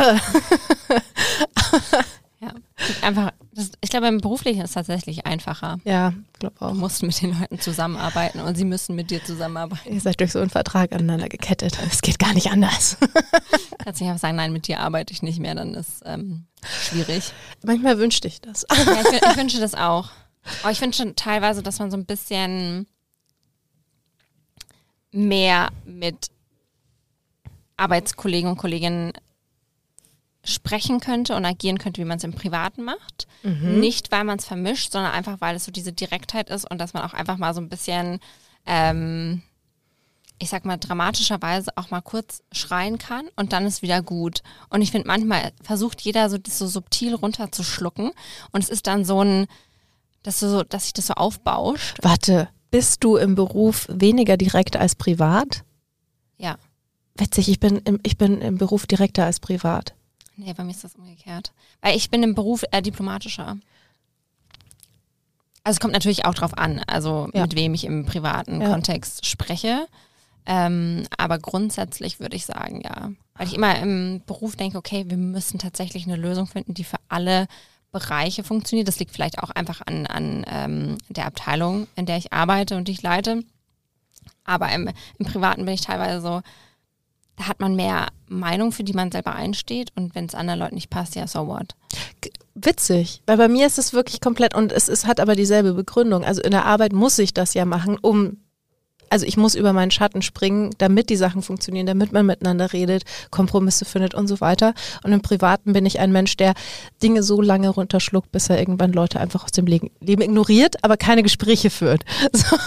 Einfach, 3.01 3.31
das, 3.53 3.71
ich 3.81 3.89
glaube, 3.89 4.07
im 4.07 4.19
Beruflichen 4.19 4.61
ist 4.61 4.71
es 4.71 4.73
tatsächlich 4.73 5.25
einfacher. 5.25 5.79
ja, 5.83 6.13
glaube 6.39 6.55
Du 6.59 6.65
auch. 6.65 6.73
musst 6.73 7.03
mit 7.03 7.21
den 7.21 7.39
Leuten 7.39 7.59
zusammenarbeiten 7.59 8.39
und 8.39 8.55
sie 8.55 8.65
müssen 8.65 8.95
mit 8.95 9.11
dir 9.11 9.23
zusammenarbeiten. 9.23 9.93
Ihr 9.93 10.01
seid 10.01 10.19
durch 10.19 10.31
so 10.31 10.39
einen 10.39 10.49
Vertrag 10.49 10.91
aneinander 10.91 11.29
gekettet. 11.29 11.77
Es 11.89 12.01
geht 12.01 12.19
gar 12.19 12.33
nicht 12.33 12.51
anders. 12.51 12.97
Kannst 13.79 14.01
nicht 14.01 14.09
einfach 14.09 14.21
sagen, 14.21 14.35
nein, 14.37 14.53
mit 14.53 14.67
dir 14.67 14.79
arbeite 14.79 15.13
ich 15.13 15.21
nicht 15.21 15.39
mehr, 15.39 15.55
dann 15.55 15.73
ist 15.73 16.01
ähm, 16.05 16.45
schwierig. 16.83 17.31
Manchmal 17.63 17.97
wünschte 17.99 18.27
ich 18.27 18.41
das. 18.41 18.65
Ja, 18.69 19.01
ich, 19.01 19.21
ich 19.31 19.37
wünsche 19.37 19.59
das 19.59 19.75
auch. 19.75 20.09
Aber 20.61 20.71
ich 20.71 20.81
wünsche 20.81 21.15
teilweise, 21.15 21.63
dass 21.63 21.79
man 21.79 21.89
so 21.91 21.97
ein 21.97 22.05
bisschen 22.05 22.87
mehr 25.11 25.69
mit 25.85 26.31
Arbeitskollegen 27.77 28.49
und 28.49 28.57
Kolleginnen 28.57 29.13
sprechen 30.43 30.99
könnte 30.99 31.35
und 31.35 31.45
agieren 31.45 31.77
könnte, 31.77 32.01
wie 32.01 32.05
man 32.05 32.17
es 32.17 32.23
im 32.23 32.33
Privaten 32.33 32.83
macht. 32.83 33.27
Nicht, 33.79 34.11
weil 34.11 34.23
man 34.23 34.39
es 34.39 34.45
vermischt, 34.45 34.91
sondern 34.91 35.13
einfach, 35.13 35.39
weil 35.39 35.55
es 35.55 35.65
so 35.65 35.71
diese 35.71 35.93
Direktheit 35.93 36.49
ist 36.49 36.69
und 36.69 36.79
dass 36.79 36.93
man 36.93 37.03
auch 37.03 37.13
einfach 37.13 37.37
mal 37.37 37.53
so 37.53 37.61
ein 37.61 37.69
bisschen, 37.69 38.19
ähm, 38.65 39.41
ich 40.39 40.49
sag 40.49 40.65
mal, 40.65 40.77
dramatischerweise 40.77 41.71
auch 41.75 41.91
mal 41.91 42.01
kurz 42.01 42.43
schreien 42.51 42.97
kann 42.97 43.25
und 43.37 43.53
dann 43.53 43.65
ist 43.65 43.81
wieder 43.81 44.01
gut. 44.01 44.43
Und 44.69 44.81
ich 44.81 44.91
finde, 44.91 45.07
manchmal 45.07 45.53
versucht 45.61 46.01
jeder 46.01 46.29
so 46.29 46.37
das 46.37 46.59
so 46.59 46.67
subtil 46.67 47.15
runterzuschlucken 47.15 48.11
und 48.51 48.63
es 48.63 48.69
ist 48.69 48.87
dann 48.87 49.05
so 49.05 49.23
ein, 49.23 49.47
dass, 50.23 50.39
du 50.39 50.49
so, 50.49 50.63
dass 50.63 50.83
sich 50.83 50.93
das 50.93 51.07
so 51.07 51.13
aufbauscht. 51.13 51.99
Warte, 52.01 52.49
bist 52.69 53.03
du 53.03 53.15
im 53.15 53.35
Beruf 53.35 53.87
weniger 53.89 54.35
direkt 54.35 54.75
als 54.75 54.95
privat? 54.95 55.63
Ja. 56.37 56.57
Witzig, 57.15 57.47
ich 57.47 57.59
bin 57.59 57.77
im, 57.77 57.99
ich 58.03 58.17
bin 58.17 58.41
im 58.41 58.57
Beruf 58.57 58.87
direkter 58.87 59.25
als 59.25 59.39
privat. 59.39 59.93
Nee, 60.35 60.53
bei 60.53 60.63
mir 60.63 60.71
ist 60.71 60.83
das 60.83 60.95
umgekehrt. 60.95 61.51
Weil 61.81 61.95
ich 61.95 62.09
bin 62.09 62.23
im 62.23 62.33
Beruf 62.35 62.63
äh, 62.71 62.81
diplomatischer. 62.81 63.57
Also 65.63 65.77
es 65.77 65.79
kommt 65.79 65.93
natürlich 65.93 66.25
auch 66.25 66.33
drauf 66.33 66.57
an, 66.57 66.81
also 66.87 67.29
Ja. 67.33 67.43
mit 67.43 67.55
wem 67.55 67.73
ich 67.73 67.85
im 67.85 68.05
privaten 68.05 68.61
Ja. 68.61 68.69
Kontext 68.69 69.25
spreche. 69.25 69.87
Ähm, 70.45 71.07
aber 71.17 71.39
grundsätzlich 71.39 72.19
würde 72.19 72.35
ich 72.35 72.45
sagen, 72.45 72.81
ja. 72.81 73.11
Weil 73.35 73.47
ich 73.47 73.53
immer 73.53 73.77
im 73.79 74.21
Beruf 74.25 74.55
denke, 74.57 74.77
okay, 74.77 75.05
wir 75.07 75.17
müssen 75.17 75.57
tatsächlich 75.59 76.05
eine 76.05 76.17
Lösung 76.17 76.47
finden, 76.47 76.73
die 76.73 76.83
für 76.83 76.97
alle 77.07 77.47
Bereiche 77.93 78.43
funktioniert. 78.43 78.87
Das 78.87 78.99
liegt 78.99 79.11
vielleicht 79.11 79.39
auch 79.39 79.51
einfach 79.51 79.81
an, 79.85 80.05
an 80.07 80.45
ähm, 80.49 80.97
der 81.09 81.27
Abteilung, 81.27 81.87
in 81.95 82.05
der 82.05 82.17
ich 82.17 82.33
arbeite 82.33 82.75
und 82.75 82.87
die 82.87 82.91
ich 82.91 83.01
leite. 83.01 83.43
Aber 84.43 84.69
im, 84.73 84.89
im 85.17 85.25
Privaten 85.25 85.63
bin 85.63 85.73
ich 85.75 85.81
teilweise 85.81 86.19
so, 86.19 86.41
da 87.35 87.47
hat 87.47 87.59
man 87.59 87.75
mehr 87.75 88.07
Meinung, 88.27 88.71
für 88.71 88.83
die 88.83 88.93
man 88.93 89.11
selber 89.11 89.33
einsteht 89.33 89.91
und 89.95 90.15
wenn 90.15 90.25
es 90.25 90.35
anderen 90.35 90.59
Leuten 90.59 90.75
nicht 90.75 90.89
passt, 90.89 91.15
ja, 91.15 91.27
so 91.27 91.47
what. 91.47 91.75
Witzig, 92.55 93.21
weil 93.25 93.37
bei 93.37 93.47
mir 93.47 93.65
ist 93.65 93.79
es 93.79 93.93
wirklich 93.93 94.21
komplett 94.21 94.53
und 94.55 94.71
es, 94.71 94.87
es 94.87 95.05
hat 95.05 95.19
aber 95.19 95.35
dieselbe 95.35 95.73
Begründung. 95.73 96.23
Also 96.23 96.41
in 96.41 96.51
der 96.51 96.65
Arbeit 96.65 96.93
muss 96.93 97.17
ich 97.17 97.33
das 97.33 97.55
ja 97.55 97.65
machen, 97.65 97.97
um, 97.99 98.37
also 99.13 99.27
ich 99.27 99.37
muss 99.37 99.53
über 99.53 99.73
meinen 99.73 99.91
Schatten 99.91 100.23
springen, 100.23 100.71
damit 100.79 101.11
die 101.11 101.15
Sachen 101.17 101.43
funktionieren, 101.43 101.85
damit 101.85 102.11
man 102.13 102.25
miteinander 102.25 102.73
redet, 102.73 103.03
Kompromisse 103.29 103.85
findet 103.85 104.15
und 104.15 104.27
so 104.27 104.41
weiter. 104.41 104.73
Und 105.03 105.11
im 105.11 105.21
Privaten 105.21 105.73
bin 105.73 105.85
ich 105.85 105.99
ein 105.99 106.11
Mensch, 106.11 106.35
der 106.35 106.55
Dinge 107.03 107.21
so 107.21 107.39
lange 107.39 107.69
runterschluckt, 107.69 108.31
bis 108.31 108.49
er 108.49 108.57
irgendwann 108.57 108.91
Leute 108.91 109.19
einfach 109.19 109.43
aus 109.43 109.51
dem 109.51 109.67
Le 109.67 109.81
Leben 109.99 110.23
ignoriert, 110.23 110.83
aber 110.83 110.97
keine 110.97 111.21
Gespräche 111.21 111.69
führt. 111.69 112.03
So. 112.35 112.57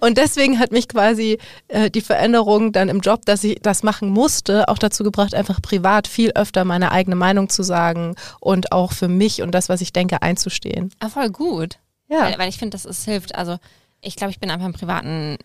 Und 0.00 0.18
deswegen 0.18 0.58
hat 0.58 0.70
mich 0.70 0.86
quasi 0.86 1.38
äh, 1.68 1.90
die 1.90 2.02
Veränderung 2.02 2.72
dann 2.72 2.90
im 2.90 3.00
Job, 3.00 3.24
dass 3.24 3.42
ich 3.42 3.58
das 3.62 3.82
machen 3.82 4.10
musste, 4.10 4.68
auch 4.68 4.76
dazu 4.76 5.02
gebracht, 5.02 5.34
einfach 5.34 5.62
privat 5.62 6.06
viel 6.06 6.32
öfter 6.32 6.64
meine 6.66 6.92
eigene 6.92 7.16
Meinung 7.16 7.48
zu 7.48 7.62
sagen 7.62 8.14
und 8.40 8.70
auch 8.72 8.92
für 8.92 9.08
mich 9.08 9.40
und 9.40 9.52
das, 9.52 9.70
was 9.70 9.80
ich 9.80 9.94
denke, 9.94 10.20
einzustehen. 10.20 10.90
Ah, 11.00 11.08
voll 11.08 11.30
gut. 11.30 11.78
Ja. 12.08 12.24
Weil, 12.24 12.38
weil 12.38 12.48
ich 12.50 12.58
finde, 12.58 12.74
das 12.74 12.84
ist, 12.84 13.06
hilft. 13.06 13.34
Also 13.34 13.56
ich 14.00 14.16
glaube, 14.16 14.30
ich 14.30 14.40
bin 14.40 14.50
einfach 14.50 14.66
im 14.66 14.72
Privaten 14.72 15.38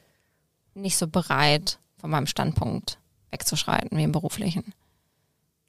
nicht 0.73 0.97
so 0.97 1.07
bereit, 1.07 1.79
von 1.99 2.09
meinem 2.09 2.27
Standpunkt 2.27 2.97
wegzuschreiten 3.31 3.97
wie 3.97 4.03
im 4.03 4.11
beruflichen. 4.11 4.73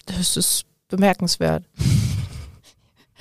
Das 0.07 0.37
ist 0.37 0.65
bemerkenswert. 0.89 1.65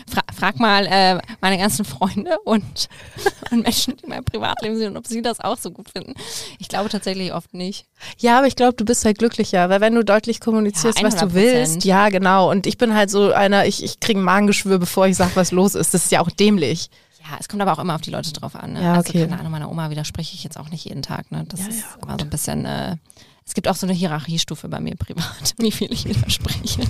Fra 0.09 0.21
frag 0.35 0.59
mal 0.59 0.85
äh, 0.85 1.19
meine 1.39 1.57
ganzen 1.57 1.85
Freunde 1.85 2.37
und, 2.43 2.89
und 3.51 3.61
Menschen, 3.61 3.95
die 3.95 4.03
in 4.03 4.09
meinem 4.09 4.25
Privatleben 4.25 4.75
sind, 4.77 4.97
ob 4.97 5.07
sie 5.07 5.21
das 5.21 5.39
auch 5.39 5.57
so 5.57 5.71
gut 5.71 5.89
finden. 5.89 6.13
Ich 6.59 6.67
glaube 6.67 6.89
tatsächlich 6.89 7.31
oft 7.33 7.53
nicht. 7.53 7.85
Ja, 8.17 8.39
aber 8.39 8.47
ich 8.47 8.57
glaube, 8.57 8.73
du 8.73 8.83
bist 8.83 9.05
halt 9.05 9.19
glücklicher, 9.19 9.69
weil 9.69 9.79
wenn 9.79 9.95
du 9.95 10.03
deutlich 10.03 10.41
kommunizierst, 10.41 10.99
Ja, 10.99 11.05
was 11.05 11.15
du 11.15 11.27
100%. 11.27 11.33
willst, 11.35 11.85
ja, 11.85 12.09
genau. 12.09 12.51
Und 12.51 12.67
ich 12.67 12.77
bin 12.77 12.95
halt 12.95 13.11
so 13.11 13.31
einer, 13.31 13.65
ich, 13.65 13.81
ich 13.81 14.01
kriege 14.01 14.19
ein 14.19 14.23
Magengeschwür, 14.23 14.77
bevor 14.77 15.07
ich 15.07 15.15
sage, 15.15 15.31
was 15.35 15.51
los 15.51 15.73
ist. 15.75 15.93
Das 15.93 16.05
ist 16.05 16.11
ja 16.11 16.19
auch 16.19 16.31
dämlich. 16.31 16.89
Ja, 17.23 17.37
es 17.39 17.47
kommt 17.47 17.61
aber 17.61 17.73
auch 17.73 17.79
immer 17.79 17.95
auf 17.95 18.01
die 18.01 18.11
Leute 18.11 18.33
drauf 18.33 18.55
an. 18.55 18.73
Ne? 18.73 18.83
Ja, 18.83 18.93
Also 18.95 19.09
okay. 19.09 19.21
keine 19.27 19.39
Ahnung, 19.39 19.51
meiner 19.51 19.69
Oma 19.71 19.89
widerspreche 19.89 20.35
ich 20.35 20.43
jetzt 20.43 20.57
auch 20.57 20.69
nicht 20.69 20.85
jeden 20.85 21.01
Tag. 21.01 21.31
Ne? 21.31 21.45
Das 21.47 21.61
Ja, 21.61 21.67
ist 21.67 21.81
ja, 21.81 21.85
immer 22.01 22.17
so 22.19 22.25
ein 22.25 22.29
bisschen, 22.29 22.65
äh, 22.65 22.97
es 23.45 23.53
gibt 23.53 23.67
auch 23.67 23.75
so 23.75 23.85
eine 23.85 23.93
Hierarchiestufe 23.93 24.67
bei 24.67 24.79
mir 24.79 24.95
privat, 24.95 25.53
wie 25.57 25.71
viel 25.71 25.91
ich 25.93 26.05
widerspreche. 26.05 26.81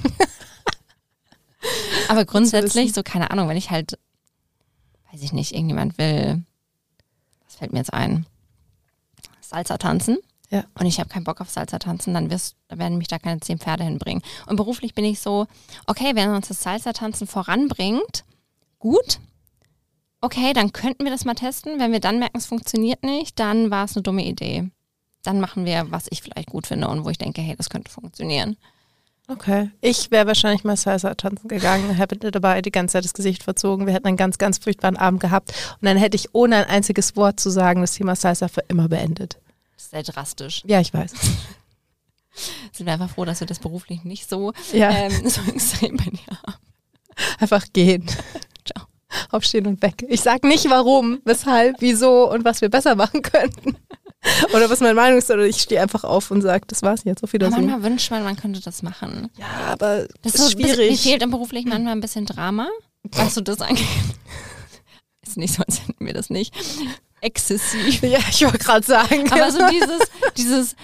aber 2.08 2.26
grundsätzlich, 2.26 2.94
so 2.94 3.04
keine 3.04 3.32
Ahnung, 3.32 3.48
wenn 3.48 3.58
ich 3.58 3.70
halt, 3.70 3.98
weiß 5.12 5.22
ich 5.22 5.34
nicht, 5.34 5.54
irgendjemand 5.54 5.98
will, 5.98 6.44
was 7.46 7.56
fällt 7.56 7.72
mir 7.72 7.80
jetzt 7.80 7.94
ein? 7.94 8.26
Salsa 9.42 9.78
tanzen. 9.78 10.18
Ja. 10.50 10.66
Und 10.76 10.86
ich 10.86 11.00
habe 11.00 11.10
keinen 11.10 11.24
Bock 11.24 11.42
auf 11.42 11.50
Salsa 11.50 11.80
tanzen, 11.80 12.14
dann, 12.14 12.30
wirst, 12.30 12.56
dann 12.68 12.80
werden 12.80 12.98
mich 12.98 13.08
da 13.08 13.20
keine 13.20 13.40
zehn 13.40 13.60
Pferde 13.60 13.84
hinbringen. 13.84 14.22
Und 14.48 14.56
beruflich 14.56 14.94
bin 14.94 15.06
ich 15.06 15.20
so, 15.20 15.48
okay, 15.88 16.16
wenn 16.16 16.30
uns 16.30 16.48
das 16.48 16.62
Salsa 16.62 16.94
tanzen 16.94 17.28
voranbringt, 17.28 18.24
gut. 18.80 19.20
Okay, 20.24 20.54
dann 20.54 20.72
könnten 20.72 21.04
wir 21.04 21.12
das 21.12 21.26
mal 21.26 21.34
testen. 21.34 21.82
Wenn 21.82 21.92
wir 21.92 22.00
dann 22.00 22.18
merken, 22.18 22.38
es 22.38 22.46
funktioniert 22.46 23.04
nicht, 23.04 23.38
dann 23.40 23.70
war 23.72 23.84
es 23.84 23.98
eine 23.98 24.04
dumme 24.04 24.24
Idee. 24.24 24.70
Dann 25.22 25.42
machen 25.42 25.66
wir, 25.66 25.92
was 25.92 26.06
ich 26.12 26.22
vielleicht 26.22 26.50
gut 26.50 26.66
finde 26.66 26.88
und 26.88 27.04
wo 27.04 27.10
ich 27.10 27.18
denke, 27.18 27.42
hey, 27.42 27.58
das 27.58 27.70
könnte 27.70 27.92
funktionieren. 27.92 28.56
Okay. 29.28 29.70
Ich 29.82 30.12
wäre 30.12 30.26
wahrscheinlich 30.26 30.64
mal 30.64 30.78
Salsa 30.78 31.14
tanzen 31.16 31.50
gegangen, 31.50 31.90
hätte 31.96 32.32
dabei 32.32 32.62
die 32.62 32.72
ganze 32.72 32.94
Zeit 32.94 33.04
das 33.04 33.14
Gesicht 33.14 33.44
verzogen. 33.44 33.86
Wir 33.86 33.94
hätten 33.94 34.08
einen 34.08 34.16
ganz, 34.16 34.38
ganz 34.38 34.60
furchtbaren 34.60 34.96
Abend 34.96 35.20
gehabt. 35.20 35.52
Und 35.82 35.86
dann 35.88 35.98
hätte 35.98 36.16
ich 36.16 36.34
ohne 36.34 36.56
ein 36.56 36.70
einziges 36.70 37.18
Wort 37.18 37.42
zu 37.42 37.50
sagen 37.50 37.82
das 37.82 37.92
Thema 37.96 38.16
Salsa 38.16 38.48
für 38.48 38.64
immer 38.70 38.88
beendet. 38.88 39.36
Sehr 39.76 40.04
drastisch. 40.04 40.64
Ja, 40.66 40.80
ich 40.80 40.94
weiß. 40.94 41.12
Sind 42.72 42.86
wir 42.86 42.94
einfach 42.94 43.10
froh, 43.10 43.26
dass 43.26 43.42
wir 43.42 43.48
das 43.48 43.60
beruflich 43.60 44.06
nicht 44.06 44.30
so, 44.30 44.54
Ja, 44.72 44.90
ähm, 44.90 45.12
so 45.30 45.42
extrem 45.52 45.98
bei 45.98 46.06
dir 46.06 46.38
haben. 46.48 46.56
einfach 47.40 47.66
gehen. 47.74 48.06
Aufstehen 49.32 49.68
und 49.68 49.82
weg. 49.82 50.06
Ich 50.10 50.22
sag 50.22 50.44
nicht 50.44 50.70
warum, 50.70 51.20
weshalb, 51.26 51.76
wieso 51.80 52.30
und 52.32 52.44
was 52.46 52.62
wir 52.62 52.70
besser 52.70 52.96
machen 52.96 53.22
könnten. 53.22 53.76
Oder 54.54 54.70
was 54.70 54.80
meine 54.80 54.94
Meinung 54.94 55.18
ist, 55.20 55.30
oder 55.30 55.44
ich 55.46 55.58
stehe 55.58 55.82
einfach 55.82 56.06
auf 56.06 56.32
und 56.32 56.42
sage, 56.42 56.64
das 56.68 56.82
war's 56.82 57.04
jetzt, 57.04 57.26
auf 57.26 57.34
Wiedersehen. 57.34 57.66
manchmal 57.66 57.84
wünscht 57.92 58.10
man, 58.10 58.24
man 58.24 58.38
könnte 58.38 58.62
das 58.62 58.82
machen. 58.82 59.30
Ja, 59.38 59.48
aber 59.74 60.08
Das 60.22 60.36
ist 60.36 60.40
ist 60.40 60.52
so, 60.52 60.58
Mir 60.58 60.68
schwierig. 60.76 61.02
fehlt 61.02 61.22
im 61.22 61.30
beruflich 61.32 61.66
manchmal 61.66 61.92
ein 61.92 62.00
bisschen 62.00 62.26
Drama, 62.26 62.70
was 63.12 63.36
so 63.36 63.42
das 63.42 63.60
angeht. 63.60 63.86
Ist 65.28 65.36
nicht 65.38 65.54
so, 65.56 65.64
als 65.64 65.82
hätten 65.82 66.06
wir 66.06 66.14
das 66.14 66.30
nicht. 66.30 66.54
Exzessiv. 67.20 68.02
Ja, 68.04 68.20
ich 68.30 68.42
wollte 68.44 68.60
gerade 68.60 68.86
sagen. 68.86 69.30
Aber 69.32 69.52
so 69.52 69.60
dieses, 69.72 70.00
dieses 70.38 70.76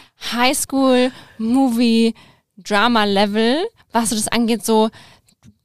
Highschool-Movie-Drama-Level, 2.57 3.65
was 3.91 4.09
so 4.09 4.15
das 4.15 4.27
angeht, 4.27 4.65
so 4.65 4.89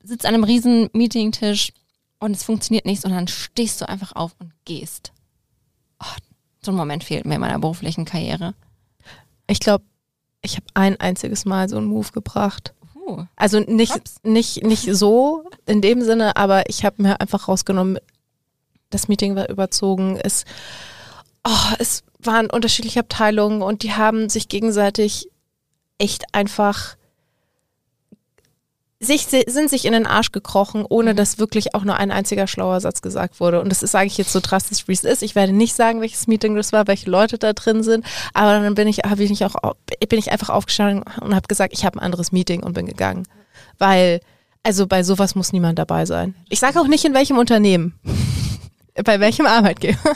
sitzt 0.02 0.26
an 0.26 0.34
einem 0.34 0.44
riesen 0.44 0.90
Meetingtisch 0.92 1.72
und 2.24 2.34
es 2.34 2.42
funktioniert 2.42 2.86
nicht 2.86 3.04
und 3.04 3.12
dann 3.12 3.28
stehst 3.28 3.80
du 3.80 3.88
einfach 3.88 4.12
auf 4.16 4.34
und 4.38 4.52
gehst. 4.64 5.12
Oh, 6.00 6.16
so 6.62 6.72
ein 6.72 6.76
Moment 6.76 7.04
fehlt 7.04 7.26
mir 7.26 7.34
in 7.34 7.40
meiner 7.40 7.58
beruflichen 7.58 8.06
Karriere. 8.06 8.54
ich 9.46 9.60
glaube, 9.60 9.84
ich 10.40 10.56
habe 10.56 10.66
ein 10.74 10.98
einziges 11.00 11.44
Mal 11.44 11.68
so 11.68 11.76
einen 11.76 11.86
Move 11.86 12.12
gebracht. 12.12 12.74
Uh, 12.94 13.24
Also 13.36 13.60
nicht, 13.60 14.24
nicht, 14.24 14.62
nicht 14.64 14.94
so 14.94 15.44
in 15.66 15.82
dem 15.82 16.02
Sinne, 16.02 16.36
aber 16.36 16.68
ich 16.68 16.84
habe 16.84 17.02
mir 17.02 17.20
einfach 17.20 17.48
rausgenommen, 17.48 17.98
das 18.88 19.08
Meeting 19.08 19.36
war 19.36 19.50
überzogen. 19.50 20.18
Es, 20.22 20.44
oh, 21.46 21.74
es 21.78 22.04
waren 22.20 22.48
unterschiedliche 22.48 23.00
Abteilungen 23.00 23.60
und 23.60 23.82
die 23.82 23.92
haben 23.92 24.30
sich 24.30 24.48
gegenseitig 24.48 25.28
echt 25.98 26.24
einfach 26.34 26.96
sich, 29.04 29.26
sind 29.26 29.70
sich 29.70 29.84
in 29.84 29.92
den 29.92 30.06
Arsch 30.06 30.32
gekrochen, 30.32 30.84
ohne 30.88 31.12
Mhm. 31.12 31.16
dass 31.16 31.38
wirklich 31.38 31.74
auch 31.74 31.84
nur 31.84 31.96
ein 31.96 32.10
einziger 32.10 32.46
schlauer 32.46 32.80
Satz 32.80 33.02
gesagt 33.02 33.40
wurde. 33.40 33.60
Und 33.60 33.68
das 33.70 33.82
ist, 33.82 33.92
sage 33.92 34.06
ich 34.06 34.16
jetzt 34.18 34.32
so 34.32 34.40
drastisch, 34.40 34.88
wie 34.88 34.92
es 34.92 35.04
ist. 35.04 35.22
Ich 35.22 35.34
werde 35.34 35.52
nicht 35.52 35.74
sagen, 35.74 36.00
welches 36.00 36.26
Meeting 36.26 36.54
das 36.56 36.72
war, 36.72 36.86
welche 36.86 37.10
Leute 37.10 37.38
da 37.38 37.52
drin 37.52 37.82
sind. 37.82 38.04
Aber 38.32 38.58
dann 38.58 38.74
bin 38.74 38.88
ich, 38.88 38.98
ich 39.04 39.44
auch, 39.44 39.54
bin 40.08 40.18
ich 40.18 40.32
einfach 40.32 40.48
aufgestanden 40.50 41.04
und 41.20 41.34
habe 41.34 41.46
gesagt, 41.46 41.72
ich 41.72 41.84
habe 41.84 41.98
ein 41.98 42.04
anderes 42.04 42.32
Meeting 42.32 42.62
und 42.62 42.72
bin 42.72 42.86
gegangen. 42.86 43.26
Weil, 43.78 44.20
also 44.62 44.86
bei 44.86 45.02
sowas 45.02 45.34
muss 45.34 45.52
niemand 45.52 45.78
dabei 45.78 46.06
sein. 46.06 46.34
Ich 46.48 46.60
sage 46.60 46.80
auch 46.80 46.86
nicht, 46.88 47.04
in 47.04 47.14
welchem 47.14 47.38
Unternehmen. 47.38 47.98
bei 49.04 49.20
welchem 49.20 49.46
Arbeitgeber. 49.46 49.98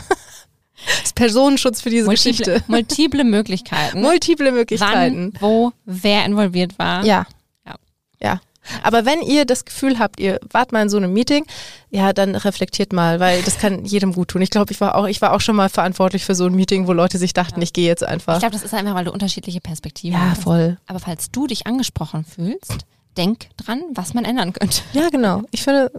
Das 0.86 1.06
ist 1.06 1.14
Personenschutz 1.16 1.80
für 1.80 1.90
diese 1.90 2.06
multiple, 2.06 2.30
Geschichte. 2.54 2.64
multiple 2.68 3.24
Möglichkeiten. 3.24 4.00
Multiple 4.00 4.52
Möglichkeiten. 4.52 5.32
Wann, 5.34 5.40
wo, 5.42 5.72
wer 5.84 6.24
involviert 6.24 6.78
war. 6.78 7.04
Ja. 7.04 7.26
Ja. 7.66 7.74
Ja. 8.22 8.40
Aber 8.82 9.04
wenn 9.04 9.20
ihr 9.22 9.44
das 9.44 9.64
Gefühl 9.64 9.98
habt, 9.98 10.20
ihr 10.20 10.38
wart 10.50 10.72
mal 10.72 10.82
in 10.82 10.88
so 10.88 10.96
einem 10.96 11.12
Meeting, 11.12 11.44
ja, 11.90 12.12
dann 12.12 12.34
reflektiert 12.34 12.92
mal, 12.92 13.20
weil 13.20 13.42
das 13.42 13.58
kann 13.58 13.84
jedem 13.86 14.12
gut 14.12 14.28
tun. 14.28 14.42
Ich 14.42 14.50
glaube, 14.50 14.72
ich 14.72 14.80
war 14.80 14.94
auch, 14.94 15.06
ich 15.06 15.20
war 15.22 15.32
auch 15.32 15.40
schon 15.40 15.56
mal 15.56 15.68
verantwortlich 15.68 16.24
für 16.24 16.34
so 16.34 16.46
ein 16.46 16.54
Meeting, 16.54 16.86
wo 16.86 16.92
Leute 16.92 17.18
sich 17.18 17.32
dachten, 17.32 17.60
Ja. 17.60 17.62
ich 17.64 17.72
gehe 17.72 17.86
jetzt 17.86 18.04
einfach. 18.04 18.34
Ich 18.34 18.40
glaube, 18.40 18.54
das 18.54 18.62
ist 18.62 18.74
einfach, 18.74 18.94
weil 18.94 19.04
du 19.04 19.12
unterschiedliche 19.12 19.60
Perspektiven 19.60 20.18
ja, 20.18 20.30
hast. 20.30 20.42
voll. 20.42 20.78
Aber 20.86 20.98
falls 21.00 21.30
du 21.30 21.46
dich 21.46 21.66
angesprochen 21.66 22.24
fühlst, 22.24 22.84
denk 23.16 23.46
dran, 23.56 23.82
was 23.94 24.14
man 24.14 24.24
ändern 24.24 24.52
könnte. 24.52 24.80
Ja, 24.92 25.08
genau. 25.08 25.42
Ich 25.50 25.62
finde, 25.62 25.90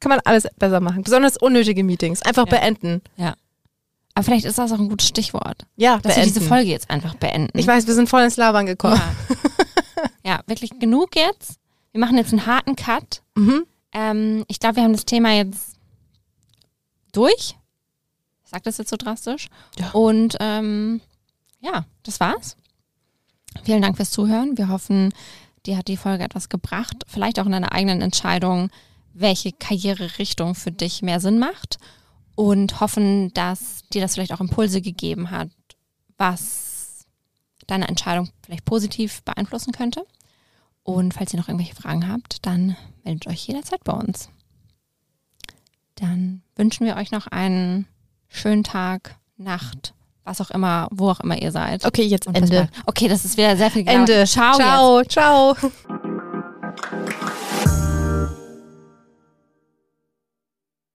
kann 0.00 0.08
man 0.10 0.20
alles 0.24 0.46
besser 0.58 0.80
machen. 0.80 1.02
Besonders 1.02 1.36
unnötige 1.36 1.84
Meetings. 1.84 2.22
Einfach 2.22 2.46
Ja. 2.46 2.50
beenden. 2.58 3.02
Aber 4.14 4.24
vielleicht 4.24 4.44
ist 4.44 4.58
das 4.58 4.70
auch 4.72 4.78
ein 4.78 4.88
gutes 4.90 5.08
Stichwort, 5.08 5.64
Ja, 5.76 5.94
dass 5.98 6.16
wir 6.16 6.22
beenden. 6.22 6.34
diese 6.34 6.40
Folge 6.46 6.70
jetzt 6.70 6.90
einfach 6.90 7.14
beenden. 7.14 7.58
ich 7.58 7.66
weiß, 7.66 7.86
wir 7.86 7.94
sind 7.94 8.08
voll 8.10 8.22
ins 8.22 8.36
Labern 8.36 8.66
gekommen. 8.66 9.00
ja. 10.24 10.32
ja, 10.32 10.40
wirklich 10.46 10.70
genug 10.78 11.16
jetzt. 11.16 11.54
Wir 11.92 12.00
machen 12.00 12.16
jetzt 12.16 12.32
einen 12.32 12.46
harten 12.46 12.76
Cut. 12.76 13.22
Mhm. 13.34 13.66
Ähm, 13.92 14.44
ich 14.48 14.58
glaube, 14.58 14.76
wir 14.76 14.82
haben 14.82 14.92
das 14.92 15.04
Thema 15.04 15.32
jetzt 15.32 15.76
durch. 17.12 17.56
Ich 18.44 18.50
sage 18.50 18.62
das 18.64 18.78
jetzt 18.78 18.90
so 18.90 18.96
drastisch. 18.96 19.48
Ja. 19.78 19.90
Und 19.90 20.36
ähm, 20.40 21.00
ja, 21.60 21.84
das 22.02 22.18
war's. 22.20 22.56
Vielen 23.62 23.82
Dank 23.82 23.96
fürs 23.96 24.10
Zuhören. 24.10 24.56
Wir 24.56 24.68
hoffen, 24.68 25.12
dir 25.66 25.76
hat 25.76 25.88
die 25.88 25.96
Folge 25.96 26.24
etwas 26.24 26.48
gebracht. 26.48 27.04
Vielleicht 27.06 27.38
auch 27.38 27.46
in 27.46 27.52
deiner 27.52 27.72
eigenen 27.72 28.00
Entscheidung, 28.00 28.70
welche 29.12 29.52
Karriererichtung 29.52 30.54
für 30.54 30.72
dich 30.72 31.02
mehr 31.02 31.20
Sinn 31.20 31.38
macht. 31.38 31.78
Und 32.34 32.80
hoffen, 32.80 33.32
dass 33.34 33.82
dir 33.92 34.00
das 34.00 34.14
vielleicht 34.14 34.32
auch 34.32 34.40
Impulse 34.40 34.80
gegeben 34.80 35.30
hat, 35.30 35.50
was 36.16 37.04
deine 37.66 37.88
Entscheidung 37.88 38.30
vielleicht 38.42 38.64
positiv 38.64 39.22
beeinflussen 39.22 39.72
könnte. 39.72 40.06
Und 40.84 41.14
falls 41.14 41.32
ihr 41.32 41.38
noch 41.38 41.48
irgendwelche 41.48 41.74
Fragen 41.74 42.08
habt, 42.08 42.44
dann 42.44 42.76
meldet 43.04 43.26
euch 43.28 43.46
jederzeit 43.46 43.84
bei 43.84 43.92
uns. 43.92 44.30
Dann 45.94 46.42
wünschen 46.56 46.86
wir 46.86 46.96
euch 46.96 47.12
noch 47.12 47.26
einen 47.28 47.86
schönen 48.28 48.64
Tag, 48.64 49.16
Nacht, 49.36 49.94
was 50.24 50.40
auch 50.40 50.50
immer, 50.50 50.88
wo 50.90 51.10
auch 51.10 51.20
immer 51.20 51.40
ihr 51.40 51.52
seid. 51.52 51.84
Okay, 51.84 52.04
jetzt 52.04 52.26
Und 52.26 52.36
Ende. 52.36 52.68
Okay, 52.86 53.08
das 53.08 53.24
ist 53.24 53.36
wieder 53.36 53.56
sehr 53.56 53.70
viel 53.70 53.84
gelabert. 53.84 54.08
Ende. 54.10 54.26
Ciao. 54.26 55.00
Jetzt. 55.02 55.12
Ciao. 55.12 55.54
Ciao. 55.54 56.10